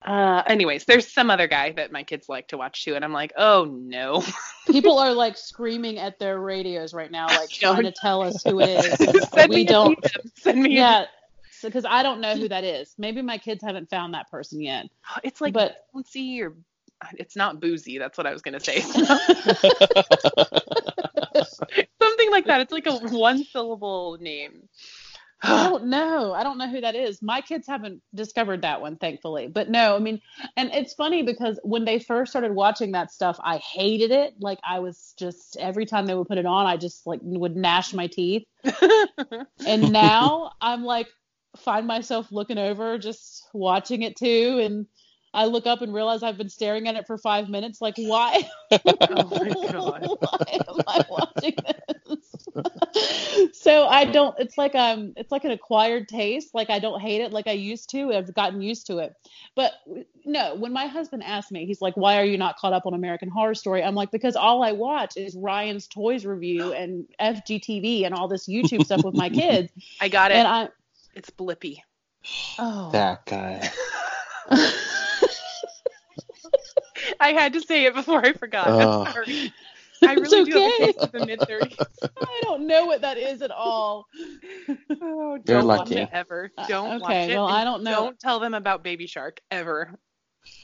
[0.06, 3.12] Uh, anyways, there's some other guy that my kids like to watch too, and I'm
[3.14, 4.24] like, oh no.
[4.68, 8.60] People are like screaming at their radios right now, like trying to tell us who
[8.62, 9.30] it is.
[9.34, 10.00] Send we me don't.
[10.00, 10.32] DM.
[10.36, 10.76] Send me.
[10.78, 11.06] a- Yeah.
[11.62, 12.94] Because I don't know who that is.
[12.98, 14.88] Maybe my kids haven't found that person yet.
[15.24, 16.56] it's like but bouncy or
[17.18, 17.98] it's not boozy.
[17.98, 18.80] That's what I was gonna say.
[22.02, 22.62] Something like that.
[22.62, 24.70] It's like a one syllable name.
[25.42, 26.34] I don't know.
[26.34, 27.22] I don't know who that is.
[27.22, 29.48] My kids haven't discovered that one, thankfully.
[29.48, 30.22] But no, I mean,
[30.56, 34.36] and it's funny because when they first started watching that stuff, I hated it.
[34.40, 37.56] Like I was just every time they would put it on, I just like would
[37.56, 38.46] gnash my teeth.
[39.66, 41.08] And now I'm like
[41.58, 44.88] find myself looking over, just watching it too, and
[45.34, 47.82] I look up and realize I've been staring at it for five minutes.
[47.82, 48.50] Like, why?
[48.72, 51.56] Oh why am I watching
[52.08, 53.54] this?
[53.54, 54.36] so I don't.
[54.40, 56.54] It's like um, it's like an acquired taste.
[56.54, 58.14] Like I don't hate it like I used to.
[58.14, 59.14] I've gotten used to it.
[59.56, 59.74] But
[60.24, 62.94] no, when my husband asked me, he's like, "Why are you not caught up on
[62.94, 68.06] American Horror Story?" I'm like, "Because all I watch is Ryan's Toys review and FGTeeV
[68.06, 70.36] and all this YouTube stuff with my kids." I got it.
[70.36, 70.70] And I,
[71.16, 71.78] it's Blippi.
[72.60, 73.70] oh, That guy.
[77.20, 78.68] I had to say it before I forgot.
[78.70, 79.04] Oh.
[79.04, 79.54] I'm sorry.
[80.04, 81.78] I really It's do have a of the mid 30s.
[82.22, 84.06] I don't know what that is at all.
[85.02, 86.52] Oh, You're don't watch it ever.
[86.58, 87.36] Uh, Don't watch okay, it.
[87.36, 87.92] well, I don't know.
[87.92, 89.98] Don't tell them about Baby Shark ever.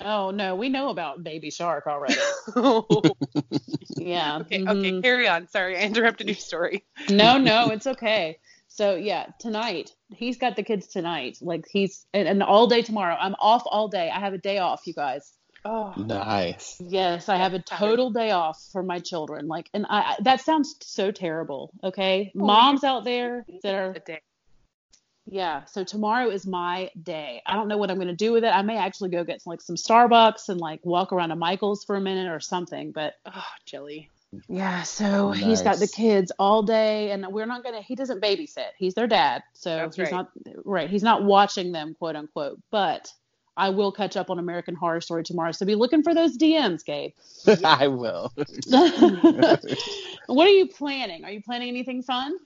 [0.03, 2.15] Oh no, we know about Baby Shark already.
[2.55, 3.09] okay,
[3.97, 4.39] Yeah.
[4.41, 5.01] okay, mhm.
[5.03, 5.47] carry on.
[5.47, 6.85] Sorry, I interrupted your story.
[7.09, 8.39] No, no, it's okay.
[8.81, 11.37] So yeah, tonight he's got the kids tonight.
[11.39, 13.15] Like he's and, and all day tomorrow.
[13.19, 14.09] I'm off all day.
[14.09, 15.33] I have a day off, you guys.
[15.63, 16.77] Oh, Nice.
[16.79, 19.47] Yes, I have a total day off for my children.
[19.47, 21.71] Like, and I I- that sounds so terrible.
[21.83, 24.21] Okay, Oh, moms out there that are a day.
[25.27, 25.65] yeah.
[25.65, 27.43] So tomorrow is my day.
[27.45, 28.47] I don't know what I'm gonna do with it.
[28.55, 31.83] I may actually go get some, like some Starbucks and like walk around to Michael's
[31.83, 32.93] for a minute or something.
[32.93, 34.09] But Oh, jelly.
[34.47, 37.81] Yeah, so he's got the kids all day, and we're not gonna.
[37.81, 38.69] He doesn't babysit.
[38.77, 40.11] He's their dad, so That's he's right.
[40.11, 40.31] not
[40.63, 40.89] right.
[40.89, 42.59] He's not watching them, quote unquote.
[42.71, 43.11] But
[43.57, 45.51] I will catch up on American Horror Story tomorrow.
[45.51, 47.11] So be looking for those DMs, Gabe.
[47.65, 48.31] I will.
[50.27, 51.25] what are you planning?
[51.25, 52.37] Are you planning anything fun?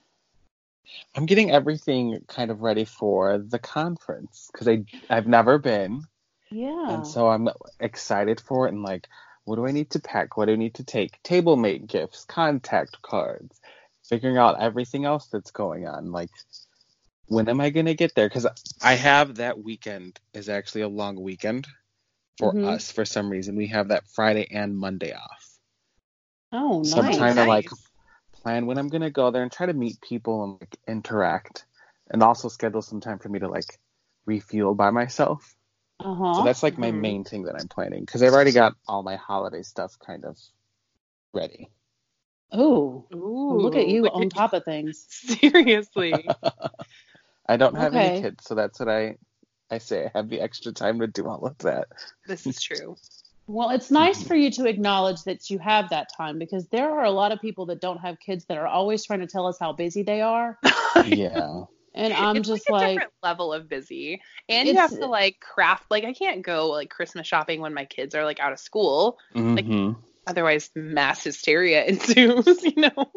[1.14, 6.02] I'm getting everything kind of ready for the conference because I I've never been,
[6.50, 6.94] Yeah.
[6.94, 7.48] and so I'm
[7.80, 8.72] excited for it.
[8.72, 9.08] And like,
[9.46, 10.36] what do I need to pack?
[10.36, 11.22] What do I need to take?
[11.24, 13.60] Table mate gifts, contact cards,
[14.08, 16.12] figuring out everything else that's going on.
[16.12, 16.30] Like,
[17.28, 18.28] when am I gonna get there?
[18.28, 18.46] Because
[18.82, 21.68] I have that weekend is actually a long weekend
[22.38, 22.66] for Mhm.
[22.66, 23.56] us for some reason.
[23.56, 25.58] We have that Friday and Monday off.
[26.52, 26.90] oh, nice.
[26.90, 27.68] So I'm trying to like
[28.42, 31.66] plan when I'm gonna go there and try to meet people and like interact,
[32.10, 33.80] and also schedule some time for me to like
[34.26, 35.55] refuel by myself.
[36.00, 36.34] Uh huh.
[36.34, 37.00] So that's like my Mhm.
[37.00, 40.38] main thing that I'm planning because I've already got all my holiday stuff kind of
[41.32, 41.70] ready.
[42.52, 45.04] oh, Ooh, look at you look on at- top of things.
[45.08, 46.28] Seriously.
[47.48, 48.08] I don't have Okay.
[48.08, 49.16] any kids, so that's what I
[49.70, 50.06] I say.
[50.06, 51.88] I have the extra time to do all of that.
[52.26, 52.96] this is true.
[53.48, 57.04] Well, it's nice for you to acknowledge that you have that time because there are
[57.04, 59.56] a lot of people that don't have kids that are always trying to tell us
[59.60, 60.58] how busy they are.
[61.06, 61.62] Yeah.
[61.96, 65.06] And I'm it's just like a like, different level of busy, and you have to
[65.06, 65.90] like craft.
[65.90, 69.18] Like I can't go like Christmas shopping when my kids are like out of school.
[69.34, 69.96] Mhm.
[70.26, 72.62] Otherwise, mass hysteria ensues.
[72.64, 73.12] You know.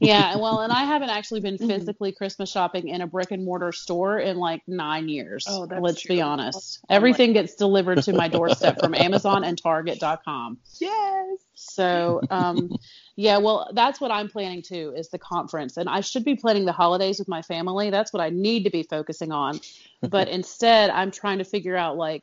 [0.00, 1.66] yeah, well, and I haven't actually been Mhm.
[1.66, 5.44] physically Christmas shopping in a brick and mortar store in like nine years.
[5.48, 6.80] Oh, that's let's be honest.
[6.88, 10.58] Oh Everything gets delivered to my doorstep from Amazon and Target.com.
[10.80, 11.38] Yes.
[11.54, 12.70] So, um,
[13.16, 16.64] yeah, well, that's what I'm planning too is the conference, and I should be planning
[16.64, 17.90] the holidays with my family.
[17.90, 19.60] That's what I need to be focusing on,
[20.00, 22.22] but instead, I'm trying to figure out like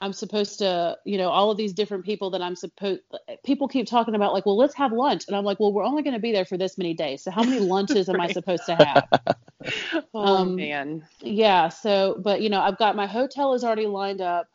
[0.00, 3.00] I'm supposed to, you know, all of these different people that I'm supposed.
[3.44, 6.02] People keep talking about like, well, let's have lunch, and I'm like, well, we're only
[6.02, 8.66] going to be there for this many days, so how many lunches am I supposed
[8.66, 9.04] to have?
[10.14, 11.06] Oh Um, man.
[11.20, 14.46] yeah so but you know i've got my hotel is already lined up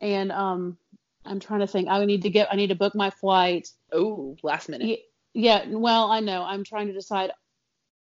[0.00, 0.78] and um
[1.24, 4.36] i'm trying to think i need to get i need to book my flight Oh,
[4.42, 5.00] last minute.
[5.34, 7.32] Yeah well i know i'm trying to decide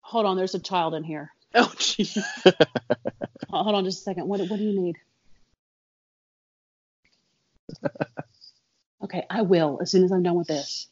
[0.02, 2.22] hold on there's a child in here Oh, jeez.
[3.50, 4.98] Hold on just a second what, what do you need
[9.04, 10.88] okay i will as soon as i'm done with this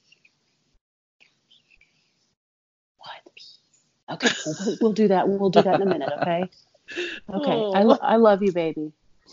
[2.97, 6.49] what okay we'll, we'll do that we'll do that in a minute okay
[7.33, 7.51] Okay.
[7.73, 7.87] I, Oh.
[7.87, 8.91] lo- I love you, baby.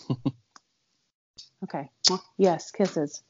[1.64, 1.90] okay.
[2.38, 3.22] Yes, kisses.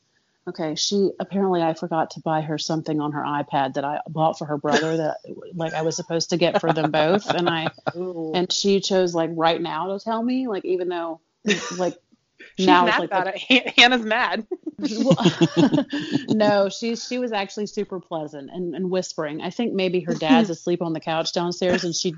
[0.48, 0.76] Okay.
[0.76, 4.47] She apparently I forgot to buy her something on her iPad that I bought for
[4.47, 5.16] her brother that
[5.55, 8.30] like I was supposed to get for them both, and I Ooh.
[8.32, 11.20] and she chose like right now to tell me like even though
[11.76, 11.97] like
[12.59, 13.39] She's now mad like about it.
[13.48, 14.47] Han- Hannah's mad.
[16.28, 19.40] No, she she was actually super pleasant and, and whispering.
[19.43, 22.14] I think maybe her dad's asleep on the couch downstairs, and she,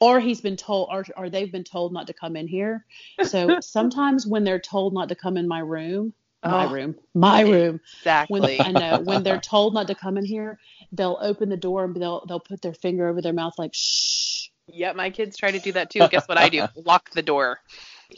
[0.00, 2.84] or he's been told, or or they've been told not to come in here.
[3.24, 6.12] So sometimes when they're told not to come in my room,
[6.44, 6.70] my Oh.
[6.70, 7.80] room, my room,
[8.28, 8.60] when Exactly.
[8.60, 10.58] I know when they're told not to come in here,
[10.92, 14.48] they'll open the door and they'll they'll put their finger over their mouth like shh.
[14.72, 16.06] Yep, my kids try to do that too.
[16.08, 16.66] Guess what I do?
[16.76, 17.58] Lock the door.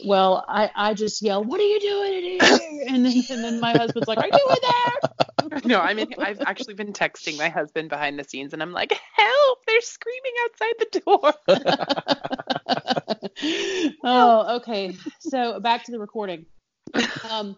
[0.05, 3.59] Well, I I just yell, "What are you doing in here?" And then and then
[3.59, 6.13] my husband's like, "Are you in there?" No, I'm in.
[6.19, 9.59] I've actually been texting my husband behind the scenes, and I'm like, "Help!
[9.67, 11.33] They're screaming outside the door."
[14.03, 14.95] oh, okay.
[15.19, 16.45] So back to the recording.
[17.29, 17.57] Um,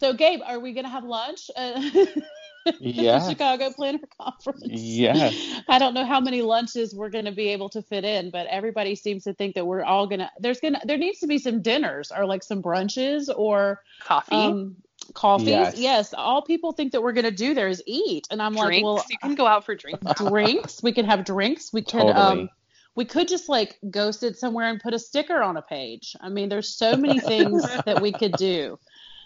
[0.00, 1.80] so Gabe, are we gonna have lunch uh,
[2.66, 4.62] at the Chicago Planner Conference?
[4.66, 5.30] Yeah.
[5.68, 8.94] I don't know how many lunches we're gonna be able to fit in, but everybody
[8.94, 10.30] seems to think that we're all gonna.
[10.38, 14.76] There's gonna there needs to be some dinners or like some brunches or Coffee, um
[15.14, 15.48] coffees.
[15.48, 15.78] Yes.
[15.78, 16.14] Yes.
[16.14, 18.74] all people think that we're gonna do there is eat, and I'm drinks.
[18.74, 20.04] like, well, you can go out for drinks.
[20.16, 20.82] drinks.
[20.82, 21.72] We can have drinks.
[21.72, 22.12] We could Totally.
[22.14, 22.50] um
[22.94, 26.16] we could just like go sit somewhere and put a sticker on a page.
[26.20, 28.78] I mean, there's so many things that we could do.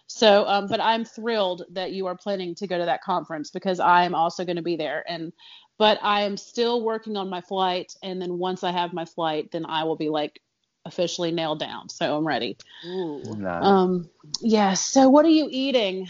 [0.07, 3.81] So, um, but I'm thrilled that you are planning to go to that conference because
[3.81, 5.05] I am also going to be there.
[5.09, 5.33] And,
[5.79, 7.95] but I am still working on my flight.
[8.03, 10.41] And then once I have my flight, then I will be like
[10.85, 11.89] officially nailed down.
[11.89, 12.57] So I'm ready.
[12.85, 13.37] Ooh.
[13.39, 13.63] Nice.
[13.63, 14.11] Um,
[14.41, 14.75] yeah.
[14.75, 16.09] So what are you eating?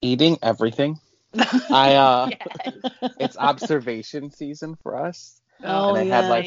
[0.00, 0.98] Eating everything.
[1.70, 3.12] I uh, Yes.
[3.18, 5.40] it's observation season for us.
[5.64, 6.46] Oh, and I had like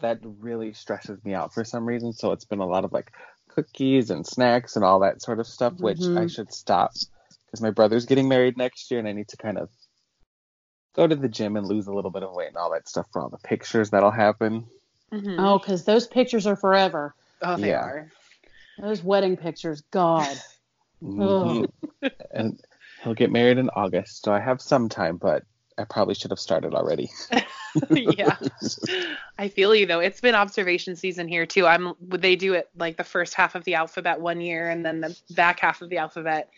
[0.00, 2.12] that really stresses me out for some reason.
[2.12, 3.10] So it's been a lot of like
[3.48, 6.30] cookies and snacks and all that sort of stuff, which I Mhm.
[6.34, 6.92] should stop
[7.46, 9.70] because my brother's getting married next year and I need to kind of
[10.94, 13.06] go to the gym and lose a little bit of weight and all that stuff
[13.12, 14.66] for all the pictures that'll happen.
[15.12, 15.36] Mhm.
[15.38, 17.14] Oh, because those pictures are forever.
[17.40, 17.80] Oh, they yeah.
[17.80, 18.12] are.
[18.78, 20.36] Those wedding pictures, God.
[21.02, 21.68] Mhm.
[22.32, 22.60] and
[23.02, 25.44] he'll get married in August, so I have some time, but
[25.78, 27.10] I probably should have started already.
[27.90, 28.36] yeah.
[29.38, 30.00] I feel you though.
[30.00, 31.66] It's been observation season here too.
[31.66, 35.00] I'm they do it like the first half of the alphabet one year and then
[35.00, 36.50] the back half of the alphabet.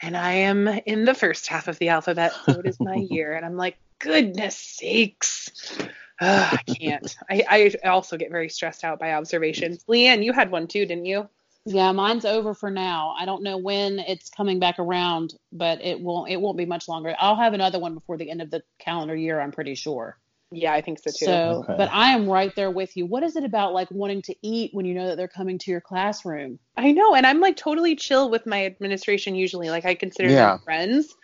[0.00, 3.34] And I am in the first half of the alphabet, so it is my year.
[3.34, 5.78] And I'm like, goodness sakes.
[6.20, 7.16] Ugh, I can't.
[7.30, 9.84] I, I also get very stressed out by observations.
[9.84, 11.28] Leanne, you had one too, didn't you?
[11.64, 13.14] Yeah, mine's over for now.
[13.18, 16.88] I don't know when it's coming back around, but it won't it won't be much
[16.88, 17.14] longer.
[17.18, 20.18] I'll have another one before the end of the calendar year, I'm pretty sure.
[20.50, 21.18] Yeah, I think so too.
[21.18, 21.76] So, Okay.
[21.76, 23.06] but I am right there with you.
[23.06, 25.70] What is it about like wanting to eat when you know that they're coming to
[25.70, 26.58] your classroom?
[26.76, 29.70] I know, and I'm like totally chill with my administration usually.
[29.70, 30.50] Like I consider Yeah.
[30.50, 31.14] them friends.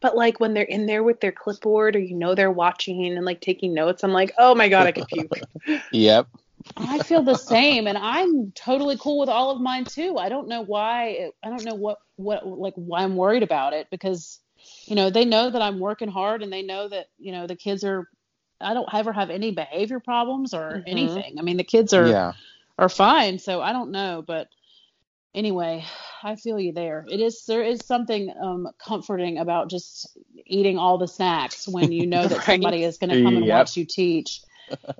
[0.00, 3.24] But like when they're in there with their clipboard or you know they're watching and
[3.26, 5.40] like taking notes, I'm like, oh my god, I could puke.
[5.90, 6.28] Yep.
[6.76, 10.16] I feel the same, and I'm totally cool with all of mine too.
[10.18, 11.08] I don't know why.
[11.08, 14.40] It, I don't know what what like why I'm worried about it because
[14.86, 17.56] you know they know that I'm working hard and they know that you know the
[17.56, 18.08] kids are.
[18.60, 20.86] I don't ever have any behavior problems or Mhm.
[20.86, 21.36] anything.
[21.38, 22.32] I mean the kids are Yeah.
[22.78, 24.48] are fine, so I don't know, but
[25.34, 25.84] anyway,
[26.22, 27.04] I feel you there.
[27.08, 30.16] It is there is something um comforting about just
[30.46, 32.60] eating all the snacks when you know that Right.
[32.60, 33.48] somebody is going to come and Yep.
[33.48, 34.40] watch you teach.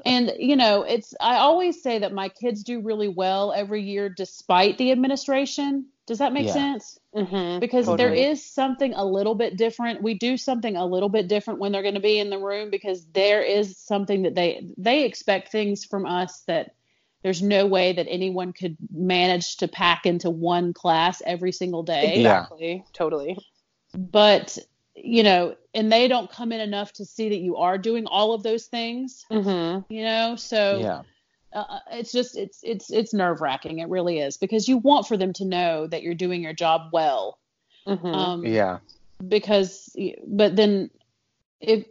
[0.04, 4.08] And you know, it's I always say that my kids do really well every year
[4.08, 5.86] despite the administration.
[6.06, 6.52] Does that make Yeah.
[6.52, 6.98] sense?
[7.14, 7.58] Mm-hmm.
[7.58, 8.24] Because there Totally.
[8.24, 10.02] is something a little bit different.
[10.02, 12.70] We do something a little bit different when they're going to be in the room
[12.70, 16.74] because there is something that they they expect things from us that
[17.22, 22.20] there's no way that anyone could manage to pack into one class every single day
[22.22, 22.46] Yeah.
[22.92, 23.36] Totally.
[23.94, 24.56] but
[25.02, 28.32] you know and they don't come in enough to see that you are doing all
[28.32, 29.92] of those things Mm-hmm.
[29.92, 31.02] you know so Yeah.
[31.52, 35.16] uh, it's just it's it's it's nerve wracking it really is because you want for
[35.16, 37.38] them to know that you're doing your job well
[37.86, 38.14] Mm-hmm.
[38.14, 38.78] um Yeah.
[39.28, 39.96] because
[40.26, 40.90] but then
[41.60, 41.86] if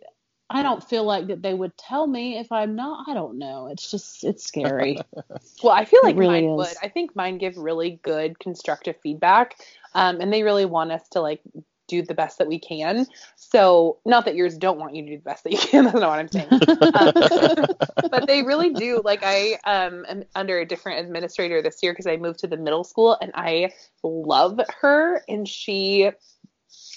[0.49, 3.67] I don't feel like that they would tell me if I'm not I don't know
[3.67, 4.99] it's just it's scary
[5.63, 6.57] Well, I feel It like really mine is.
[6.57, 6.77] would.
[6.84, 9.55] I think mine give really good constructive feedback,
[9.95, 11.41] um, and they really want us to like
[11.88, 13.05] do the best that we can.
[13.35, 15.84] So, not that yours don't want you to do the best that you can.
[15.85, 16.47] That's not what I'm saying.
[16.51, 19.01] Um, but they really do.
[19.03, 22.57] Like I um, am under a different administrator this year because I moved to the
[22.57, 23.73] middle school, and I
[24.03, 25.23] love her.
[25.27, 26.09] And she,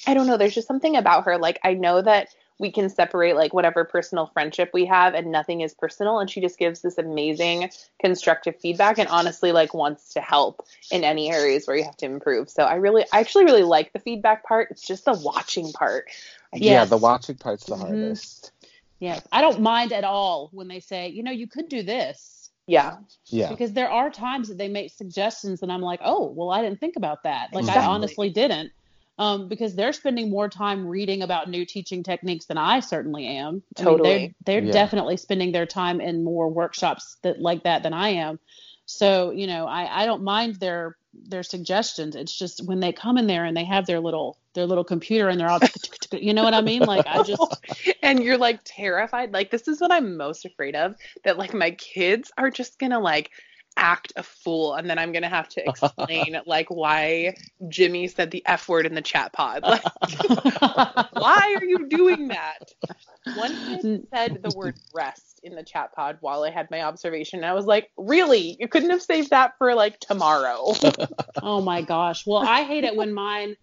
[0.07, 0.37] I don't know.
[0.37, 1.39] There's just something about her.
[1.39, 2.29] Like I know that
[2.61, 6.41] we can separate like whatever personal friendship we have and nothing is personal and she
[6.41, 7.71] just gives this amazing
[8.01, 10.63] constructive feedback and honestly like wants to help
[10.93, 13.93] in any areas where you have to improve so i really i actually really like
[13.93, 16.05] the feedback part it's just the watching part
[16.55, 16.85] Yeah.
[16.85, 17.81] The watching part's the Mhm.
[17.81, 18.53] hardest.
[19.01, 22.51] yes I don't mind at all when they say you know you could do this
[22.67, 22.97] yeah
[23.31, 23.49] Yeah.
[23.49, 26.81] because there are times that they make suggestions and I'm like, oh, well, I didn't
[26.81, 27.53] think about that.
[27.53, 27.83] Like Exactly.
[27.85, 28.73] I honestly didn't,
[29.21, 33.63] um, because they're spending more time reading about new teaching techniques than I certainly am.
[33.79, 34.35] I mean, Totally.
[34.47, 34.73] they're they're Yeah.
[34.73, 38.41] definitely spending their time in more workshops that like that than I am.
[38.87, 42.17] So you know, I I don't mind their their suggestions.
[42.17, 45.29] It's just when they come in there and they have their little their little computer
[45.29, 45.61] and they're all,
[46.13, 46.85] you know what I mean?
[46.87, 47.63] Like I just
[48.03, 50.95] and you're like terrified like this is what i'm most afraid of
[51.25, 53.31] that like my kids are just gonna like
[53.81, 57.35] act a fool and then i'm gonna have to explain like why
[57.69, 59.83] jimmy said the f word in the chat pod like
[61.13, 62.73] why are you doing that
[63.37, 64.07] one kid mm.
[64.15, 67.55] said the word rest in the chat pod while i had my observation and i
[67.55, 70.73] was like really you couldn't have saved that for like tomorrow
[71.43, 72.27] Oh my gosh.
[72.27, 73.57] Well, I hate it when mine.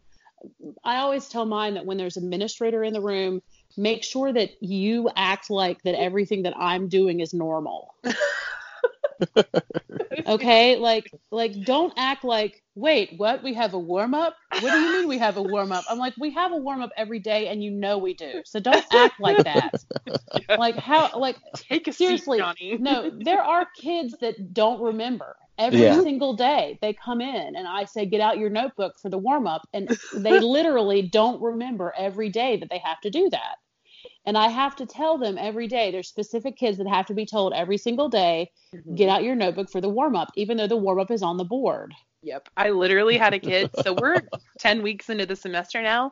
[0.84, 3.42] I always tell mine that when there's an administrator in the room,
[3.76, 7.96] make sure that you act like that everything that I'm doing is normal.
[10.28, 13.44] Okay, like like don't act like wait, what?
[13.44, 14.36] We have a warm up?
[14.56, 15.86] What do you mean we have a warm up?
[15.90, 18.42] I'm like we have a warm up every day and you know we do.
[18.46, 19.74] So don't act like that.
[20.56, 25.36] Like how like take a Seriously, seat johnny no, there are kids that don't remember.
[25.58, 25.94] Every Yeah.
[25.94, 29.48] single day they come in and I say, get out your notebook for the warm
[29.48, 29.64] up.
[29.74, 33.58] And they literally don't remember every day that they have to do that.
[34.28, 35.90] And I have to tell them every day.
[35.90, 38.52] There's specific kids that have to be told every single day,
[38.94, 41.38] get out your notebook for the warm up, even though the warm up is on
[41.38, 41.94] the board.
[42.24, 42.50] Yep.
[42.58, 43.72] I literally had a kid.
[43.82, 44.22] So we're
[44.60, 46.12] 10 weeks into the semester now.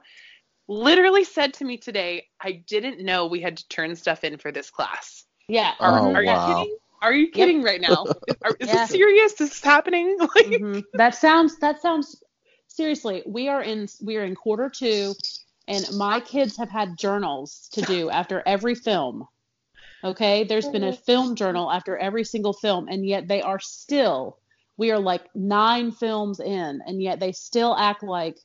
[0.69, 4.49] Literally said to me today, I didn't know we had to turn stuff in for
[4.49, 5.25] this class.
[5.49, 5.73] Yeah.
[5.81, 6.47] Are, Oh, are you wow.
[6.47, 6.77] kidding?
[7.01, 8.05] Are you kidding right now?
[8.43, 8.75] Are, is Yeah.
[8.85, 9.33] this serious?
[9.33, 10.15] This is happening?
[10.19, 10.83] Like, Mhm.
[10.93, 12.23] That sounds that sounds
[12.67, 13.23] seriously.
[13.25, 15.13] We are in we are in quarter two,
[15.67, 19.27] and my kids have had journals to do after every film.
[20.03, 20.93] Okay, there's been a oh.
[20.93, 24.37] film journal after every single film, and yet they are still.
[24.77, 28.37] We are like nine films in, and yet they still act like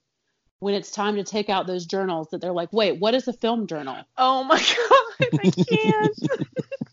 [0.60, 3.32] when it's time to take out those journals that they're like, wait, what is a
[3.32, 3.96] film journal?
[4.16, 4.58] oh my
[5.20, 6.18] God, I can't.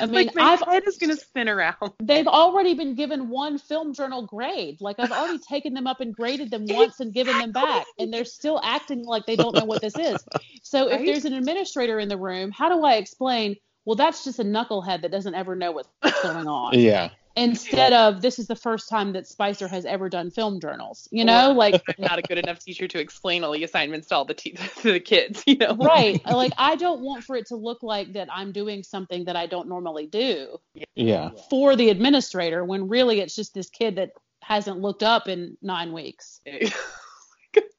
[0.00, 1.76] I mean, like, my I've head is going to spin around.
[2.02, 4.80] they've already been given one film journal grade.
[4.80, 8.12] Like I've already taken them up and graded them once and given them back, and
[8.12, 10.24] they're still acting like they don't know what this is.
[10.62, 11.06] So if Right?
[11.06, 13.56] there's an administrator in the room, how do I explain?
[13.84, 15.88] Well, that's just a knucklehead that doesn't ever know what's
[16.22, 16.78] going on.
[16.78, 17.10] Yeah.
[17.38, 21.08] Instead of this is the first time that Spicer has ever done film journals.
[21.10, 24.08] You know, Or- like I'm not a good enough teacher to explain all the assignments
[24.08, 24.52] to all the te-
[24.82, 25.76] to the kids, you know?
[25.76, 26.20] right.
[26.26, 29.46] Like I don't want for it to look like that I'm doing something that I
[29.46, 30.58] don't normally do.
[30.94, 31.30] Yeah.
[31.50, 34.10] for the administrator when really it's just this kid that
[34.42, 36.40] hasn't looked up in nine weeks.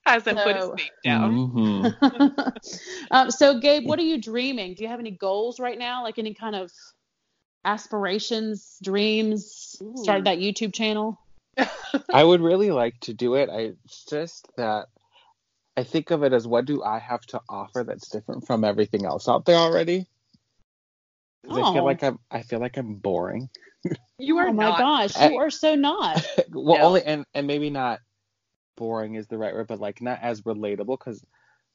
[0.06, 1.52] Hasn't put his So- feet down.
[1.52, 2.58] Mhm.
[3.12, 4.74] um, so, Gabe, what are you dreaming?
[4.74, 6.04] Do you have any goals right now?
[6.04, 6.72] Like any kind of
[7.66, 9.76] aspirations, dreams?
[9.96, 10.24] Start Ooh.
[10.24, 11.20] that YouTube channel?
[12.14, 13.50] I would really like to do it.
[13.50, 14.88] I it's just that
[15.78, 19.06] I think of it as what do I have to offer that's different from everything
[19.06, 20.08] else out there already?
[21.46, 21.74] 'Cause I Oh.
[21.74, 23.50] feel like I'm I feel like I'm boring.
[24.18, 24.78] You are oh my not.
[24.80, 26.26] gosh, I- you are so not.
[26.52, 26.86] well, No.
[26.88, 28.00] only and and maybe not
[28.78, 31.24] boring is the right word, but like not as relatable because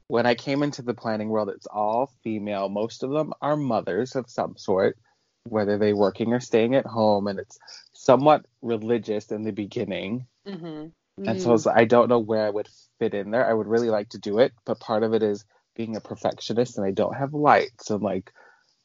[0.08, 2.68] when I came into the planning world, it's all female.
[2.68, 4.98] Most of them are mothers of some sort,
[5.44, 7.58] whether they're working or staying at home, and it's
[7.92, 10.26] somewhat religious in the beginning.
[10.46, 10.92] Mhm.
[11.26, 12.68] And so it's, I don't know where I would
[12.98, 13.46] fit in there.
[13.48, 15.44] I would really like to do it, but part of it is
[15.76, 18.32] being a perfectionist, and I don't have lights and like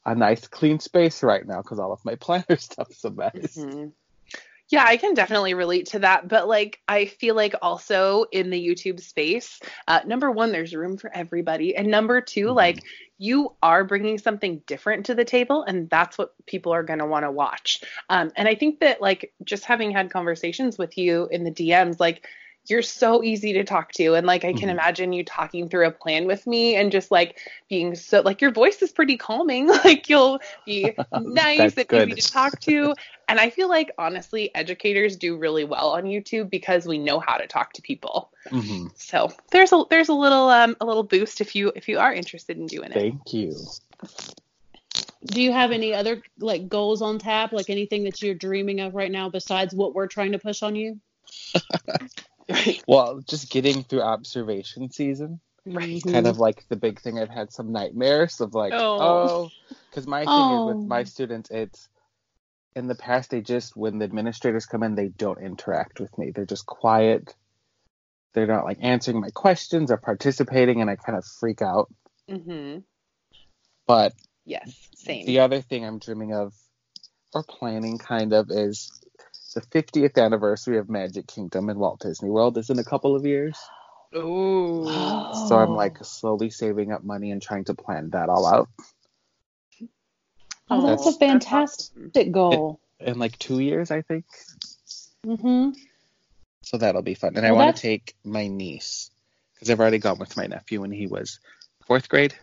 [0.06, 3.66] a nice clean space right now because all of my planner stuff's a mess.
[3.66, 3.92] Mhm.
[4.70, 6.28] Yeah, I can definitely relate to that.
[6.28, 10.96] But like, I feel like also in the YouTube space, uh, number one, there's room
[10.96, 11.74] for everybody.
[11.74, 12.54] And number 2 Mhm.
[12.54, 12.84] like,
[13.18, 17.06] you are bringing something different to the table, and that's what people are going to
[17.06, 17.82] want to watch.
[18.08, 22.00] Um, and I think that, like, just having had conversations with you in the DMs,
[22.00, 22.26] like,
[22.68, 24.14] you're so easy to talk to.
[24.14, 24.72] And like, I can Mhm.
[24.72, 27.38] imagine you talking through a plan with me and just like
[27.68, 29.68] being so, like, your voice is pretty calming.
[29.84, 32.10] like, you'll be nice and good.
[32.10, 32.94] easy to talk to.
[33.28, 37.36] And I feel like honestly, educators do really well on YouTube because we know how
[37.36, 38.30] to talk to people.
[38.50, 41.98] hmm So there's a there's a little um a little boost if you if you
[41.98, 42.94] are interested in doing it.
[42.94, 43.56] Thank you.
[45.24, 48.94] Do you have any other like goals on tap, like anything that you're dreaming of
[48.94, 50.98] right now besides what we're trying to push on you?
[52.86, 56.02] Well, just getting through observation season, Right.
[56.02, 57.18] kind of like the big thing.
[57.18, 58.98] I've had some nightmares of like, Oh.
[59.00, 59.50] oh,
[59.90, 60.66] because my thing is Oh.
[60.66, 61.88] with my students, it's
[62.76, 66.30] in the past they just when the administrators come in, they don't interact with me.
[66.30, 67.34] They're just quiet.
[68.32, 71.92] They're not like answering my questions or participating, and I kind of freak out.
[72.28, 72.84] Mhm.
[73.86, 74.14] But
[74.44, 74.88] Yes.
[74.94, 75.26] Same.
[75.26, 76.54] the other thing I'm dreaming of,
[77.34, 79.00] or planning kind of, is
[79.54, 83.26] the 50th anniversary of Magic Kingdom in Walt Disney World is in a couple of
[83.26, 83.58] years.
[84.14, 84.86] Ooh.
[84.86, 88.68] So I'm like slowly saving up money and trying to plan that all out.
[90.68, 92.80] Oh, that's a That's fantastic goal.
[93.00, 94.24] In like two years, I think.
[95.26, 95.70] Mm-hmm.
[96.62, 97.36] So that'll be fun.
[97.36, 99.10] And I want to take my niece
[99.54, 101.40] because I've already gone with my nephew when he was
[101.86, 102.34] fourth grade.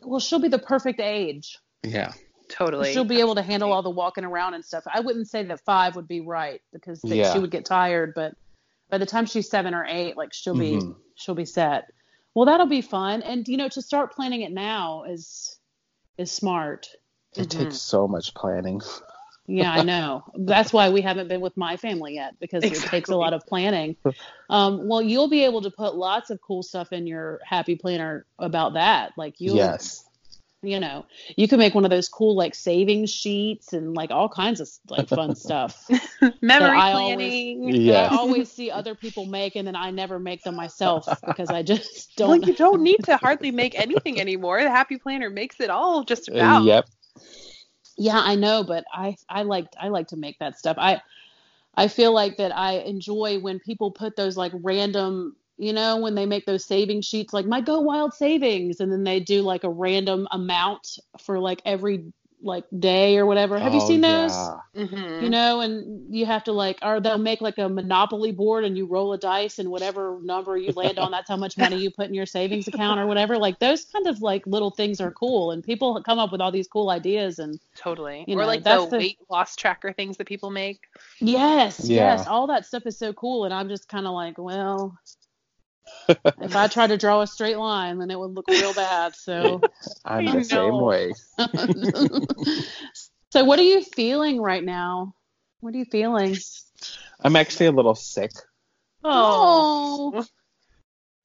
[0.00, 1.58] Well, she'll be the perfect age.
[1.82, 2.12] Yeah.
[2.52, 2.92] Totally.
[2.92, 4.84] She'll be able to handle all the walking around and stuff.
[4.92, 7.32] I wouldn't say that five would be right because that Yeah.
[7.32, 8.34] she would get tired, but
[8.90, 10.96] by the time she's seven or eight, like she'll be Mhm.
[11.14, 11.90] she'll be set.
[12.34, 15.58] Well, that'll be fun, and you know, to start planning it now is
[16.18, 16.88] is smart.
[17.34, 17.58] It Mhm.
[17.58, 18.80] takes so much planning.
[19.48, 20.22] Yeah, I know.
[20.36, 23.44] That's why we haven't been with my family yet because it takes a lot of
[23.44, 23.96] planning.
[24.48, 28.24] Um, well, you'll be able to put lots of cool stuff in your happy planner
[28.38, 29.12] about that.
[29.18, 30.04] Like you, Yes.
[30.64, 31.04] You know,
[31.36, 34.68] you can make one of those cool like savings sheets and like all kinds of
[34.88, 35.88] like fun stuff.
[36.40, 37.66] Memory I always- planning.
[37.72, 38.12] that Yes.
[38.12, 41.62] I always see other people make, and then I never make them myself because I
[41.62, 42.40] just don't.
[42.40, 44.62] Well, you don't need to hardly make anything anymore.
[44.62, 46.62] The Happy Planner makes it all just Uh, about.
[46.64, 46.88] yep.
[47.98, 50.76] Yeah, I know, but I I like I like to make that stuff.
[50.78, 51.02] I
[51.74, 56.14] I feel like that I enjoy when people put those like random, you know, when
[56.14, 59.64] they make those saving sheets like my Go Wild savings and then they do like
[59.64, 62.12] a random amount for like every
[62.44, 63.56] like day or whatever.
[63.60, 64.32] Have you Oh, seen those?
[64.32, 64.58] yeah.
[64.74, 65.22] Mhm.
[65.22, 68.76] You know, and you have to like, or they'll make like a monopoly board and
[68.76, 71.90] you roll a dice and whatever number you land on, that's how much money you
[71.92, 73.38] put in your savings account or whatever.
[73.38, 76.50] Like those kind of like little things are cool and people come up with all
[76.50, 78.24] these cool ideas and Totally.
[78.26, 80.80] You or know, like that's the, the- weight loss tracker things that people make.
[81.20, 82.16] yes, Yeah.
[82.16, 84.98] yes, all that stuff is so cool and I'm just kind of like, well,
[86.08, 89.14] if I tried to draw a straight line, then it would look real bad.
[89.14, 89.60] So,
[90.04, 91.12] I'm the same way.
[93.30, 95.14] so what are you feeling right now?
[95.60, 96.36] What are you feeling?
[97.20, 98.32] I'm actually a little sick,
[99.04, 100.12] oh.
[100.16, 100.24] oh,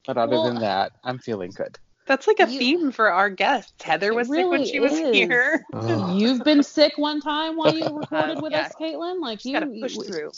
[0.05, 1.77] but other Well- than that, I'm feeling good.
[2.05, 3.73] That's like a You- theme for our guests.
[3.83, 5.13] Heather It was sick when really she was is.
[5.13, 5.65] here.
[5.73, 6.17] Ugh.
[6.17, 8.67] You've been sick one time while you recorded with Yeah.
[8.67, 9.19] us, Caitlin.
[9.19, 10.31] Like Just you, gotta push you- through.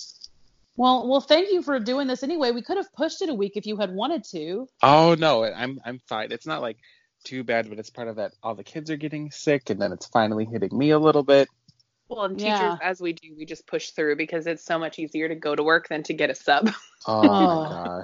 [0.78, 2.52] Well, well, thank you for doing this anyway.
[2.52, 4.68] We could have pushed it a week if you had wanted to.
[4.82, 6.32] Oh no, I'm I'm fine.
[6.32, 6.78] It's not like
[7.26, 8.32] too bad, but it's part of that.
[8.42, 11.50] All the kids are getting sick, and then it's finally hitting me a little bit.
[12.08, 12.56] Well, and Yeah.
[12.58, 15.54] teachers, as we do, we just push through because it's so much easier to go
[15.56, 16.70] to work than to get a sub.
[17.08, 17.24] Oh, Oh.
[17.24, 18.04] my oh.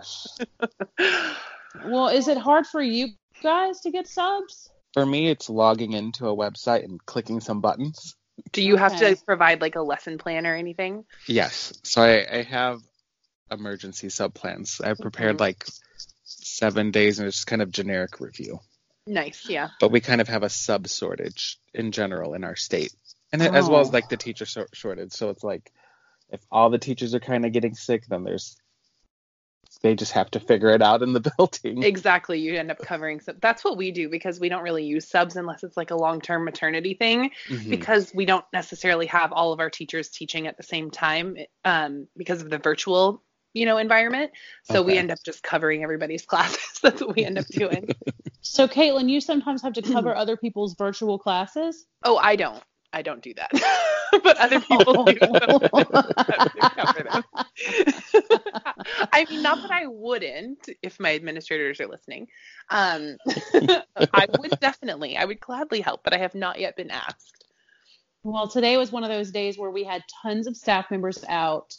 [0.59, 1.35] gosh.
[1.85, 3.09] Well, is it hard for you
[3.43, 4.69] guys to get subs?
[4.93, 8.15] For me, it's logging into a website and clicking some buttons.
[8.51, 11.05] Do you have to provide like a lesson plan or anything?
[11.27, 11.73] Yes.
[11.83, 12.81] So I, I have
[13.51, 14.81] emergency sub plans.
[14.81, 15.41] I prepared Mhm.
[15.41, 15.65] like
[16.23, 18.59] seven days, and it's just kind of generic review.
[19.07, 19.69] Nice, yeah.
[19.79, 22.93] But we kind of have a sub shortage in general in our state,
[23.31, 23.91] and it- as well as Oh.
[23.91, 25.11] like the teacher shor- shortage.
[25.13, 25.71] So it's like
[26.29, 28.57] if all the teachers are kind of getting sick, then there's
[29.85, 31.83] they just have to figure it out in the building.
[31.83, 32.39] Exactly.
[32.39, 33.39] You end up covering sub.
[33.39, 36.19] That's what we do because we don't really use subs unless it's like a long
[36.21, 37.69] term maternity thing Mhm.
[37.69, 42.07] because we don't necessarily have all of our teachers teaching at the same time um,
[42.17, 43.21] because of the virtual
[43.53, 44.31] you know environment
[44.63, 47.87] so we end up just covering everybody's classes that's what we end up doing
[48.41, 51.85] So, Caitlin, you sometimes have to cover other people's virtual classes.
[52.03, 52.61] oh i don't
[52.95, 53.51] i don't do that.
[54.23, 55.17] But other people do.
[59.11, 62.27] I mean not that i wouldn't if my administrators are listening.
[62.69, 63.17] Um,
[64.13, 67.45] i would definitely i would gladly help but i have not yet been asked.
[68.23, 71.76] Well, today was one of those days where we had tons of staff members out.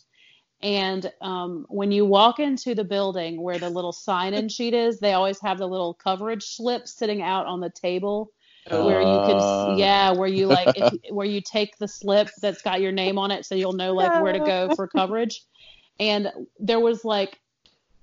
[0.63, 5.01] And um, when you walk into the building where the little sign in sheet is,
[5.01, 8.31] they always have the little coverage slip sitting out on the table
[8.71, 9.77] where you can, Uh.
[9.79, 13.31] yeah, where you like, if, where you take the slip that's got your name on
[13.31, 15.43] it so you'll know like where to go for coverage.
[15.99, 17.41] And there was like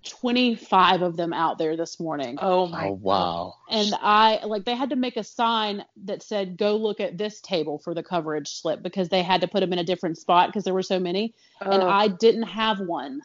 [0.05, 2.37] 25 of them out there this morning.
[2.41, 3.55] oh my Oh wow.
[3.69, 7.39] And I like they had to make a sign that said go look at this
[7.41, 10.49] table for the coverage slip because they had to put them in a different spot
[10.49, 11.87] because there were so many and Oh.
[11.87, 13.21] I didn't have one.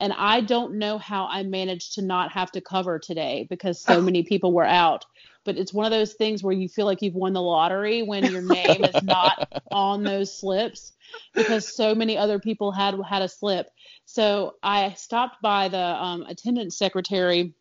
[0.00, 4.00] And I don't know how I managed to not have to cover today because so
[4.08, 5.04] many people were out.
[5.44, 8.24] But it's one of those things where you feel like you've won the lottery when
[8.24, 9.38] your name is not
[9.72, 10.92] on those slips
[11.34, 13.68] because so many other people had had a slip.
[14.04, 17.54] So I stopped by the um, attendance secretary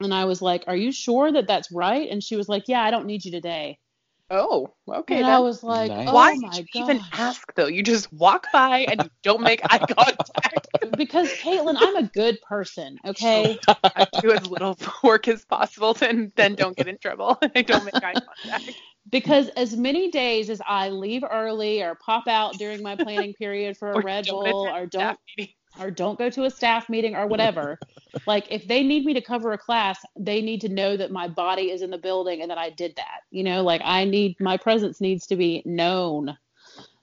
[0.00, 2.82] and I was like, "Are you sure that that's right?" And she was like, "Yeah,
[2.82, 3.78] I don't need you today."
[4.30, 5.18] Oh, okay.
[5.18, 5.34] and then.
[5.36, 6.06] I was like, Nice.
[6.06, 7.66] "Oh Why my did you god!" even ask though?
[7.66, 10.68] You just walk by and you don't make eye contact.
[10.96, 13.58] because Caitlin, I'm a good person, okay?
[13.96, 17.38] I do as little work as possible, and then don't get in trouble.
[17.54, 18.76] I don't make eye contact.
[19.10, 23.76] because as many days as I leave early or pop out during my planning period
[23.76, 25.54] for a Red don't Bull or don't meeting.
[25.80, 27.78] Or don't go to a staff meeting or whatever,
[28.26, 31.28] like if they need me to cover a class, they need to know that my
[31.28, 33.22] body is in the building and that I did that.
[33.30, 36.36] You know, like I need my presence needs to be known.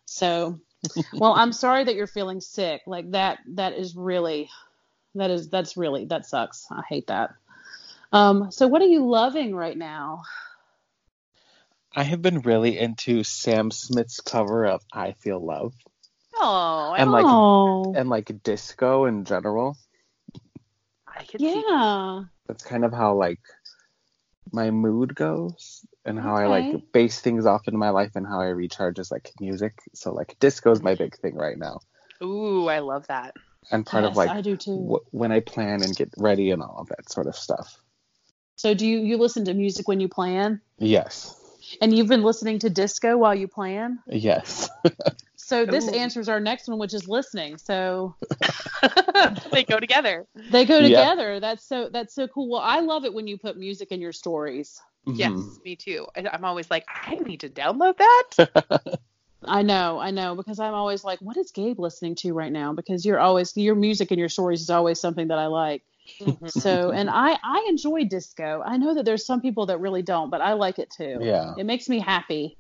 [0.06, 0.60] So,
[1.14, 2.82] well, I'm sorry that you're feeling sick.
[2.86, 4.50] Like that that is really
[5.16, 6.66] that is that's really that sucks.
[6.70, 7.32] I hate that.
[8.12, 10.24] Um so what are you loving right now?
[11.98, 15.74] I have been really into Sam Smith's cover of I Feel Love
[16.38, 17.94] Oh, And, like, oh.
[17.95, 19.78] and like disco in general.
[21.07, 21.64] I could see.
[21.68, 22.24] yeah.
[22.48, 23.40] That's kind of how like
[24.52, 28.40] my mood goes and how I like base things off in my life and how
[28.41, 29.74] I recharge is like music.
[29.94, 31.80] So like disco is my big thing right now.
[32.22, 33.34] Ooh, I love that.
[33.72, 34.99] And part of like I do too.
[35.02, 37.80] wh- when I plan and get ready and all of that sort of stuff.
[38.57, 40.62] So do you you listen to music when you plan?
[40.78, 41.36] Yes.
[41.82, 43.99] And you've been listening to disco while you plan?
[44.07, 44.70] Yes.
[45.46, 45.92] So this Ooh.
[45.94, 47.60] answers our next one, which is listening.
[47.60, 48.16] So
[49.52, 50.26] they go together.
[50.50, 50.88] they go Yeah.
[50.88, 51.40] together.
[51.40, 52.50] That's so that's so cool.
[52.50, 54.82] Well, I love it when you put music in your stories.
[55.06, 55.64] Yes, Mhm.
[55.64, 56.08] me too.
[56.18, 58.80] I, I'm always like, I need to download that.
[59.46, 62.74] I know, I know, because I'm always like, what is Gabe listening to right now?
[62.74, 65.84] Because you're always your music and your stories is always something that I like.
[66.20, 66.50] Mhm.
[66.50, 68.64] So, and I I enjoy disco.
[68.66, 71.20] I know that there's some people that really don't, but I like it too.
[71.22, 71.54] Yeah.
[71.58, 72.58] It makes me happy.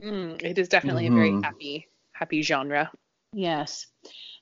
[0.00, 1.42] Mm, it is definitely a very Mhm.
[1.42, 1.88] happy,
[2.18, 2.90] happy genre.
[3.32, 3.86] Yes.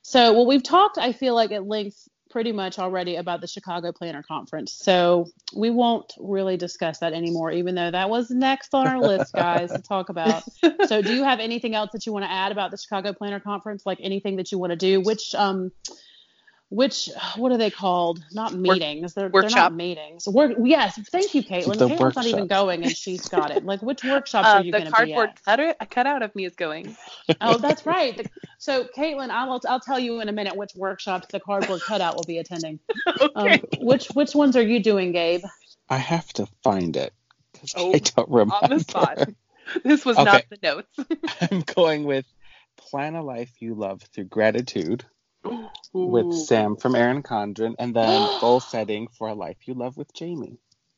[0.01, 3.91] So, well, we've talked, I feel like, at length pretty much already about the Chicago
[3.91, 4.73] Planner Conference.
[4.73, 9.33] So, we won't really discuss that anymore, even though that was next on our list,
[9.33, 10.43] guys, to talk about.
[10.87, 13.39] So, do you have anything else that you want to add about the Chicago Planner
[13.39, 13.85] Conference?
[13.85, 15.01] Like anything that you want to do?
[15.01, 15.71] Which, um,
[16.69, 18.23] which what are they called?
[18.31, 19.13] Not meetings.
[19.13, 20.27] They're, they're not meetings.
[20.27, 20.53] Work.
[20.63, 20.99] Yes.
[21.11, 21.77] Thank you, Caitlin.
[21.77, 23.63] The Caitlin's not even going, and she's got it.
[23.63, 25.43] Like, which workshops Uh, are you the going to be The cardboard at?
[25.45, 26.97] cutout, a cutout of me is going.
[27.39, 28.17] Oh, that's right.
[28.17, 28.29] The-
[28.59, 32.23] so, Caitlin, I'll I'll tell you in a minute which workshops the cardboard cutout will
[32.25, 32.79] be attending.
[33.35, 33.61] Um, Okay.
[33.81, 35.43] which which ones are you doing, Gabe?
[35.89, 37.13] I have to find it
[37.53, 38.55] because Oh, I don't remember.
[38.61, 39.29] On the spot.
[39.83, 40.25] This was Okay.
[40.25, 40.97] not the notes.
[41.51, 42.25] I'm going with
[42.77, 45.05] Plan a Life You Love Through Gratitude
[45.93, 50.13] with Sam from Erin Condren, and then Goal Setting for a Life You Love with
[50.13, 50.57] Jamie.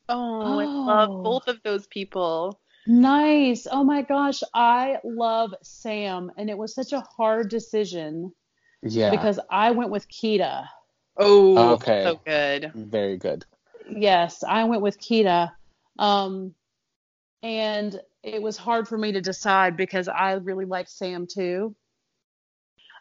[0.10, 1.24] Oh, I love Oh.
[1.24, 2.60] both of those people.
[2.88, 3.68] Nice.
[3.70, 8.34] Oh my gosh, I love Sam, and it was such a hard decision
[8.82, 9.12] Yeah.
[9.12, 10.68] because I went with Kita.
[11.18, 12.04] Oh, Okay.
[12.04, 12.72] so good.
[12.74, 13.46] Very good.
[13.88, 15.52] Yes, I went with Kita.
[16.00, 16.56] Um,
[17.44, 21.76] and it was hard for me to decide because I really like Sam too.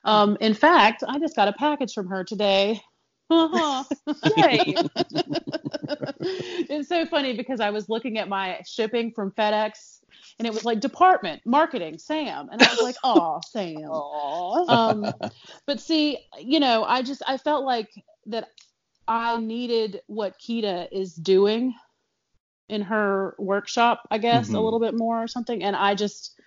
[0.08, 2.80] Um, in fact, I just got a package from her today.
[3.30, 4.74] Yay.
[6.20, 10.00] it's so funny because I was looking at my shipping from FedEx
[10.38, 12.48] and it was like department, marketing, Sam.
[12.50, 13.90] And I was like, oh, Sam.
[13.90, 14.66] Aw.
[14.68, 15.12] Um,
[15.66, 17.90] but see, you know, I just, I felt like
[18.26, 18.48] that
[19.06, 21.74] I needed what Kita is doing
[22.70, 24.64] in her workshop, I guess, a Mhm.
[24.64, 25.62] little bit more or something.
[25.62, 26.40] And I just,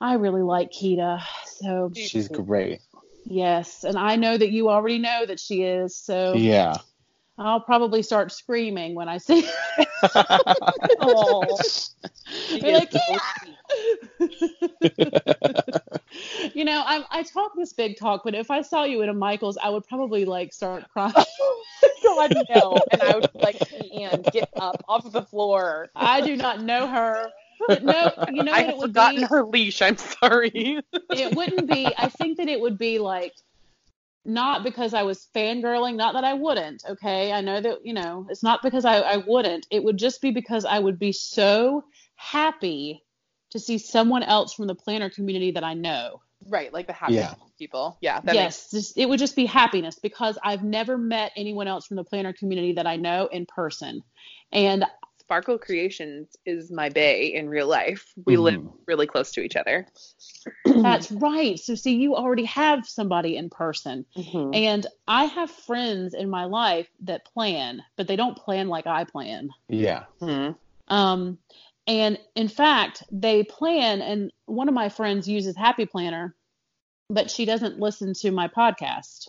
[0.00, 1.22] I really like Kita.
[1.60, 2.80] So, She's great.
[3.24, 3.84] yes.
[3.84, 5.96] And I know that you already know that she is.
[5.96, 6.78] So Yeah.
[7.38, 9.86] I'll probably start screaming when I see her.
[11.00, 11.58] Aw.
[12.48, 14.28] She Be is like, "Yeah."
[16.54, 19.14] you know, I, I talk this big talk, but if I saw you in a
[19.14, 21.14] Michael's, I would probably like start crying.
[22.02, 22.82] God no.
[22.90, 25.88] And I would like and get up off the floor.
[25.94, 27.30] I do not know her.
[27.66, 29.26] But no, you know I what have it would forgotten be?
[29.26, 29.82] her leash.
[29.82, 30.80] I'm sorry.
[31.12, 31.94] It wouldn't be.
[31.96, 33.34] I think that it would be like
[34.24, 36.84] not because I was fangirling, not that I wouldn't.
[36.88, 39.66] Okay, I know that you know it's not because I, I wouldn't.
[39.70, 41.84] It would just be because I would be so
[42.16, 43.02] happy
[43.50, 46.20] to see someone else from the planner community that I know.
[46.48, 47.34] right, like the happy Yeah.
[47.58, 47.96] people.
[48.00, 48.20] Yeah.
[48.24, 51.96] That yes, just, it would just be happiness because I've never met anyone else from
[51.96, 54.02] the planner community that I know in person,
[54.52, 54.90] and makes
[55.26, 58.12] Sparkle Creations is my bay in real life.
[58.26, 58.72] We live Mhm.
[58.86, 59.84] really close to each other.
[60.64, 61.58] that's right.
[61.58, 64.06] So see, you already have somebody in person.
[64.16, 64.54] Mm-hmm.
[64.54, 69.02] And I have friends in my life that plan, but they don't plan like I
[69.02, 69.50] plan.
[69.68, 70.04] Yeah.
[70.20, 70.54] Mhm.
[70.86, 71.38] Um,
[71.88, 76.36] and in fact, they plan, and one of my friends uses Happy Planner,
[77.10, 79.26] but she doesn't listen to my podcast.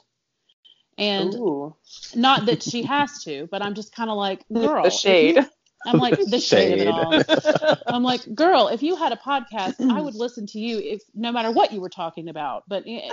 [1.00, 1.76] And Ooh.
[2.16, 5.38] not that she has to, but I'm just kind of like, girl, the shade.
[5.38, 5.46] you-
[5.86, 7.78] I'm like the shade of it all.
[7.88, 11.32] I'm like, girl, if you had a podcast, I would listen to you if no
[11.32, 12.64] matter what you were talking about.
[12.68, 13.10] But eh,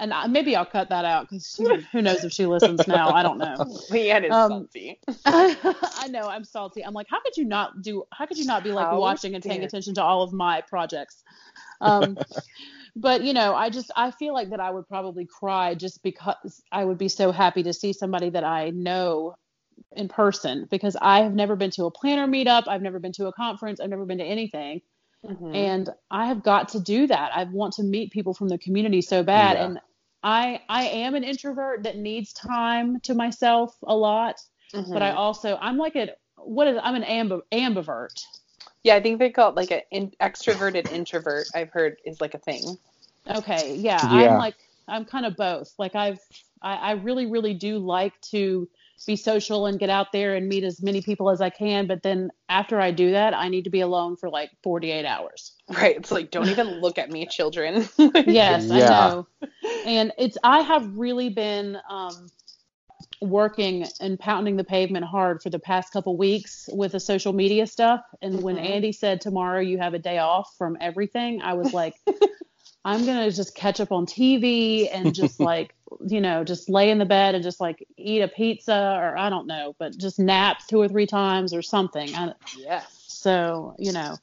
[0.00, 1.60] and I, maybe I'll cut that out because
[1.92, 3.10] who knows if she listens now?
[3.10, 3.56] I don't know.
[3.90, 5.00] Leanne is Um, salty.
[5.24, 6.84] I know I'm salty.
[6.84, 8.04] I'm like, how could you not do?
[8.12, 10.32] How could you not be like How watching and paying dare- attention to all of
[10.32, 11.22] my projects?
[11.80, 12.18] Um,
[12.96, 16.62] but you know, I just I feel like that I would probably cry just because
[16.70, 19.36] I would be so happy to see somebody that I know
[19.92, 22.64] in person because I have never been to a planner meetup.
[22.66, 23.80] I've never been to a conference.
[23.80, 24.80] I've never been to anything.
[25.24, 25.54] Mhm.
[25.54, 27.32] And I have got to do that.
[27.34, 29.56] I want to meet people from the community so bad.
[29.56, 29.64] Yeah.
[29.66, 29.80] And
[30.22, 34.36] I I am an introvert that needs time to myself a lot
[34.92, 35.16] but I Mhm.
[35.16, 38.22] also I'm like a what is I'm an ambi- ambivert.
[38.82, 41.46] yeah, I think they call it like an in- extroverted introvert.
[41.54, 42.76] I've heard is like a thing.
[43.30, 44.32] Okay, yeah, Yeah.
[44.32, 44.56] I'm like
[44.88, 45.72] I'm kind of both.
[45.78, 46.20] Like I've
[46.60, 48.68] I, I really really do like to
[49.06, 51.86] be social and get out there and meet as many people as I can.
[51.86, 55.52] But then after I do that, I need to be alone for like 48 hours.
[55.68, 55.96] Right.
[55.96, 57.88] It's like don't even look at me, children.
[58.26, 59.26] Yes, I know.
[59.86, 62.30] And it's I have really been um,
[63.20, 67.66] working and pounding the pavement hard for the past couple weeks with the social media
[67.66, 68.00] stuff.
[68.22, 68.64] And when Mhm.
[68.64, 71.94] Andy said tomorrow you have a day off from everything, I was like,
[72.84, 75.74] I'm gonna just catch up on TV and just like
[76.06, 79.30] you know just lay in the bed and just like eat a pizza or I
[79.30, 82.14] don't know, but just nap two or three times or something.
[82.14, 83.04] I, yes.
[83.08, 84.16] So you know,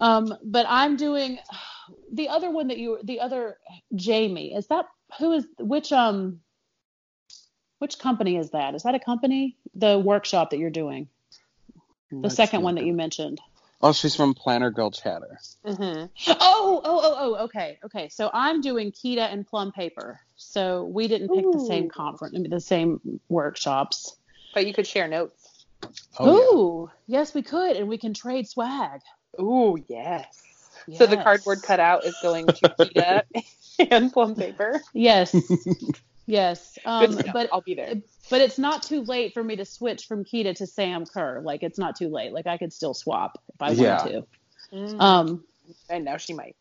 [0.00, 1.38] um, but I'm doing
[2.12, 3.58] the other one that you the other
[3.94, 4.86] Jamie is that
[5.18, 6.40] who is which um
[7.78, 8.74] which company is that?
[8.74, 9.56] Is that a company?
[9.74, 11.08] The workshop that you're doing,
[12.10, 13.40] the Let's second one that you mentioned.
[13.82, 15.38] Oh, she's from Planner Girl Chatter.
[15.64, 16.06] Mm-hmm.
[16.28, 18.08] Oh, oh, oh, oh, okay, okay.
[18.08, 20.20] So I'm doing Kita and Plum Paper.
[20.36, 24.16] So we didn't pick the same conference, I mean, the same workshops.
[24.54, 25.64] But you could share notes.
[26.18, 29.00] Oh, Ooh, yes, we could, and we can trade swag.
[29.38, 30.26] Ooh, yes.
[30.94, 33.22] So the cardboard cutout is going to Kita
[33.90, 34.80] and plum paper.
[34.92, 35.34] Yes,
[36.26, 36.78] yes.
[36.84, 37.94] Um, to but I'll be there.
[38.30, 41.40] But it's not too late for me to switch from Kita to Sam Kerr.
[41.42, 42.32] Like it's not too late.
[42.32, 43.96] Like I could still swap if I Yeah.
[43.98, 44.26] wanted to.
[44.76, 45.00] Mm.
[45.00, 45.44] Um,
[45.88, 46.56] and now she might.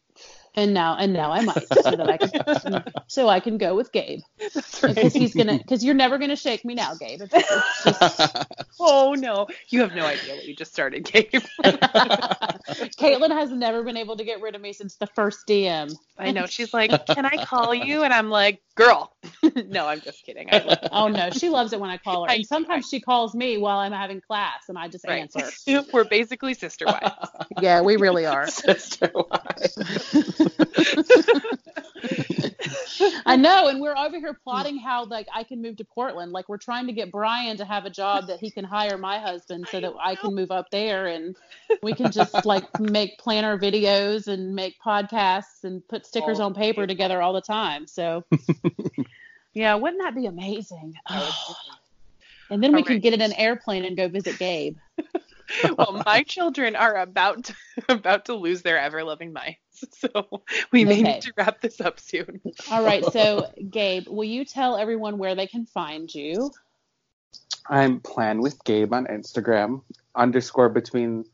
[0.56, 3.92] And now and now I might so that I can so I can go with
[3.92, 4.22] Gabe
[4.54, 7.22] That's because he's gonna because you're never gonna shake me now, Gabe.
[7.22, 8.48] It's, it's just
[8.80, 11.28] Oh no, you have no idea what you just started, Gabe.
[11.64, 15.96] Caitlin has never been able to get rid of me since the first DM.
[16.18, 16.46] I know.
[16.46, 19.16] She's like, "Can I call you?" And I'm like, "Girl."
[19.68, 20.50] no, I'm just kidding.
[20.52, 22.32] I Oh no, she loves it when I call her.
[22.32, 25.22] And sometimes she calls me while I'm having class and I just right.
[25.22, 25.50] answer.
[25.94, 27.16] We're basically sister wives.
[27.62, 28.48] Yeah, we really are.
[28.48, 29.78] Sister wives.
[33.26, 36.32] I know, and we're over here plotting how like I can move to Portland.
[36.32, 39.20] Like we're trying to get Brian to have a job that he can hire my
[39.20, 41.36] husband so that I can move up there and
[41.82, 46.54] we can just like make planner videos and make podcasts and put stickers Oh, on
[46.54, 47.88] paper together all the time.
[47.88, 48.24] So
[49.54, 50.94] yeah, wouldn't that be amazing?
[52.50, 54.78] and then we All can get in an airplane and go visit Gabe.
[55.78, 57.56] well, my children are about to,
[57.90, 59.58] about to lose their ever loving minds,
[59.92, 60.42] so
[60.72, 61.04] we may Okay.
[61.04, 62.42] need to wrap this up soon.
[62.72, 66.52] All right, so Gabe, will you tell everyone where they can find you?
[67.70, 69.82] I'm Plan with Gabe on Instagram,
[70.16, 71.26] underscore between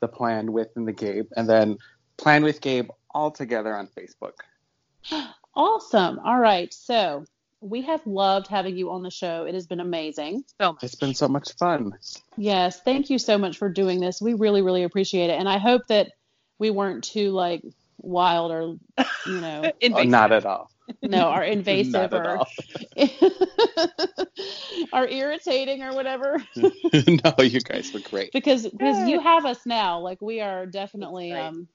[0.00, 1.78] the plan with and the Gabe, and then
[2.16, 4.40] Plan with Gabe all together on Facebook.
[5.56, 6.18] Awesome.
[6.18, 7.24] All right, so
[7.64, 9.44] we have loved having you on the show.
[9.44, 10.44] It has been amazing.
[10.60, 10.82] So much.
[10.84, 11.92] It's been so much fun.
[12.36, 14.20] Yes, thank you so much for doing this.
[14.20, 16.10] We really, really appreciate it, and I hope that
[16.58, 17.62] we weren't too like
[17.98, 18.76] wild or
[19.26, 20.10] you know, Oh, Invasive.
[20.10, 20.70] not at all.
[21.02, 22.48] no, or invasive Not or all.
[24.92, 26.42] or irritating or whatever.
[26.56, 28.30] no, you guys were great.
[28.32, 30.00] because because you have us now.
[30.00, 31.66] Like we are definitely um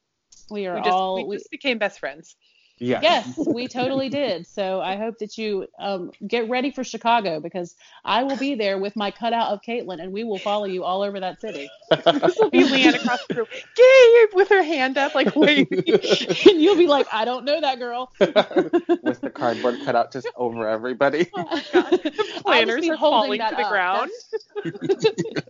[0.51, 2.35] we are We just, all we we- just became best friends.
[2.79, 2.99] Yeah.
[3.01, 4.47] Yes, we totally did.
[4.47, 7.75] So I hope that you um, get ready for Chicago because
[8.05, 11.01] I will be there with my cutout of Caitlin, and we will follow you all
[11.01, 11.69] over that city.
[11.89, 15.83] This will be Leanne across the room, Gabe, with her hand up, like waving.
[16.49, 18.11] and you'll be like, I don't know that girl.
[18.19, 21.29] with the cardboard cutout just over everybody.
[21.35, 23.69] I'll just Planners are holding falling to the up.
[23.69, 24.11] ground.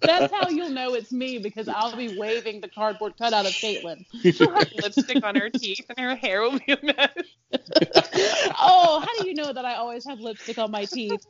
[0.02, 4.06] That's how you'll know it's me because I'll be waving the cardboard cutout of Caitlin.
[4.34, 7.19] She'll have lipstick on her teeth, and her hair will be a mess.
[8.62, 11.26] Oh, how do you know that I always have lipstick on my teeth?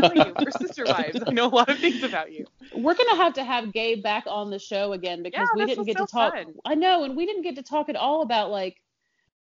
[0.00, 0.34] How are you?
[0.38, 1.22] We're sister wives.
[1.26, 2.46] I know a lot of things about you.
[2.72, 5.84] We're gonna have to have Gabe back on the show again because Yeah, we didn't
[5.86, 6.34] get to talk.
[6.34, 6.54] fun.
[6.64, 8.76] I know, and we didn't get to talk at all about like,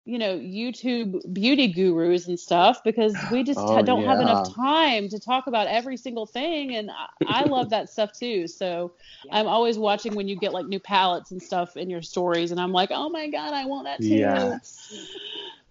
[0.06, 5.10] you know, YouTube beauty gurus and stuff because we just Oh, don't have enough time
[5.10, 8.48] to talk about every single thing, and I, I love that stuff too.
[8.48, 8.94] So
[9.32, 12.60] I'm always watching when you get like new palettes and stuff in your stories, and
[12.60, 14.16] I'm like, oh my god, I want that too.
[14.16, 14.92] Yes.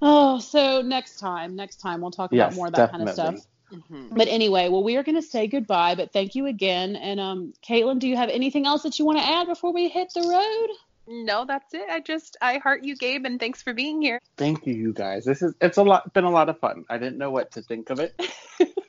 [0.01, 3.35] Oh, so next time, next time we'll talk about more of that kind of stuff.
[3.35, 3.41] definitely.
[3.41, 4.15] stuff.
[4.17, 6.95] But anyway, well, we are going to say goodbye, but thank you again.
[6.95, 9.89] And um, Caitlin, do you have anything else that you want to add before we
[9.89, 10.69] hit the road?
[11.10, 11.89] No, that's it.
[11.90, 14.20] I just I heart you, Gabe, and thanks for being here.
[14.36, 15.24] Thank you, you guys.
[15.24, 16.85] This is it's a lot been a lot of fun.
[16.90, 18.14] I didn't know what to think of it.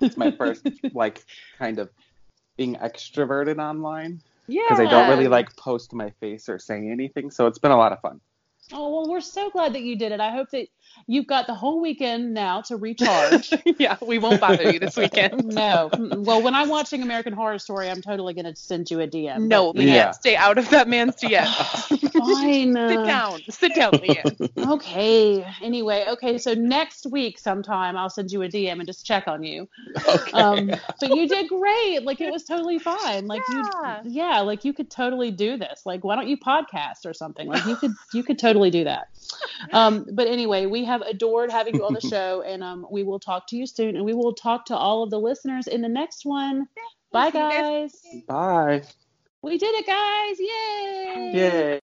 [0.02, 1.26] It's my first like
[1.58, 1.90] kind of
[2.56, 4.62] being extroverted online Yeah.
[4.70, 7.32] because I don't really like post my face or say anything.
[7.32, 8.22] So it's been a lot of fun.
[8.72, 10.20] Oh, well, we're so glad that you did it.
[10.20, 10.68] I hope that
[11.08, 13.52] you've got the whole weekend now to recharge.
[13.80, 15.44] yeah, we won't bother you this weekend.
[15.54, 15.90] no.
[15.98, 19.48] Well, when I'm watching American Horror Story, I'm totally going to send you a DM.
[19.48, 20.12] No, but, Leanne, Yeah.
[20.12, 21.46] stay out of that man's DM.
[22.14, 22.74] Fine.
[22.90, 23.40] Sit down.
[23.50, 24.50] Sit down, Leanne.
[24.72, 25.46] Okay.
[25.62, 26.38] Anyway, okay.
[26.38, 29.68] So next week, sometime, I'll send you a DM and just check on you.
[30.08, 30.32] Okay.
[30.34, 30.70] um
[31.00, 34.02] but you did great like it was totally fine like Yeah.
[34.04, 37.48] you yeah like you could totally do this like why don't you podcast or something
[37.48, 39.08] like you could you could totally do that
[39.72, 43.20] um but anyway we have adored having you on the show and um we will
[43.20, 45.88] talk to you soon and we will talk to all of the listeners in the
[45.88, 46.68] next one
[47.12, 47.92] bye guys.
[48.04, 48.82] guys Bye.
[49.42, 51.78] we did it guys yay Yay.